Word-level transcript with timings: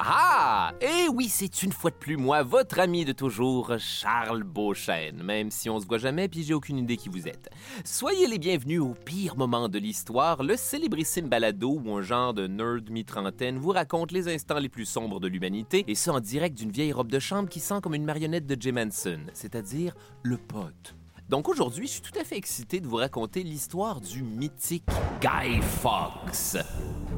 Ah 0.00 0.72
Eh 0.80 1.08
oui, 1.12 1.28
c'est 1.28 1.64
une 1.64 1.72
fois 1.72 1.90
de 1.90 1.96
plus 1.96 2.16
moi, 2.16 2.44
votre 2.44 2.78
ami 2.78 3.04
de 3.04 3.10
toujours, 3.12 3.72
Charles 3.78 4.44
Beauchesne, 4.44 5.24
même 5.24 5.50
si 5.50 5.68
on 5.68 5.80
se 5.80 5.86
voit 5.86 5.98
jamais 5.98 6.28
puis 6.28 6.44
j'ai 6.44 6.54
aucune 6.54 6.78
idée 6.78 6.96
qui 6.96 7.08
vous 7.08 7.26
êtes. 7.26 7.50
Soyez 7.84 8.28
les 8.28 8.38
bienvenus 8.38 8.80
au 8.80 8.94
pire 8.94 9.36
moment 9.36 9.68
de 9.68 9.78
l'histoire, 9.78 10.44
le 10.44 10.56
célébrissime 10.56 11.28
balado 11.28 11.80
où 11.84 11.96
un 11.96 12.02
genre 12.02 12.32
de 12.32 12.46
nerd 12.46 12.88
mi-trentaine 12.90 13.58
vous 13.58 13.70
raconte 13.70 14.12
les 14.12 14.32
instants 14.32 14.60
les 14.60 14.68
plus 14.68 14.86
sombres 14.86 15.18
de 15.18 15.26
l'humanité, 15.26 15.84
et 15.88 15.96
ça 15.96 16.12
en 16.12 16.20
direct 16.20 16.56
d'une 16.56 16.70
vieille 16.70 16.92
robe 16.92 17.10
de 17.10 17.18
chambre 17.18 17.48
qui 17.48 17.58
sent 17.58 17.80
comme 17.82 17.94
une 17.94 18.04
marionnette 18.04 18.46
de 18.46 18.56
Jim 18.60 18.76
Henson, 18.76 19.20
c'est-à-dire 19.32 19.94
le 20.22 20.36
pote. 20.36 20.94
Donc 21.28 21.50
aujourd'hui, 21.50 21.86
je 21.86 21.92
suis 21.92 22.00
tout 22.00 22.18
à 22.18 22.24
fait 22.24 22.38
excité 22.38 22.80
de 22.80 22.86
vous 22.86 22.96
raconter 22.96 23.42
l'histoire 23.42 24.00
du 24.00 24.22
mythique 24.22 24.86
Guy 25.20 25.60
Fawkes. 25.60 26.64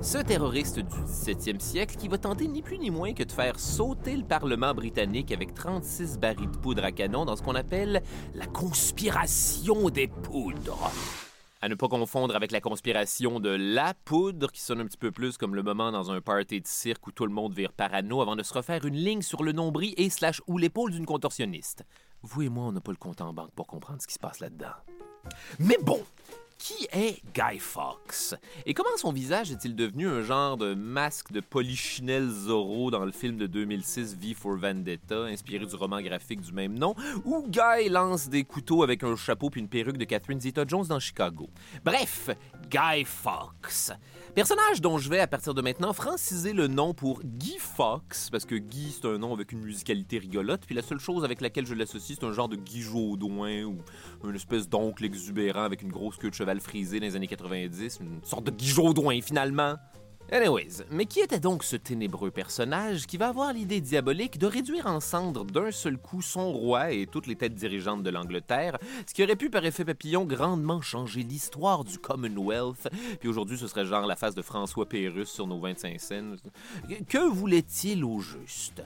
Ce 0.03 0.19
terroriste 0.19 0.81
du 0.81 1.01
17e 1.03 1.61
siècle 1.61 1.95
qui 1.97 2.09
va 2.09 2.19
tenter 2.19 2.49
ni 2.49 2.61
plus 2.61 2.79
ni 2.79 2.91
moins 2.91 3.13
que 3.13 3.23
de 3.23 3.31
faire 3.31 3.61
sauter 3.61 4.17
le 4.17 4.25
Parlement 4.25 4.75
britannique 4.75 5.31
avec 5.31 5.55
36 5.55 6.19
barils 6.19 6.51
de 6.51 6.57
poudre 6.57 6.85
à 6.85 6.91
canon 6.91 7.25
dans 7.25 7.37
ce 7.37 7.43
qu'on 7.43 7.55
appelle 7.55 8.03
la 8.35 8.47
conspiration 8.47 9.91
des 9.91 10.09
poudres. 10.09 10.91
À 11.63 11.69
ne 11.69 11.77
pas 11.77 11.89
confondre 11.89 12.35
avec 12.35 12.51
la 12.51 12.61
conspiration 12.61 13.39
de 13.39 13.51
la 13.51 13.95
poudre, 14.07 14.51
qui 14.51 14.63
sonne 14.63 14.81
un 14.81 14.87
petit 14.87 14.97
peu 14.97 15.13
plus 15.13 15.37
comme 15.37 15.55
le 15.55 15.63
moment 15.63 15.93
dans 15.93 16.11
un 16.11 16.21
party 16.21 16.63
de 16.63 16.67
cirque 16.67 17.07
où 17.07 17.13
tout 17.13 17.27
le 17.27 17.33
monde 17.33 17.55
vire 17.55 17.73
parano 17.73 18.23
avant 18.23 18.35
de 18.35 18.43
se 18.43 18.55
refaire 18.55 18.85
une 18.87 18.97
ligne 18.97 19.23
sur 19.23 19.45
le 19.45 19.53
nombril 19.53 19.95
et 19.99 20.11
slash 20.11 20.41
ou 20.49 20.59
l'épaule 20.59 20.91
d'une 20.91 21.07
contorsionniste. 21.07 21.85
Vous 22.23 22.43
et 22.43 22.49
moi, 22.49 22.65
on 22.65 22.73
n'a 22.73 22.81
pas 22.81 22.93
le 22.93 22.99
compte 22.99 23.21
en 23.21 23.33
banque 23.33 23.53
pour 23.53 23.67
comprendre 23.67 24.01
ce 24.03 24.07
qui 24.07 24.15
se 24.15 24.19
passe 24.19 24.41
là-dedans. 24.41 24.75
Mais 25.59 25.79
bon, 25.83 26.03
qui 26.61 26.87
est 26.93 27.23
Guy 27.35 27.59
Fawkes? 27.59 28.35
Et 28.67 28.75
comment 28.75 28.91
son 28.99 29.13
visage 29.13 29.51
est-il 29.51 29.75
devenu 29.75 30.07
un 30.07 30.23
genre 30.23 30.59
de 30.59 30.75
masque 30.75 31.33
de 31.33 31.41
Polichinelle 31.41 32.29
Zorro 32.29 32.91
dans 32.91 33.05
le 33.07 33.13
film 33.13 33.39
de 33.39 33.47
2006 33.47 34.19
V 34.21 34.35
for 34.35 34.57
Vendetta, 34.57 35.23
inspiré 35.25 35.65
du 35.65 35.75
roman 35.75 36.03
graphique 36.03 36.43
du 36.43 36.53
même 36.53 36.79
nom, 36.79 36.95
où 37.25 37.47
Guy 37.49 37.89
lance 37.89 38.29
des 38.29 38.45
couteaux 38.45 38.83
avec 38.83 39.03
un 39.03 39.17
chapeau 39.17 39.49
puis 39.49 39.63
une 39.63 39.69
perruque 39.69 39.97
de 39.97 40.05
Catherine 40.05 40.39
Zeta-Jones 40.39 40.87
dans 40.87 41.01
Chicago? 41.01 41.49
Bref, 41.83 42.29
Guy 42.69 43.05
Fawkes. 43.07 43.97
Personnage 44.35 44.81
dont 44.81 44.99
je 44.99 45.09
vais, 45.09 45.19
à 45.19 45.27
partir 45.27 45.55
de 45.55 45.63
maintenant, 45.63 45.93
franciser 45.95 46.53
le 46.53 46.69
nom 46.69 46.93
pour 46.93 47.23
Guy 47.25 47.57
Fawkes, 47.59 48.31
parce 48.31 48.45
que 48.45 48.55
Guy, 48.55 48.93
c'est 48.93 49.09
un 49.09 49.17
nom 49.17 49.33
avec 49.33 49.53
une 49.53 49.61
musicalité 49.61 50.19
rigolote, 50.19 50.67
puis 50.67 50.75
la 50.75 50.83
seule 50.83 51.01
chose 51.01 51.25
avec 51.25 51.41
laquelle 51.41 51.67
je 51.67 51.75
l'associe, 51.75 52.19
c'est 52.21 52.27
un 52.27 52.33
genre 52.33 52.49
de 52.49 52.57
Guy 52.57 52.83
Jodoin, 52.83 53.65
ou 53.65 53.79
une 54.25 54.37
espèce 54.37 54.69
d'oncle 54.69 55.05
exubérant 55.05 55.65
avec 55.65 55.81
une 55.81 55.91
grosse 55.91 56.17
queue 56.19 56.29
de 56.29 56.35
cheval 56.35 56.50
frisée 56.59 56.99
dans 56.99 57.07
les 57.07 57.15
années 57.15 57.29
90, 57.29 57.99
une 58.01 58.25
sorte 58.25 58.45
de 58.45 58.51
Guy 58.51 58.67
Jodoin, 58.67 59.21
finalement. 59.21 59.77
Anyways, 60.33 60.85
mais 60.93 61.07
qui 61.07 61.19
était 61.19 61.41
donc 61.41 61.65
ce 61.65 61.75
ténébreux 61.75 62.31
personnage 62.31 63.09
qui 63.09 63.17
va 63.17 63.29
avoir 63.29 63.53
l'idée 63.53 63.81
diabolique 63.81 64.39
de 64.39 64.47
réduire 64.47 64.87
en 64.87 65.01
cendres 65.01 65.45
d'un 65.45 65.73
seul 65.73 65.99
coup 65.99 66.23
son 66.23 66.53
roi 66.53 66.93
et 66.93 67.07
toutes 67.07 67.27
les 67.27 67.35
têtes 67.35 67.57
dirigeantes 67.57 68.05
de 68.05 68.11
l'Angleterre, 68.11 68.79
ce 69.09 69.13
qui 69.13 69.25
aurait 69.25 69.35
pu 69.35 69.51
par 69.51 69.65
effet 69.65 69.85
papillon 69.85 70.25
grandement 70.25 70.81
changer 70.81 71.25
l'histoire 71.25 71.83
du 71.83 71.99
Commonwealth, 71.99 72.89
puis 73.19 73.29
aujourd'hui 73.29 73.59
ce 73.59 73.67
serait 73.67 73.85
genre 73.85 74.07
la 74.07 74.15
face 74.15 74.37
de 74.37 74.43
François 74.43 74.89
Pérusse 74.89 75.31
sur 75.31 75.49
nos 75.49 75.59
25 75.59 76.01
scènes. 76.01 76.37
Que 77.09 77.29
voulait-il 77.29 78.05
au 78.05 78.21
juste? 78.21 78.85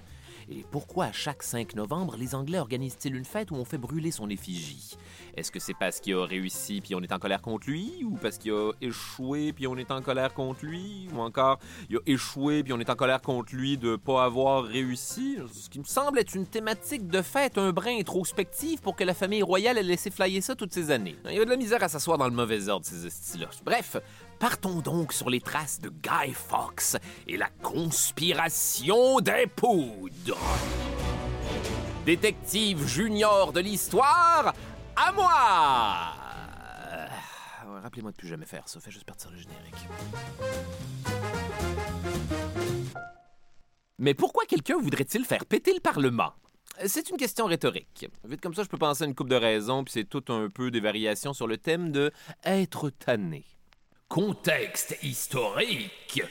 Et 0.51 0.65
pourquoi 0.71 1.07
à 1.07 1.13
chaque 1.13 1.43
5 1.43 1.75
novembre, 1.75 2.17
les 2.19 2.35
Anglais 2.35 2.59
organisent-ils 2.59 3.15
une 3.15 3.25
fête 3.25 3.51
où 3.51 3.55
on 3.55 3.65
fait 3.65 3.79
brûler 3.79 4.11
son 4.11 4.29
effigie? 4.31 4.97
Est-ce 5.37 5.51
que 5.51 5.59
c'est 5.59 5.75
parce 5.75 6.01
qu'il 6.01 6.15
a 6.15 6.25
réussi 6.25 6.81
puis 6.81 6.95
on 6.95 7.01
est 7.01 7.13
en 7.13 7.19
colère 7.19 7.43
contre 7.43 7.69
lui? 7.69 8.05
Ou 8.05 8.17
parce 8.17 8.39
qu'il 8.39 8.53
a 8.53 8.73
échoué 8.81 9.53
puis 9.53 9.67
on 9.67 9.77
est 9.77 9.91
en 9.91 10.01
colère 10.03 10.33
contre 10.33 10.65
lui? 10.65 11.09
Ou 11.15 11.21
encore, 11.21 11.59
il 11.91 11.97
a 11.97 12.01
échoué 12.07 12.63
puis 12.63 12.73
on 12.73 12.81
est 12.81 12.91
en 12.91 12.97
colère 12.97 13.21
contre 13.21 13.55
lui 13.55 13.77
de 13.77 13.97
pas 13.97 14.25
avoir 14.25 14.65
réussi? 14.65 15.39
Ce 15.53 15.69
qui 15.69 15.79
me 15.79 15.85
semble 15.85 16.19
être 16.19 16.35
une 16.35 16.47
thématique 16.47 17.09
de 17.09 17.23
fête 17.23 17.59
un 17.59 17.73
brin 17.73 17.99
introspective 17.99 18.81
pour 18.81 18.97
que 18.97 19.05
la 19.05 19.15
famille 19.15 19.43
royale 19.43 19.79
ait 19.79 19.83
laissé 19.83 20.11
flyer 20.11 20.43
ça 20.43 20.55
toutes 20.55 20.73
ces 20.73 20.91
années. 20.91 21.17
Il 21.27 21.37
y 21.37 21.41
a 21.41 21.45
de 21.45 21.51
la 21.51 21.57
misère 21.57 21.83
à 21.83 21.89
s'asseoir 21.89 22.19
dans 22.19 22.29
le 22.29 22.35
mauvais 22.35 22.69
ordre, 22.69 22.87
ces 22.87 23.11
styles-là. 23.11 23.49
Bref, 23.65 23.97
Partons 24.39 24.81
donc 24.81 25.13
sur 25.13 25.31
les 25.31 25.41
traces 25.41 25.81
de 25.81 25.89
Guy 25.89 26.33
Fawkes 26.35 27.01
et 27.29 27.37
la 27.37 27.49
conspiration 27.63 29.21
des 29.21 29.47
poudres. 29.47 30.39
Détective 32.05 32.87
junior 32.87 33.53
de 33.53 33.61
l'histoire, 33.61 34.53
à 34.97 35.13
moi! 35.13 36.15
Euh, 36.93 37.81
Rappelez-moi 37.81 38.13
de 38.13 38.17
plus 38.17 38.29
jamais 38.29 38.47
faire 38.47 38.69
ça, 38.69 38.81
fais 38.81 38.91
juste 38.91 39.05
partir 39.05 39.31
le 39.31 39.39
générique. 39.39 39.75
Mais 43.99 44.15
pourquoi 44.15 44.45
quelqu'un 44.47 44.79
voudrait-il 44.79 45.25
faire 45.25 45.45
péter 45.47 45.73
le 45.73 45.81
Parlement? 45.81 46.33
C'est 46.87 47.09
une 47.11 47.17
question 47.17 47.47
rhétorique. 47.47 48.07
Vite 48.25 48.41
comme 48.41 48.55
ça, 48.55 48.65
je 48.65 48.69
peux 48.69 48.79
penser 48.79 49.05
à 49.05 49.07
une 49.07 49.15
coupe 49.15 49.29
de 49.29 49.37
raisons, 49.37 49.85
puis 49.85 49.93
c'est 49.93 50.05
tout 50.05 50.25
un 50.33 50.49
peu 50.51 50.71
des 50.71 50.81
variations 50.81 51.33
sur 51.33 51.47
le 51.47 51.57
thème 51.57 51.93
de 51.93 52.11
être 52.45 52.91
tanné. 52.91 53.45
Contexte 54.09 54.97
historique. 55.03 56.23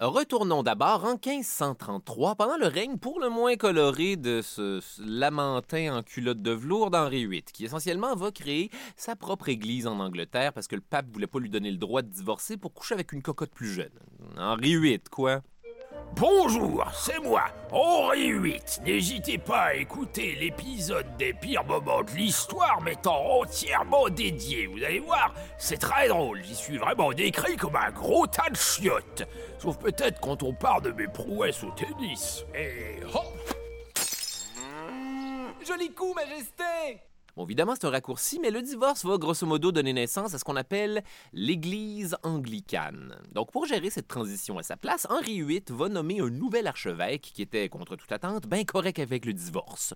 Retournons 0.00 0.64
d'abord 0.64 1.04
en 1.04 1.12
1533, 1.12 2.34
pendant 2.34 2.56
le 2.56 2.66
règne 2.66 2.98
pour 2.98 3.20
le 3.20 3.28
moins 3.28 3.54
coloré 3.54 4.16
de 4.16 4.42
ce 4.42 4.80
lamentin 5.00 5.96
en 5.96 6.02
culotte 6.02 6.42
de 6.42 6.50
velours 6.50 6.90
d'Henri 6.90 7.26
VIII, 7.26 7.44
qui 7.44 7.64
essentiellement 7.64 8.16
va 8.16 8.32
créer 8.32 8.70
sa 8.96 9.14
propre 9.14 9.48
église 9.48 9.86
en 9.86 10.00
Angleterre 10.00 10.52
parce 10.52 10.66
que 10.66 10.74
le 10.74 10.82
pape 10.82 11.06
voulait 11.12 11.28
pas 11.28 11.38
lui 11.38 11.48
donner 11.48 11.70
le 11.70 11.76
droit 11.76 12.02
de 12.02 12.08
divorcer 12.08 12.56
pour 12.56 12.74
coucher 12.74 12.94
avec 12.94 13.12
une 13.12 13.22
cocotte 13.22 13.52
plus 13.52 13.70
jeune. 13.70 13.92
Henri 14.36 14.76
VIII, 14.76 15.00
quoi? 15.12 15.42
Bonjour, 16.12 16.84
c'est 16.94 17.18
moi, 17.18 17.44
Henri 17.72 18.32
VIII. 18.38 18.60
N'hésitez 18.84 19.38
pas 19.38 19.62
à 19.62 19.74
écouter 19.74 20.36
l'épisode 20.36 21.06
des 21.18 21.32
pires 21.32 21.64
moments 21.64 22.02
de 22.02 22.10
l'histoire 22.12 22.80
m'étant 22.82 23.40
entièrement 23.40 24.08
dédié. 24.08 24.66
Vous 24.66 24.82
allez 24.84 25.00
voir, 25.00 25.34
c'est 25.58 25.78
très 25.78 26.08
drôle. 26.08 26.40
J'y 26.44 26.54
suis 26.54 26.78
vraiment 26.78 27.12
décrit 27.12 27.56
comme 27.56 27.76
un 27.76 27.90
gros 27.90 28.26
tas 28.26 28.48
de 28.48 28.56
chiottes. 28.56 29.24
Sauf 29.58 29.76
peut-être 29.78 30.20
quand 30.20 30.42
on 30.44 30.52
parle 30.52 30.82
de 30.82 30.92
mes 30.92 31.08
prouesses 31.08 31.64
au 31.64 31.70
tennis. 31.70 32.44
Et 32.54 33.02
hop 33.12 33.54
Joli 35.66 35.92
coup, 35.92 36.14
Majesté! 36.14 37.13
Bon, 37.36 37.44
évidemment, 37.44 37.74
c'est 37.74 37.86
un 37.86 37.90
raccourci, 37.90 38.38
mais 38.38 38.52
le 38.52 38.62
divorce 38.62 39.04
va 39.04 39.18
grosso 39.18 39.44
modo 39.44 39.72
donner 39.72 39.92
naissance 39.92 40.34
à 40.34 40.38
ce 40.38 40.44
qu'on 40.44 40.54
appelle 40.54 41.02
l'Église 41.32 42.16
anglicane. 42.22 43.16
Donc, 43.32 43.50
pour 43.50 43.66
gérer 43.66 43.90
cette 43.90 44.06
transition 44.06 44.56
à 44.56 44.62
sa 44.62 44.76
place, 44.76 45.04
Henri 45.10 45.42
VIII 45.42 45.64
va 45.70 45.88
nommer 45.88 46.20
un 46.20 46.30
nouvel 46.30 46.68
archevêque 46.68 47.32
qui 47.34 47.42
était, 47.42 47.68
contre 47.68 47.96
toute 47.96 48.12
attente, 48.12 48.46
bien 48.46 48.64
correct 48.64 49.00
avec 49.00 49.24
le 49.24 49.32
divorce. 49.32 49.94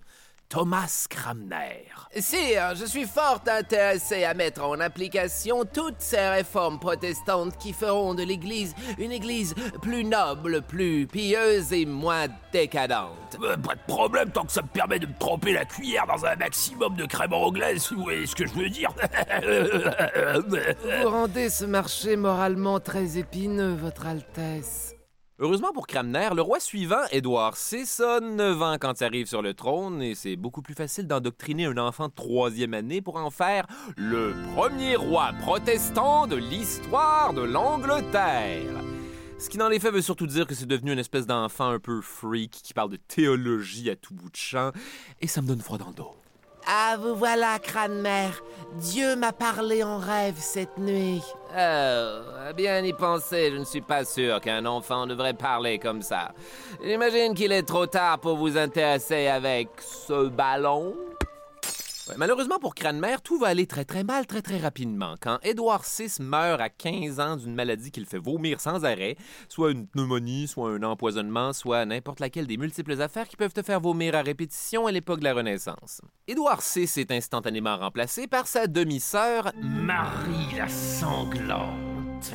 Thomas 0.49 1.05
Cramner. 1.07 1.85
Sire, 2.17 2.73
je 2.73 2.83
suis 2.85 3.05
fort 3.05 3.39
intéressé 3.47 4.23
à 4.23 4.33
mettre 4.33 4.63
en 4.63 4.79
application 4.79 5.63
toutes 5.63 5.99
ces 6.01 6.27
réformes 6.27 6.79
protestantes 6.79 7.55
qui 7.59 7.71
feront 7.71 8.15
de 8.15 8.23
l'Église 8.23 8.73
une 8.97 9.11
Église 9.11 9.53
plus 9.83 10.03
noble, 10.03 10.63
plus 10.63 11.05
pieuse 11.05 11.71
et 11.71 11.85
moins 11.85 12.25
décadente. 12.51 13.37
Euh, 13.43 13.57
pas 13.57 13.75
de 13.75 13.81
problème 13.87 14.31
tant 14.31 14.43
que 14.43 14.51
ça 14.51 14.63
me 14.63 14.67
permet 14.67 14.97
de 14.97 15.05
me 15.05 15.17
tremper 15.19 15.53
la 15.53 15.65
cuillère 15.65 16.07
dans 16.07 16.25
un 16.25 16.35
maximum 16.35 16.95
de 16.95 17.05
crème 17.05 17.33
anglaise, 17.33 17.83
si 17.83 17.93
vous 17.93 18.01
voyez 18.01 18.25
ce 18.25 18.35
que 18.35 18.47
je 18.47 18.53
veux 18.53 18.69
dire. 18.69 18.91
Vous 21.03 21.09
rendez 21.09 21.51
ce 21.51 21.65
marché 21.65 22.15
moralement 22.15 22.79
très 22.79 23.19
épineux, 23.19 23.75
Votre 23.75 24.07
Altesse. 24.07 24.95
Heureusement 25.41 25.71
pour 25.71 25.87
Cramner, 25.87 26.31
le 26.35 26.41
roi 26.41 26.59
suivant, 26.59 27.05
Édouard 27.13 27.55
VI, 27.55 27.85
a 28.03 28.19
9 28.19 28.61
ans 28.61 28.75
quand 28.77 28.99
il 28.99 29.03
arrive 29.05 29.25
sur 29.25 29.41
le 29.41 29.53
trône 29.53 30.01
et 30.01 30.13
c'est 30.13 30.35
beaucoup 30.35 30.61
plus 30.61 30.73
facile 30.73 31.07
d'endoctriner 31.07 31.63
un 31.63 31.77
enfant 31.77 32.09
de 32.09 32.13
troisième 32.13 32.73
année 32.73 33.01
pour 33.01 33.15
en 33.15 33.29
faire 33.29 33.65
le 33.95 34.33
premier 34.53 34.97
roi 34.97 35.31
protestant 35.39 36.27
de 36.27 36.35
l'histoire 36.35 37.33
de 37.33 37.43
l'Angleterre. 37.43 38.83
Ce 39.37 39.49
qui 39.49 39.57
dans 39.57 39.69
les 39.69 39.79
faits 39.79 39.93
veut 39.93 40.01
surtout 40.01 40.27
dire 40.27 40.45
que 40.45 40.53
c'est 40.53 40.65
devenu 40.65 40.91
une 40.91 40.99
espèce 40.99 41.25
d'enfant 41.25 41.69
un 41.69 41.79
peu 41.79 42.01
freak 42.01 42.51
qui 42.51 42.73
parle 42.73 42.91
de 42.91 42.97
théologie 42.97 43.89
à 43.89 43.95
tout 43.95 44.13
bout 44.13 44.29
de 44.29 44.35
champ 44.35 44.71
et 45.21 45.27
ça 45.27 45.41
me 45.41 45.47
donne 45.47 45.61
froid 45.61 45.77
dans 45.77 45.87
le 45.87 45.93
dos. 45.93 46.18
Ah, 46.67 46.97
vous 46.99 47.15
voilà, 47.15 47.57
Cranmer. 47.59 48.29
Dieu 48.75 49.15
m'a 49.15 49.31
parlé 49.31 49.83
en 49.83 49.97
rêve 49.97 50.35
cette 50.37 50.77
nuit. 50.77 51.23
Oh, 51.51 52.53
bien 52.55 52.83
y 52.83 52.93
penser, 52.93 53.49
je 53.51 53.57
ne 53.57 53.63
suis 53.63 53.81
pas 53.81 54.05
sûr 54.05 54.39
qu'un 54.39 54.65
enfant 54.65 55.07
devrait 55.07 55.33
parler 55.33 55.79
comme 55.79 56.01
ça. 56.01 56.31
J'imagine 56.83 57.33
qu'il 57.33 57.51
est 57.51 57.63
trop 57.67 57.87
tard 57.87 58.19
pour 58.19 58.37
vous 58.37 58.57
intéresser 58.57 59.27
avec 59.27 59.69
ce 59.79 60.27
ballon. 60.27 60.95
Malheureusement 62.17 62.59
pour 62.59 62.75
Cranmer, 62.75 63.15
tout 63.23 63.37
va 63.37 63.47
aller 63.47 63.67
très 63.67 63.85
très 63.85 64.03
mal 64.03 64.25
très 64.25 64.41
très 64.41 64.57
rapidement. 64.57 65.15
Quand 65.21 65.39
Édouard 65.43 65.83
VI 65.83 66.11
meurt 66.19 66.59
à 66.61 66.69
15 66.69 67.19
ans 67.19 67.35
d'une 67.37 67.53
maladie 67.53 67.91
qui 67.91 67.99
le 67.99 68.05
fait 68.05 68.17
vomir 68.17 68.59
sans 68.61 68.83
arrêt, 68.85 69.15
soit 69.47 69.71
une 69.71 69.87
pneumonie, 69.87 70.47
soit 70.47 70.71
un 70.71 70.83
empoisonnement, 70.83 71.53
soit 71.53 71.85
n'importe 71.85 72.19
laquelle 72.19 72.47
des 72.47 72.57
multiples 72.57 73.01
affaires 73.01 73.27
qui 73.27 73.37
peuvent 73.37 73.53
te 73.53 73.61
faire 73.61 73.79
vomir 73.79 74.15
à 74.15 74.21
répétition 74.21 74.87
à 74.87 74.91
l'époque 74.91 75.19
de 75.19 75.25
la 75.25 75.33
Renaissance. 75.33 76.01
Édouard 76.27 76.61
VI 76.61 76.89
est 76.97 77.11
instantanément 77.11 77.77
remplacé 77.77 78.27
par 78.27 78.47
sa 78.47 78.67
demi-sœur 78.67 79.51
Marie 79.61 80.57
la 80.57 80.67
sanglante. 80.67 82.33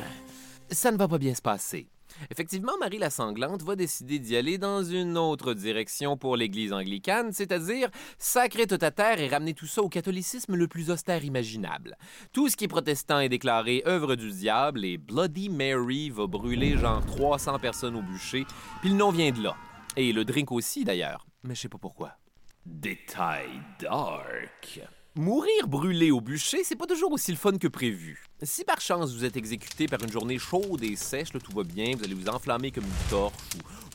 ça 0.69 0.91
ne 0.91 0.97
va 0.97 1.07
pas 1.07 1.17
bien 1.17 1.35
se 1.35 1.41
passer. 1.41 1.87
Effectivement, 2.31 2.73
Marie 2.79 2.97
la 2.97 3.09
Sanglante 3.09 3.63
va 3.63 3.75
décider 3.75 4.19
d'y 4.19 4.35
aller 4.35 4.57
dans 4.57 4.83
une 4.83 5.17
autre 5.17 5.53
direction 5.53 6.17
pour 6.17 6.37
l'Église 6.37 6.73
anglicane, 6.73 7.31
c'est-à-dire 7.31 7.89
sacrer 8.17 8.67
tout 8.67 8.77
à 8.81 8.91
terre 8.91 9.19
et 9.19 9.27
ramener 9.27 9.53
tout 9.53 9.67
ça 9.67 9.81
au 9.81 9.89
catholicisme 9.89 10.55
le 10.55 10.67
plus 10.67 10.91
austère 10.91 11.23
imaginable. 11.23 11.97
Tout 12.31 12.49
ce 12.49 12.55
qui 12.55 12.65
est 12.65 12.69
protestant 12.69 13.19
est 13.19 13.29
déclaré 13.29 13.83
œuvre 13.85 14.15
du 14.15 14.31
diable 14.31 14.85
et 14.85 14.97
Bloody 14.97 15.49
Mary 15.49 16.09
va 16.09 16.27
brûler 16.27 16.77
genre 16.77 17.05
300 17.05 17.59
personnes 17.59 17.95
au 17.95 18.01
bûcher, 18.01 18.45
puis 18.81 18.89
le 18.89 18.95
nom 18.95 19.11
vient 19.11 19.31
de 19.31 19.43
là. 19.43 19.55
Et 19.97 20.11
le 20.11 20.25
drink 20.25 20.51
aussi 20.51 20.83
d'ailleurs, 20.83 21.25
mais 21.43 21.55
je 21.55 21.61
sais 21.61 21.69
pas 21.69 21.77
pourquoi. 21.77 22.17
Détail 22.65 23.49
dark. 23.79 24.81
Mourir 25.17 25.69
brûlé 25.69 26.11
au 26.11 26.19
bûcher, 26.19 26.65
c'est 26.65 26.75
pas 26.75 26.87
toujours 26.87 27.13
aussi 27.13 27.31
le 27.31 27.37
fun 27.37 27.57
que 27.57 27.69
prévu. 27.69 28.21
Si 28.43 28.65
par 28.65 28.81
chance 28.81 29.13
vous 29.13 29.23
êtes 29.23 29.37
exécuté 29.37 29.87
par 29.87 30.03
une 30.03 30.11
journée 30.11 30.37
chaude 30.37 30.83
et 30.83 30.97
sèche, 30.97 31.29
tout 31.29 31.53
va 31.55 31.63
bien, 31.63 31.95
vous 31.95 32.03
allez 32.03 32.13
vous 32.13 32.27
enflammer 32.27 32.69
comme 32.69 32.83
une 32.83 33.09
torche 33.09 33.33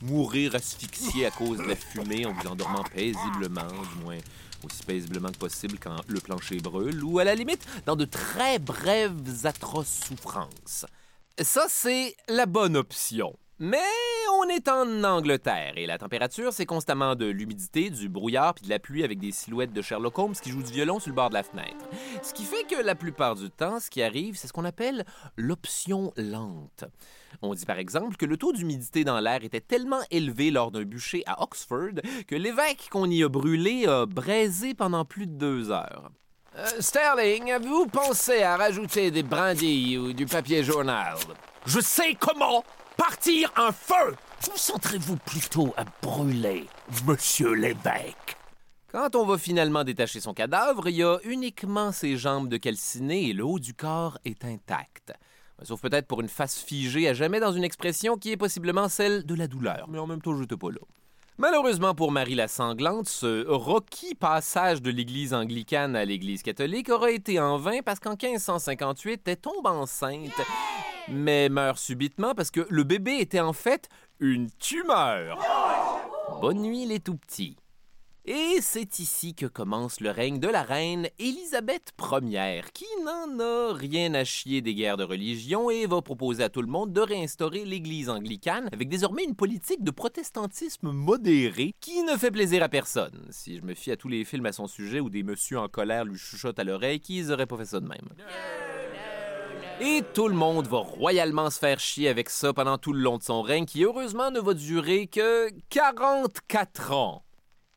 ou 0.02 0.06
mourir 0.06 0.54
asphyxié 0.54 1.26
à 1.26 1.30
cause 1.30 1.58
de 1.58 1.64
la 1.64 1.76
fumée 1.76 2.24
en 2.24 2.32
vous 2.32 2.48
endormant 2.48 2.84
paisiblement, 2.84 3.68
du 3.68 4.02
moins 4.02 4.16
aussi 4.64 4.82
paisiblement 4.82 5.30
que 5.30 5.36
possible 5.36 5.78
quand 5.78 5.96
le 6.08 6.20
plancher 6.20 6.56
brûle, 6.56 7.04
ou 7.04 7.18
à 7.18 7.24
la 7.24 7.34
limite 7.34 7.66
dans 7.84 7.96
de 7.96 8.06
très 8.06 8.58
brèves 8.58 9.44
atroces 9.44 10.00
souffrances. 10.06 10.86
Ça, 11.38 11.66
c'est 11.68 12.16
la 12.28 12.46
bonne 12.46 12.78
option. 12.78 13.36
Mais 13.62 13.76
on 14.40 14.48
est 14.48 14.68
en 14.68 15.04
Angleterre 15.04 15.74
et 15.76 15.84
la 15.84 15.98
température, 15.98 16.50
c'est 16.50 16.64
constamment 16.64 17.14
de 17.14 17.26
l'humidité, 17.26 17.90
du 17.90 18.08
brouillard 18.08 18.54
puis 18.54 18.64
de 18.64 18.70
la 18.70 18.78
pluie 18.78 19.04
avec 19.04 19.18
des 19.18 19.32
silhouettes 19.32 19.74
de 19.74 19.82
Sherlock 19.82 20.18
Holmes 20.18 20.32
qui 20.32 20.48
jouent 20.48 20.62
du 20.62 20.72
violon 20.72 20.98
sur 20.98 21.10
le 21.10 21.14
bord 21.14 21.28
de 21.28 21.34
la 21.34 21.42
fenêtre. 21.42 21.84
Ce 22.22 22.32
qui 22.32 22.44
fait 22.44 22.64
que 22.64 22.82
la 22.82 22.94
plupart 22.94 23.34
du 23.34 23.50
temps, 23.50 23.78
ce 23.78 23.90
qui 23.90 24.02
arrive, 24.02 24.38
c'est 24.38 24.48
ce 24.48 24.54
qu'on 24.54 24.64
appelle 24.64 25.04
l'option 25.36 26.10
lente. 26.16 26.86
On 27.42 27.52
dit 27.52 27.66
par 27.66 27.76
exemple 27.76 28.16
que 28.16 28.24
le 28.24 28.38
taux 28.38 28.54
d'humidité 28.54 29.04
dans 29.04 29.20
l'air 29.20 29.44
était 29.44 29.60
tellement 29.60 30.00
élevé 30.10 30.50
lors 30.50 30.70
d'un 30.70 30.84
bûcher 30.84 31.22
à 31.26 31.42
Oxford 31.42 32.00
que 32.28 32.36
l'évêque 32.36 32.88
qu'on 32.90 33.10
y 33.10 33.22
a 33.22 33.28
brûlé 33.28 33.86
a 33.86 34.06
braisé 34.06 34.72
pendant 34.72 35.04
plus 35.04 35.26
de 35.26 35.34
deux 35.34 35.70
heures. 35.70 36.10
Euh, 36.56 36.66
Sterling, 36.80 37.52
avez-vous 37.52 37.88
pensé 37.88 38.42
à 38.42 38.56
rajouter 38.56 39.10
des 39.10 39.22
brindilles 39.22 39.98
ou 39.98 40.14
du 40.14 40.24
papier 40.24 40.64
journal? 40.64 41.16
Je 41.66 41.80
sais 41.80 42.16
comment 42.18 42.64
partir 43.00 43.50
un 43.56 43.72
feu. 43.72 44.14
Concentrez-vous 44.46 45.16
plutôt 45.16 45.72
à 45.78 45.84
brûler, 46.02 46.66
monsieur 47.06 47.54
l'évêque? 47.54 48.36
Quand 48.92 49.16
on 49.16 49.24
va 49.24 49.38
finalement 49.38 49.84
détacher 49.84 50.20
son 50.20 50.34
cadavre, 50.34 50.86
il 50.90 50.96
y 50.96 51.02
a 51.02 51.16
uniquement 51.24 51.92
ses 51.92 52.18
jambes 52.18 52.50
de 52.50 52.58
calciné 52.58 53.30
et 53.30 53.32
le 53.32 53.42
haut 53.42 53.58
du 53.58 53.72
corps 53.72 54.18
est 54.26 54.44
intact. 54.44 55.14
Sauf 55.62 55.80
peut-être 55.80 56.08
pour 56.08 56.20
une 56.20 56.28
face 56.28 56.58
figée 56.58 57.08
à 57.08 57.14
jamais 57.14 57.40
dans 57.40 57.52
une 57.52 57.64
expression 57.64 58.18
qui 58.18 58.32
est 58.32 58.36
possiblement 58.36 58.90
celle 58.90 59.24
de 59.24 59.34
la 59.34 59.46
douleur, 59.46 59.86
mais 59.88 59.98
en 59.98 60.06
même 60.06 60.20
temps, 60.20 60.34
je 60.34 60.42
n'étais 60.42 60.58
pas. 60.58 60.68
Malheureusement 61.38 61.94
pour 61.94 62.12
Marie 62.12 62.34
la 62.34 62.48
Sanglante, 62.48 63.08
ce 63.08 63.46
rocky 63.48 64.14
passage 64.14 64.82
de 64.82 64.90
l'Église 64.90 65.32
anglicane 65.32 65.96
à 65.96 66.04
l'Église 66.04 66.42
catholique 66.42 66.90
aura 66.90 67.10
été 67.10 67.40
en 67.40 67.56
vain 67.56 67.78
parce 67.82 67.98
qu'en 67.98 68.14
1558, 68.22 69.22
elle 69.24 69.36
tombe 69.38 69.66
enceinte, 69.66 70.38
mais 71.10 71.48
meurt 71.48 71.78
subitement 71.78 72.34
parce 72.34 72.50
que 72.50 72.66
le 72.68 72.84
bébé 72.84 73.18
était 73.20 73.40
en 73.40 73.52
fait 73.52 73.88
une 74.20 74.50
tumeur. 74.58 75.38
Bonne 76.40 76.62
nuit 76.62 76.86
les 76.86 77.00
tout 77.00 77.16
petits. 77.16 77.56
Et 78.26 78.58
c'est 78.60 78.98
ici 78.98 79.34
que 79.34 79.46
commence 79.46 80.00
le 80.00 80.10
règne 80.10 80.38
de 80.38 80.46
la 80.46 80.62
reine 80.62 81.08
Élisabeth 81.18 81.92
Ier, 82.22 82.60
qui 82.74 82.84
n'en 83.02 83.40
a 83.40 83.72
rien 83.72 84.12
à 84.12 84.24
chier 84.24 84.60
des 84.60 84.74
guerres 84.74 84.98
de 84.98 85.04
religion 85.04 85.70
et 85.70 85.86
va 85.86 86.02
proposer 86.02 86.44
à 86.44 86.50
tout 86.50 86.60
le 86.60 86.68
monde 86.68 86.92
de 86.92 87.00
réinstaurer 87.00 87.64
l'Église 87.64 88.10
anglicane 88.10 88.68
avec 88.72 88.90
désormais 88.90 89.24
une 89.24 89.34
politique 89.34 89.82
de 89.82 89.90
protestantisme 89.90 90.92
modéré 90.92 91.74
qui 91.80 92.02
ne 92.02 92.16
fait 92.16 92.30
plaisir 92.30 92.62
à 92.62 92.68
personne. 92.68 93.26
Si 93.30 93.56
je 93.56 93.62
me 93.62 93.74
fie 93.74 93.90
à 93.90 93.96
tous 93.96 94.08
les 94.08 94.24
films 94.24 94.46
à 94.46 94.52
son 94.52 94.66
sujet 94.66 95.00
où 95.00 95.08
des 95.08 95.22
messieurs 95.22 95.58
en 95.58 95.68
colère 95.68 96.04
lui 96.04 96.18
chuchotent 96.18 96.58
à 96.58 96.64
l'oreille, 96.64 97.00
qu'ils 97.00 97.32
auraient 97.32 97.46
pas 97.46 97.56
fait 97.56 97.64
ça 97.64 97.80
de 97.80 97.88
même. 97.88 98.08
Et 99.82 100.02
tout 100.12 100.28
le 100.28 100.34
monde 100.34 100.66
va 100.66 100.78
royalement 100.78 101.48
se 101.48 101.58
faire 101.58 101.80
chier 101.80 102.10
avec 102.10 102.28
ça 102.28 102.52
pendant 102.52 102.76
tout 102.76 102.92
le 102.92 103.00
long 103.00 103.16
de 103.16 103.22
son 103.22 103.40
règne, 103.40 103.64
qui 103.64 103.82
heureusement 103.82 104.30
ne 104.30 104.38
va 104.38 104.52
durer 104.52 105.06
que 105.06 105.48
44 105.70 106.92
ans. 106.92 107.24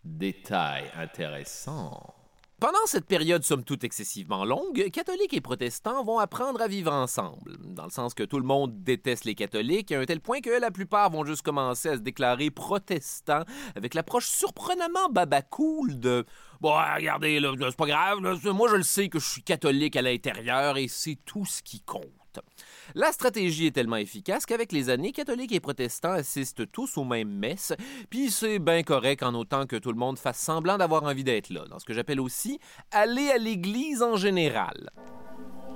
Détail 0.04 0.92
intéressant. 0.98 2.14
Pendant 2.64 2.86
cette 2.86 3.08
période 3.08 3.44
somme 3.44 3.66
toute 3.66 3.84
excessivement 3.84 4.46
longue, 4.46 4.90
catholiques 4.90 5.34
et 5.34 5.42
protestants 5.42 6.02
vont 6.06 6.20
apprendre 6.20 6.62
à 6.62 6.70
vivre 6.70 6.94
ensemble, 6.94 7.58
dans 7.60 7.84
le 7.84 7.90
sens 7.90 8.14
que 8.14 8.24
tout 8.24 8.40
le 8.40 8.46
monde 8.46 8.86
déteste 8.86 9.26
les 9.26 9.36
catholiques 9.36 9.92
à 9.92 10.00
un 10.00 10.06
tel 10.06 10.22
point 10.22 10.40
que 10.40 10.62
la 10.62 10.72
plupart 10.72 11.10
vont 11.10 11.26
juste 11.26 11.42
commencer 11.42 11.90
à 11.90 11.96
se 11.98 12.00
déclarer 12.00 12.52
protestants 12.52 13.44
avec 13.76 13.94
l'approche 13.94 14.30
surprenamment 14.30 15.10
babacool 15.10 16.00
de 16.00 16.26
Bon, 16.62 16.72
regardez, 16.72 17.42
c'est 17.42 17.76
pas 17.76 17.86
grave, 17.86 18.20
moi 18.22 18.70
je 18.70 18.78
le 18.78 18.84
sais 18.84 19.10
que 19.10 19.20
je 19.20 19.28
suis 19.28 19.44
catholique 19.44 19.98
à 19.98 20.02
l'intérieur 20.02 20.78
et 20.78 20.88
c'est 20.88 21.18
tout 21.26 21.44
ce 21.44 21.62
qui 21.62 21.82
compte. 21.82 22.23
La 22.96 23.12
stratégie 23.12 23.68
est 23.68 23.72
tellement 23.72 23.96
efficace 23.96 24.46
qu'avec 24.46 24.72
les 24.72 24.90
années, 24.90 25.12
catholiques 25.12 25.52
et 25.52 25.60
protestants 25.60 26.12
assistent 26.12 26.72
tous 26.72 26.98
aux 26.98 27.04
mêmes 27.04 27.32
messes, 27.32 27.74
puis 28.10 28.30
c'est 28.30 28.60
bien 28.60 28.84
correct 28.84 29.24
en 29.24 29.34
autant 29.34 29.66
que 29.66 29.76
tout 29.76 29.92
le 29.92 29.98
monde 29.98 30.20
fasse 30.20 30.38
semblant 30.38 30.78
d'avoir 30.78 31.04
envie 31.04 31.24
d'être 31.24 31.50
là, 31.50 31.66
dans 31.70 31.80
ce 31.80 31.86
que 31.86 31.94
j'appelle 31.94 32.22
aussi 32.22 32.60
aller 32.92 33.30
à 33.32 33.38
l'église 33.38 34.04
en 34.04 34.16
général. 34.16 34.92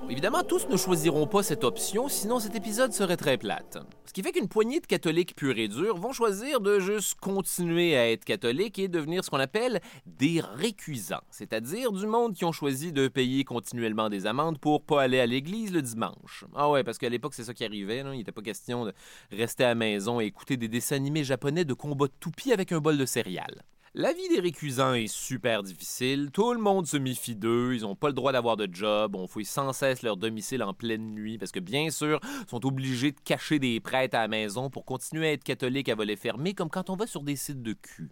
Évidemment, 0.10 0.42
tous 0.42 0.68
ne 0.70 0.78
choisiront 0.78 1.28
pas 1.28 1.44
cette 1.44 1.66
option, 1.66 2.08
sinon 2.08 2.40
cet 2.40 2.56
épisode 2.56 2.94
serait 2.94 3.18
très 3.18 3.38
plate. 3.38 3.78
Ce 4.06 4.14
qui 4.14 4.24
fait 4.24 4.32
qu'une 4.32 4.48
poignée 4.48 4.80
de 4.80 4.86
catholiques 4.86 5.36
purs 5.36 5.58
et 5.58 5.68
durs 5.68 5.98
vont 5.98 6.14
choisir 6.14 6.62
de 6.62 6.80
juste 6.80 7.20
continuer 7.20 7.98
à 7.98 8.10
être 8.10 8.24
catholiques 8.24 8.80
et 8.80 8.88
devenir 8.88 9.26
ce 9.26 9.30
qu'on 9.30 9.40
appelle 9.40 9.82
des 10.06 10.40
récusants, 10.40 11.22
c'est-à-dire 11.30 11.92
du 11.92 12.08
monde 12.08 12.34
qui 12.34 12.46
ont 12.46 12.54
choisi 12.54 12.94
de 12.94 13.10
payer 13.10 13.44
continuellement 13.44 14.10
des 14.10 14.26
amendes 14.26 14.60
pour 14.60 14.82
pas 14.82 15.02
aller 15.02 15.20
à 15.20 15.26
l'église 15.26 15.74
le 15.74 15.82
dimanche. 15.82 16.46
Ah 16.56 16.70
ouais, 16.70 16.86
parce 16.86 16.98
qu'à 16.98 17.10
l'époque, 17.10 17.34
c'est 17.34 17.44
ça 17.44 17.54
qui 17.54 17.66
arrivait, 17.66 18.00
il 18.00 18.18
n'était 18.18 18.32
pas 18.32 18.42
question 18.42 18.86
de 18.86 18.94
rester 19.32 19.66
à 19.66 19.70
la 19.70 19.76
maison 19.76 20.22
et 20.22 20.26
écouter 20.26 20.56
des 20.56 20.70
dessins 20.70 20.96
animés 20.96 21.26
japonais 21.26 21.66
de 21.66 21.74
combat 21.74 22.08
de 22.08 22.14
toupies 22.20 22.54
avec 22.54 22.72
un 22.72 22.80
bol 22.80 22.98
de 22.98 23.06
céréales. 23.06 23.62
La 24.00 24.14
vie 24.14 24.30
des 24.30 24.40
récusants 24.40 24.94
est 24.94 25.08
super 25.08 25.64
difficile. 25.64 26.30
Tout 26.32 26.54
le 26.54 26.60
monde 26.60 26.86
se 26.86 26.98
méfie 26.98 27.36
d'eux. 27.36 27.74
Ils 27.74 27.82
n'ont 27.82 27.96
pas 27.96 28.10
le 28.10 28.14
droit 28.14 28.32
d'avoir 28.32 28.56
de 28.56 28.70
job. 28.72 29.16
On 29.16 29.26
fouille 29.26 29.44
sans 29.44 29.74
cesse 29.74 30.04
leur 30.04 30.18
domicile 30.18 30.62
en 30.62 30.76
pleine 30.76 31.16
nuit 31.16 31.40
parce 31.40 31.52
que, 31.52 31.60
bien 31.60 31.90
sûr, 31.90 32.20
ils 32.24 32.48
sont 32.48 32.64
obligés 32.64 33.12
de 33.12 33.20
cacher 33.20 33.58
des 33.58 33.80
prêtres 33.80 34.16
à 34.16 34.22
la 34.22 34.28
maison 34.28 34.70
pour 34.70 34.86
continuer 34.86 35.30
à 35.30 35.32
être 35.32 35.44
catholiques 35.44 35.90
à 35.90 35.96
voler 35.96 36.16
fermé, 36.16 36.54
comme 36.54 36.70
quand 36.70 36.92
on 36.92 36.96
va 36.96 37.08
sur 37.08 37.24
des 37.24 37.36
sites 37.36 37.64
de 37.64 37.74
cul. 37.74 38.12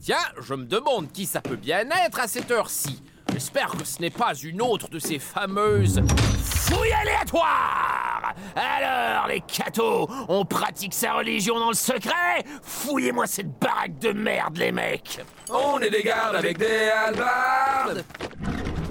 Tiens, 0.00 0.18
je 0.38 0.52
me 0.52 0.66
demande 0.66 1.10
qui 1.10 1.24
ça 1.24 1.40
peut 1.40 1.56
bien 1.56 1.88
être 2.04 2.20
à 2.20 2.28
cette 2.28 2.50
heure-ci. 2.50 3.02
J'espère 3.34 3.72
que 3.72 3.84
ce 3.84 4.00
n'est 4.00 4.10
pas 4.10 4.32
une 4.34 4.62
autre 4.62 4.88
de 4.88 5.00
ces 5.00 5.18
fameuses 5.18 6.00
fouilles 6.40 6.92
aléatoires. 6.92 8.32
Alors, 8.54 9.26
les 9.26 9.40
cathos, 9.40 10.08
on 10.28 10.44
pratique 10.44 10.94
sa 10.94 11.14
religion 11.14 11.58
dans 11.58 11.70
le 11.70 11.74
secret? 11.74 12.44
Fouillez-moi 12.62 13.26
cette 13.26 13.58
baraque 13.58 13.98
de 13.98 14.12
merde, 14.12 14.56
les 14.58 14.70
mecs 14.70 15.18
On 15.50 15.80
est 15.80 15.90
des 15.90 16.04
gardes 16.04 16.36
avec 16.36 16.58
des 16.58 16.88
halbardes. 16.88 18.04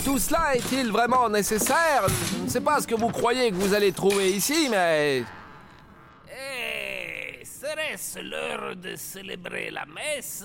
Tout 0.04 0.20
cela 0.20 0.56
est-il 0.56 0.92
vraiment 0.92 1.30
nécessaire? 1.30 2.06
Je 2.38 2.44
ne 2.44 2.50
sais 2.50 2.60
pas 2.60 2.82
ce 2.82 2.88
que 2.88 2.96
vous 2.96 3.10
croyez 3.12 3.50
que 3.50 3.56
vous 3.56 3.74
allez 3.74 3.94
trouver 3.94 4.32
ici, 4.32 4.68
mais... 4.70 5.24
Eh, 6.28 7.46
serait-ce 7.46 8.20
l'heure 8.20 8.76
de 8.76 8.98
célébrer 8.98 9.72
la 9.72 9.86
messe? 9.86 10.44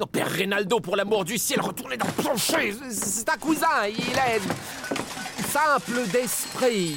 Non, 0.00 0.06
Père 0.06 0.30
Reynaldo, 0.30 0.80
pour 0.80 0.96
l'amour 0.96 1.26
du 1.26 1.36
ciel, 1.36 1.60
retournez 1.60 1.98
dans 1.98 2.06
le 2.06 2.22
plancher 2.22 2.74
C'est 2.88 3.28
un 3.28 3.36
cousin, 3.36 3.86
il 3.86 4.16
est 4.16 4.40
simple 5.42 6.08
d'esprit 6.10 6.96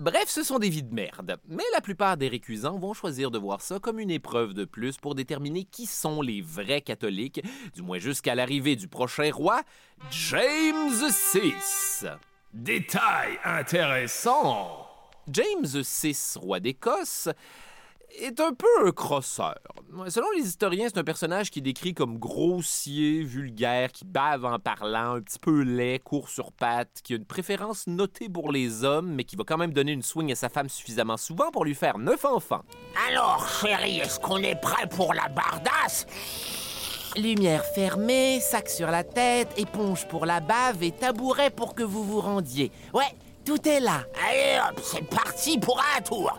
Bref, 0.00 0.24
ce 0.26 0.42
sont 0.42 0.58
des 0.58 0.68
vies 0.68 0.82
de 0.82 0.92
merde. 0.92 1.38
Mais 1.48 1.62
la 1.72 1.80
plupart 1.80 2.16
des 2.16 2.26
récusants 2.26 2.80
vont 2.80 2.94
choisir 2.94 3.30
de 3.30 3.38
voir 3.38 3.60
ça 3.60 3.78
comme 3.78 4.00
une 4.00 4.10
épreuve 4.10 4.54
de 4.54 4.64
plus 4.64 4.96
pour 4.96 5.14
déterminer 5.14 5.62
qui 5.62 5.86
sont 5.86 6.20
les 6.20 6.42
vrais 6.42 6.80
catholiques, 6.80 7.42
du 7.74 7.82
moins 7.82 8.00
jusqu'à 8.00 8.34
l'arrivée 8.34 8.74
du 8.74 8.88
prochain 8.88 9.30
roi, 9.32 9.62
James 10.10 10.90
VI. 11.32 12.08
Détail 12.52 13.38
intéressant. 13.44 14.88
James 15.28 15.64
VI, 15.64 16.16
roi 16.36 16.58
d'Écosse, 16.58 17.28
est 18.18 18.40
un 18.40 18.52
peu 18.52 18.66
un 18.86 18.92
crosseur. 18.92 19.58
Selon 20.08 20.26
les 20.36 20.42
historiens, 20.42 20.88
c'est 20.88 20.98
un 20.98 21.04
personnage 21.04 21.50
qui 21.50 21.60
est 21.60 21.62
décrit 21.62 21.94
comme 21.94 22.18
grossier, 22.18 23.22
vulgaire, 23.22 23.92
qui 23.92 24.04
bave 24.04 24.44
en 24.44 24.58
parlant, 24.58 25.14
un 25.14 25.20
petit 25.20 25.38
peu 25.38 25.62
laid, 25.62 26.00
court 26.00 26.28
sur 26.28 26.52
pattes, 26.52 27.00
qui 27.02 27.14
a 27.14 27.16
une 27.16 27.24
préférence 27.24 27.86
notée 27.86 28.28
pour 28.28 28.52
les 28.52 28.84
hommes, 28.84 29.12
mais 29.14 29.24
qui 29.24 29.36
va 29.36 29.44
quand 29.44 29.58
même 29.58 29.72
donner 29.72 29.92
une 29.92 30.02
swing 30.02 30.32
à 30.32 30.34
sa 30.34 30.48
femme 30.48 30.68
suffisamment 30.68 31.16
souvent 31.16 31.50
pour 31.50 31.64
lui 31.64 31.74
faire 31.74 31.98
neuf 31.98 32.24
enfants. 32.24 32.62
Alors, 33.08 33.48
chérie, 33.48 33.98
est-ce 33.98 34.20
qu'on 34.20 34.38
est 34.38 34.60
prêt 34.60 34.88
pour 34.88 35.14
la 35.14 35.28
bardasse? 35.28 36.06
Lumière 37.16 37.64
fermée, 37.64 38.40
sac 38.40 38.68
sur 38.68 38.88
la 38.88 39.02
tête, 39.02 39.48
éponge 39.56 40.06
pour 40.08 40.26
la 40.26 40.40
bave 40.40 40.82
et 40.82 40.92
tabouret 40.92 41.48
pour 41.48 41.74
que 41.74 41.82
vous 41.82 42.04
vous 42.04 42.20
rendiez. 42.20 42.70
Ouais, 42.92 43.04
tout 43.46 43.66
est 43.68 43.80
là. 43.80 44.04
Allez 44.28 44.58
hop, 44.58 44.80
c'est 44.82 45.08
parti 45.08 45.58
pour 45.58 45.80
un 45.96 46.02
tour. 46.02 46.36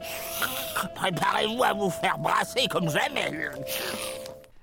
Préparez-vous 0.94 1.64
à 1.64 1.74
vous 1.74 1.90
faire 1.90 2.18
brasser 2.20 2.68
comme 2.70 2.90
jamais. 2.90 3.32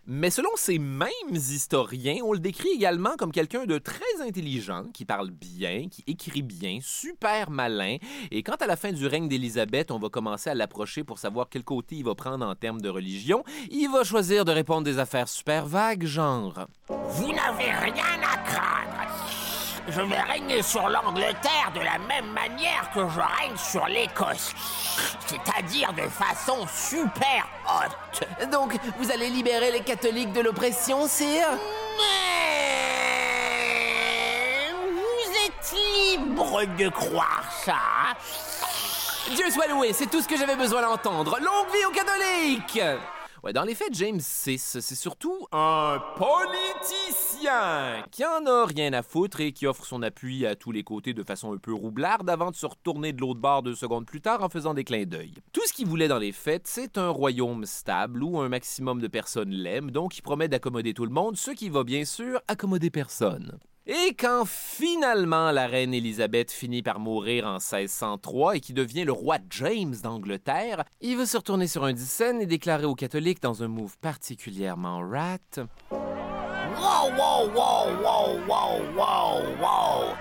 Mais 0.07 0.29
selon 0.29 0.51
ces 0.57 0.79
mêmes 0.79 1.09
historiens, 1.33 2.19
on 2.23 2.35
le 2.35 2.39
décrit 2.39 2.69
également 2.69 3.17
comme 3.17 3.33
quelqu'un 3.33 3.65
de 3.65 3.79
très 3.79 4.21
intelligent, 4.21 4.85
qui 4.93 5.07
parle 5.07 5.31
bien, 5.31 5.89
qui 5.91 6.05
écrit 6.07 6.43
bien, 6.43 6.79
super 6.83 7.49
malin. 7.51 7.97
Et 8.31 8.43
quand 8.43 8.61
à 8.61 8.67
la 8.67 8.77
fin 8.77 8.93
du 8.93 9.07
règne 9.07 9.29
d'Élisabeth, 9.29 9.91
on 9.91 9.99
va 9.99 10.11
commencer 10.11 10.51
à 10.51 10.55
l'approcher 10.55 11.05
pour 11.05 11.19
savoir 11.19 11.49
quel 11.49 11.65
côté 11.65 11.97
il 11.97 12.05
va 12.05 12.15
prendre 12.15 12.47
en 12.47 12.55
termes 12.55 12.83
de 12.83 12.91
religion, 12.91 13.45
il 13.71 13.89
va 13.89 14.05
choisir 14.05 14.45
de 14.45 14.53
répondre 14.53 14.83
des 14.83 14.99
affaires 14.99 15.29
super 15.29 15.65
vagues, 15.65 16.05
genre 16.05 16.67
Vous 16.89 17.33
n'avez 17.33 17.71
rien 17.71 18.21
à 18.23 18.37
craindre. 18.45 19.24
Je 19.89 20.01
vais 20.01 20.21
régner 20.21 20.63
sur 20.63 20.89
l'Angleterre 20.89 21.71
de 21.75 21.81
la 21.81 21.99
même 21.99 22.31
manière 22.33 22.91
que 22.95 23.01
je 23.01 23.21
règne 23.21 23.57
sur 23.57 23.87
l'Écosse. 23.87 24.53
C'est-à-dire 25.27 25.93
de 25.93 26.09
façon 26.09 26.67
super 26.67 27.47
haute. 27.67 28.51
Donc, 28.51 28.79
vous 28.99 29.11
allez 29.13 29.29
libérer 29.29 29.71
les 29.71 29.83
catholiques 29.83 30.33
de 30.33 30.41
l'oppression, 30.41 31.07
sire? 31.07 31.49
Mais 31.99 32.33
vous 34.73 35.33
êtes 35.47 35.75
libre 35.95 36.65
de 36.79 36.89
croire 36.89 37.45
ça. 37.65 37.77
Dieu 39.35 39.51
soit 39.51 39.67
loué, 39.67 39.93
c'est 39.93 40.07
tout 40.07 40.23
ce 40.23 40.29
que 40.29 40.37
j'avais 40.37 40.57
besoin 40.57 40.83
d'entendre. 40.83 41.39
Longue 41.41 41.69
vie 41.73 41.85
aux 41.87 41.91
catholiques 41.91 42.81
Ouais, 43.45 43.53
dans 43.53 43.65
les 43.65 43.75
faits, 43.75 43.93
James 43.93 44.23
VI, 44.47 44.59
c'est 44.59 44.95
surtout 44.95 45.47
un 45.53 46.03
politicien 46.17 48.03
qui 48.11 48.25
en 48.25 48.47
a 48.47 48.65
rien 48.65 48.95
à 48.95 49.03
foutre 49.03 49.43
et 49.43 49.53
qui 49.53 49.67
offre 49.67 49.85
son 49.85 50.01
appui 50.01 50.47
à 50.47 50.57
tous 50.57 50.73
les 50.73 50.83
côtés 50.83 51.13
de 51.13 51.23
façon 51.23 51.53
un 51.53 51.59
peu 51.59 51.75
roublarde 51.75 52.31
avant 52.31 52.51
de 52.51 52.57
se 52.57 52.65
retourner 52.65 53.13
de 53.13 53.21
l'autre 53.21 53.41
bord 53.41 53.63
deux 53.63 53.75
secondes 53.75 54.07
plus 54.07 54.23
tard 54.23 54.43
en 54.43 54.49
faisant 54.49 54.73
des 54.73 54.85
clins 54.85 55.05
d'œil. 55.05 55.35
Tout 55.53 55.61
ce 55.67 55.75
qu'il 55.75 55.87
voulait 55.87 56.09
dans 56.09 56.19
les 56.19 56.33
faits, 56.33 56.67
c'est 56.67 56.97
un 56.97 57.11
royaume 57.11 57.67
stable 57.67 58.23
où 58.23 58.41
un 58.41 58.49
maximum 58.49 59.03
de 59.03 59.09
personnes 59.09 59.51
l'aiment, 59.51 59.91
donc 59.91 60.17
il 60.17 60.23
promet 60.23 60.49
d'accommoder 60.49 60.95
tout 60.95 61.05
le 61.05 61.13
monde, 61.13 61.37
ce 61.37 61.51
qui 61.51 61.69
va 61.69 61.85
bien 61.85 62.07
sûr 62.07 62.41
accommoder 62.49 62.89
personne. 62.89 63.59
Et 63.87 64.15
quand 64.19 64.47
finalement 64.47 65.51
la 65.51 65.67
reine 65.67 65.93
Élisabeth 65.93 66.51
finit 66.51 66.83
par 66.83 67.01
mourir 67.01 67.47
en 67.47 67.59
1603 67.59 68.57
et 68.57 68.61
qui 68.61 68.73
devient 68.73 69.05
le 69.05 69.13
roi 69.13 69.37
James 69.51 69.95
d'Angleterre, 70.03 70.85
il 71.03 71.19
veut 71.19 71.27
se 71.27 71.37
retourner 71.37 71.67
sur 71.67 71.85
un 71.85 71.93
dixaine 71.93 72.41
et 72.41 72.47
déclarer 72.47 72.87
aux 72.87 72.95
catholiques 72.95 73.43
dans 73.43 73.63
un 73.63 73.69
move 73.69 73.99
particulièrement 73.99 75.01
rat 75.07 75.37
Wow, 75.91 77.11
wow, 77.15 77.51
wow, 77.55 77.87
wow, 78.03 78.41
wow, 78.49 78.81
wow, 78.97 79.43
wow. 79.61 80.15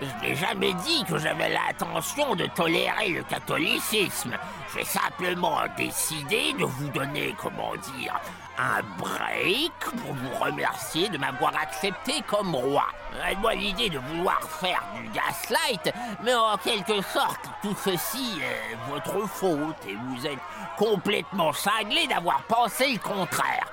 Je 0.00 0.26
n'ai 0.26 0.34
jamais 0.34 0.74
dit 0.74 1.04
que 1.04 1.16
j'avais 1.16 1.50
l'intention 1.50 2.34
de 2.34 2.46
tolérer 2.46 3.10
le 3.10 3.22
catholicisme. 3.22 4.32
J'ai 4.74 4.84
simplement 4.84 5.60
décidé 5.76 6.52
de 6.58 6.64
vous 6.64 6.88
donner, 6.88 7.32
comment 7.40 7.74
dire, 7.96 8.20
un 8.58 8.82
break 8.98 9.72
pour 9.80 10.14
vous 10.14 10.34
remercier 10.44 11.08
de 11.08 11.18
m'avoir 11.18 11.56
accepté 11.56 12.22
comme 12.28 12.54
roi. 12.54 12.86
Moi 13.40 13.54
l'idée 13.54 13.90
de 13.90 13.98
vouloir 13.98 14.40
faire 14.42 14.82
du 14.96 15.08
gaslight, 15.10 15.92
mais 16.22 16.34
en 16.34 16.56
quelque 16.56 17.00
sorte, 17.02 17.40
tout 17.62 17.74
ceci 17.84 18.38
est 18.40 18.76
votre 18.90 19.26
faute 19.28 19.76
et 19.88 19.94
vous 19.94 20.26
êtes 20.26 20.38
complètement 20.76 21.52
cinglé 21.52 22.06
d'avoir 22.06 22.42
pensé 22.44 22.92
le 22.92 22.98
contraire. 22.98 23.70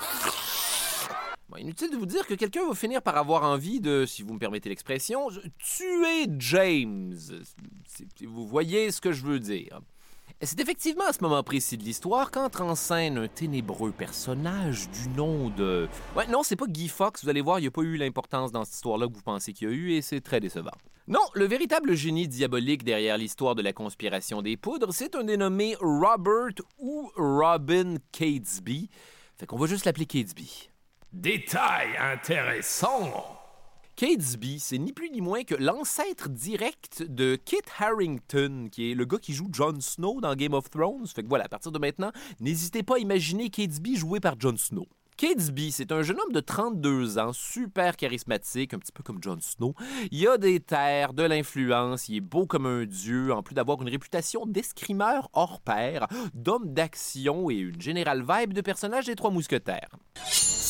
Inutile 1.59 1.91
de 1.91 1.97
vous 1.97 2.07
dire 2.07 2.25
que 2.25 2.33
quelqu'un 2.33 2.67
va 2.67 2.73
finir 2.73 3.03
par 3.03 3.17
avoir 3.17 3.43
envie 3.43 3.79
de, 3.81 4.05
si 4.07 4.23
vous 4.23 4.33
me 4.33 4.39
permettez 4.39 4.69
l'expression, 4.69 5.27
tuer 5.59 6.25
James. 6.39 7.13
C'est- 7.85 8.25
Vous 8.25 8.47
voyez 8.47 8.89
ce 8.89 8.99
que 8.99 9.11
je 9.11 9.21
veux 9.23 9.39
dire. 9.39 9.79
C'est 10.43 10.59
effectivement 10.59 11.05
à 11.05 11.13
ce 11.13 11.21
moment 11.21 11.43
précis 11.43 11.77
de 11.77 11.83
l'histoire 11.83 12.31
qu'entre 12.31 12.63
en 12.63 12.73
scène 12.73 13.19
un 13.19 13.27
ténébreux 13.27 13.91
personnage 13.91 14.89
du 14.89 15.07
nom 15.09 15.51
de... 15.51 15.87
Ouais, 16.15 16.25
non, 16.25 16.41
c'est 16.41 16.55
pas 16.55 16.65
Guy 16.65 16.87
Fox, 16.87 17.23
vous 17.23 17.29
allez 17.29 17.41
voir, 17.41 17.59
il 17.59 17.61
n'y 17.61 17.67
a 17.67 17.71
pas 17.71 17.83
eu 17.83 17.95
l'importance 17.95 18.51
dans 18.51 18.65
cette 18.65 18.73
histoire-là 18.73 19.07
que 19.07 19.13
vous 19.13 19.21
pensez 19.21 19.53
qu'il 19.53 19.69
y 19.69 19.71
a 19.71 19.73
eu, 19.75 19.91
et 19.91 20.01
c'est 20.01 20.19
très 20.19 20.39
décevant. 20.39 20.71
Non, 21.07 21.19
le 21.35 21.45
véritable 21.45 21.93
génie 21.93 22.27
diabolique 22.27 22.83
derrière 22.83 23.19
l'histoire 23.19 23.53
de 23.53 23.61
la 23.61 23.71
conspiration 23.71 24.41
des 24.41 24.57
poudres, 24.57 24.91
c'est 24.91 25.15
un 25.15 25.23
dénommé 25.23 25.75
Robert 25.79 26.55
ou 26.79 27.11
Robin 27.15 27.97
Catesby. 28.11 28.89
Fait 29.37 29.45
qu'on 29.45 29.57
va 29.57 29.67
juste 29.67 29.85
l'appeler 29.85 30.07
Catesby. 30.07 30.69
Détail 31.13 31.89
intéressant. 31.99 33.40
Catesby, 34.01 34.59
c'est 34.59 34.79
ni 34.79 34.93
plus 34.93 35.11
ni 35.11 35.21
moins 35.21 35.43
que 35.43 35.53
l'ancêtre 35.53 36.27
direct 36.27 37.03
de 37.03 37.35
Kit 37.35 37.61
Harington, 37.77 38.67
qui 38.71 38.89
est 38.89 38.95
le 38.95 39.05
gars 39.05 39.19
qui 39.19 39.31
joue 39.31 39.47
Jon 39.53 39.79
Snow 39.79 40.19
dans 40.21 40.33
Game 40.33 40.55
of 40.55 40.71
Thrones. 40.71 41.05
Fait 41.05 41.21
que 41.21 41.29
voilà, 41.29 41.43
à 41.43 41.49
partir 41.49 41.71
de 41.71 41.77
maintenant, 41.77 42.11
n'hésitez 42.39 42.81
pas 42.81 42.95
à 42.95 42.97
imaginer 42.97 43.51
Catesby 43.51 43.97
joué 43.97 44.19
par 44.19 44.39
Jon 44.39 44.57
Snow. 44.57 44.87
Catesby, 45.21 45.71
c'est 45.71 45.91
un 45.91 46.01
jeune 46.01 46.19
homme 46.19 46.33
de 46.33 46.39
32 46.39 47.19
ans, 47.19 47.31
super 47.31 47.95
charismatique, 47.95 48.73
un 48.73 48.79
petit 48.79 48.91
peu 48.91 49.03
comme 49.03 49.21
Jon 49.21 49.37
Snow. 49.39 49.75
Il 50.09 50.27
a 50.27 50.39
des 50.39 50.59
terres, 50.59 51.13
de 51.13 51.21
l'influence, 51.21 52.09
il 52.09 52.15
est 52.15 52.21
beau 52.21 52.47
comme 52.47 52.65
un 52.65 52.85
dieu, 52.85 53.31
en 53.31 53.43
plus 53.43 53.53
d'avoir 53.53 53.79
une 53.83 53.89
réputation 53.89 54.47
d'escrimeur 54.47 55.29
hors 55.33 55.59
pair, 55.59 56.07
d'homme 56.33 56.73
d'action 56.73 57.51
et 57.51 57.57
une 57.57 57.79
générale 57.79 58.25
vibe 58.27 58.53
de 58.53 58.61
personnage 58.61 59.05
des 59.05 59.15
Trois 59.15 59.29
Mousquetaires. 59.29 59.89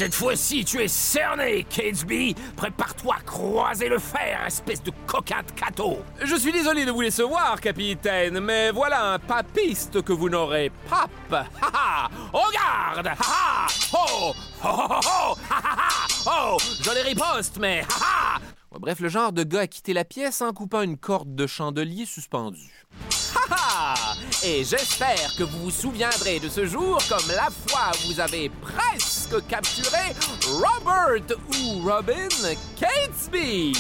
Cette 0.02 0.14
fois-ci, 0.14 0.66
tu 0.66 0.82
es 0.82 0.88
cerné, 0.88 1.64
Catesby. 1.70 2.36
Prépare-toi 2.58 3.16
à 3.20 3.22
croiser 3.22 3.88
le 3.88 4.00
fer, 4.00 4.44
espèce 4.48 4.82
de 4.84 4.92
coquin 5.06 5.44
de 5.44 5.52
cateau. 5.52 6.00
Je 6.24 6.36
suis 6.36 6.52
désolé 6.52 6.86
de 6.86 6.92
vous 6.92 7.02
laisser 7.02 7.24
voir, 7.24 7.62
capitaine, 7.62 8.40
mais 8.40 8.72
voilà 8.72 9.14
un 9.14 9.20
papiste 9.20 10.02
que 10.02 10.12
vous 10.12 10.28
n'aurez 10.28 10.72
pape. 10.90 11.48
Ha 11.62 11.72
ha! 11.74 12.10
On 12.34 12.50
garde! 12.52 13.08
Ha 13.08 13.16
ha! 13.20 13.68
Oh! 13.94 14.34
Oh 14.64 14.88
oh 14.90 15.36
oh! 16.28 16.58
riposte, 17.04 17.58
mais 17.60 17.84
ha 17.90 18.40
bref, 18.80 19.00
le 19.00 19.10
genre 19.10 19.32
de 19.32 19.44
gars 19.44 19.62
a 19.62 19.68
quitté 19.68 19.94
la 19.94 20.06
pièce 20.06 20.42
en 20.42 20.54
coupant 20.54 20.82
une 20.82 20.98
corde 20.98 21.36
de 21.36 21.48
chandelier 21.48 22.06
suspendue. 22.06 22.86
Et 24.44 24.64
j'espère 24.64 25.36
que 25.38 25.44
vous 25.44 25.64
vous 25.64 25.72
souviendrez 25.72 26.40
de 26.40 26.50
ce 26.50 26.66
jour 26.66 27.00
comme 27.10 27.36
la 27.36 27.50
fois 27.50 27.92
où 27.92 28.14
vous 28.14 28.20
avez 28.20 28.50
presque 28.50 29.22
presque 29.32 29.48
capturé 29.48 30.16
Robert 30.48 31.38
ou 31.64 31.88
Robin 31.88 32.28
Catesby. 32.76 33.74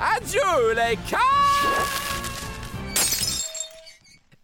Adieu 0.00 0.74
les 0.74 0.96
cas! 1.08 2.17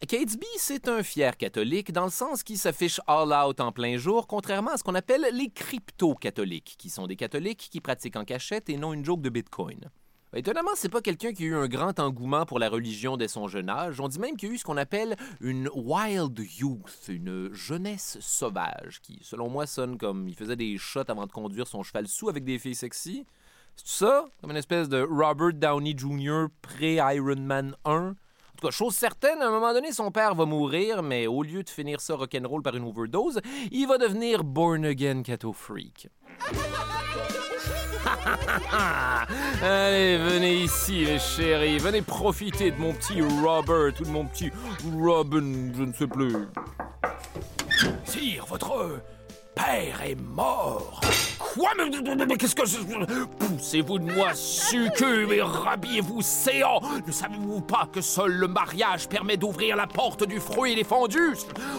Catesby, 0.01 0.47
c'est 0.59 0.89
un 0.89 1.03
fier 1.03 1.37
catholique 1.37 1.91
dans 1.91 2.05
le 2.05 2.11
sens 2.11 2.43
qu'il 2.43 2.59
s'affiche 2.59 3.01
all 3.07 3.33
out 3.33 3.59
en 3.61 3.73
plein 3.73 3.97
jour, 3.97 4.27
contrairement 4.27 4.73
à 4.73 4.77
ce 4.77 4.85
qu'on 4.85 4.95
appelle 4.95 5.27
les 5.33 5.49
crypto-catholiques, 5.49 6.75
qui 6.79 6.91
sont 6.91 7.07
des 7.07 7.17
catholiques 7.17 7.69
qui 7.71 7.81
pratiquent 7.81 8.17
en 8.17 8.25
cachette 8.25 8.69
et 8.69 8.77
non 8.77 8.93
une 8.93 9.05
joke 9.05 9.23
de 9.23 9.31
Bitcoin. 9.31 9.91
Étonnamment, 10.37 10.73
c'est 10.75 10.89
pas 10.89 11.01
quelqu'un 11.01 11.33
qui 11.33 11.45
a 11.45 11.47
eu 11.47 11.55
un 11.55 11.69
grand 11.69 11.99
engouement 12.01 12.45
pour 12.45 12.59
la 12.59 12.69
religion 12.69 13.17
dès 13.17 13.29
son 13.29 13.47
jeune 13.47 13.71
âge. 13.71 14.01
On 14.01 14.09
dit 14.09 14.19
même 14.19 14.37
qu'il 14.37 14.49
y 14.49 14.53
a 14.53 14.55
eu 14.57 14.59
ce 14.59 14.65
qu'on 14.65 14.77
appelle 14.77 15.17
une 15.41 15.71
wild 15.75 16.39
youth, 16.59 17.05
une 17.09 17.55
jeunesse 17.55 18.19
sauvage, 18.21 19.01
qui, 19.01 19.21
selon 19.23 19.49
moi, 19.49 19.67
sonne 19.67 19.97
comme 19.97 20.29
il 20.29 20.35
faisait 20.35 20.57
des 20.57 20.77
shots 20.77 21.09
avant 21.09 21.27
de 21.27 21.33
conduire 21.33 21.69
son 21.69 21.85
cheval 21.85 22.09
sous 22.09 22.29
avec 22.29 22.45
des 22.45 22.59
filles 22.59 22.75
sexy. 22.75 23.25
C'est 23.77 24.05
ça? 24.05 24.27
Comme 24.41 24.51
une 24.51 24.57
espèce 24.57 24.89
de 24.89 25.07
Robert 25.09 25.55
Downey 25.55 25.95
Jr. 25.97 26.47
pré-Iron 26.63 27.41
Man 27.41 27.77
1? 27.85 28.17
Chose 28.71 28.95
certaine, 28.95 29.41
à 29.43 29.49
un 29.49 29.51
moment 29.51 29.73
donné, 29.73 29.93
son 29.93 30.11
père 30.11 30.35
va 30.35 30.45
mourir, 30.45 31.03
mais 31.03 31.27
au 31.27 31.43
lieu 31.43 31.63
de 31.63 31.71
finir 31.71 32.01
ça 32.01 32.15
rock'n'roll 32.15 32.63
par 32.63 32.75
une 32.77 32.85
overdose, 32.85 33.41
il 33.71 33.87
va 33.87 33.99
devenir 33.99 34.45
born 34.45 34.85
again 34.85 35.23
catho 35.23 35.53
freak. 35.53 36.09
Allez, 39.63 40.19
venez 40.19 40.55
ici, 40.65 41.05
mes 41.07 41.19
chéris. 41.19 41.79
Venez 41.79 42.03
profiter 42.03 42.71
de 42.71 42.79
mon 42.79 42.93
petit 42.93 43.21
Robert 43.43 43.93
ou 44.01 44.05
de 44.05 44.11
mon 44.11 44.25
petit 44.27 44.51
Robin, 44.99 45.73
je 45.77 45.83
ne 45.83 45.93
sais 45.93 46.07
plus. 46.07 46.47
Sire, 48.05 48.47
votre 48.47 49.01
père 49.55 50.03
est 50.03 50.21
mort. 50.21 51.01
Quoi 51.55 51.71
Mais, 51.77 52.37
qu'est-ce 52.37 52.55
que... 52.55 52.63
Poussez-vous 53.39 53.99
de 54.01 54.13
moi, 54.13 54.35
succube, 54.35 55.31
et 55.31 55.43
rhabillez-vous, 55.43 56.21
séant. 56.21 56.81
Ne 57.07 57.13
savez-vous 57.13 57.61
pas 57.61 57.89
que 57.93 58.01
seul 58.01 58.33
le 58.33 58.49
mariage 58.49 59.09
permet 59.09 59.37
d'ouvrir 59.37 59.77
la 59.77 59.87
porte 59.87 60.27
du 60.27 60.41
fruit 60.41 60.75
défendu 60.75 61.37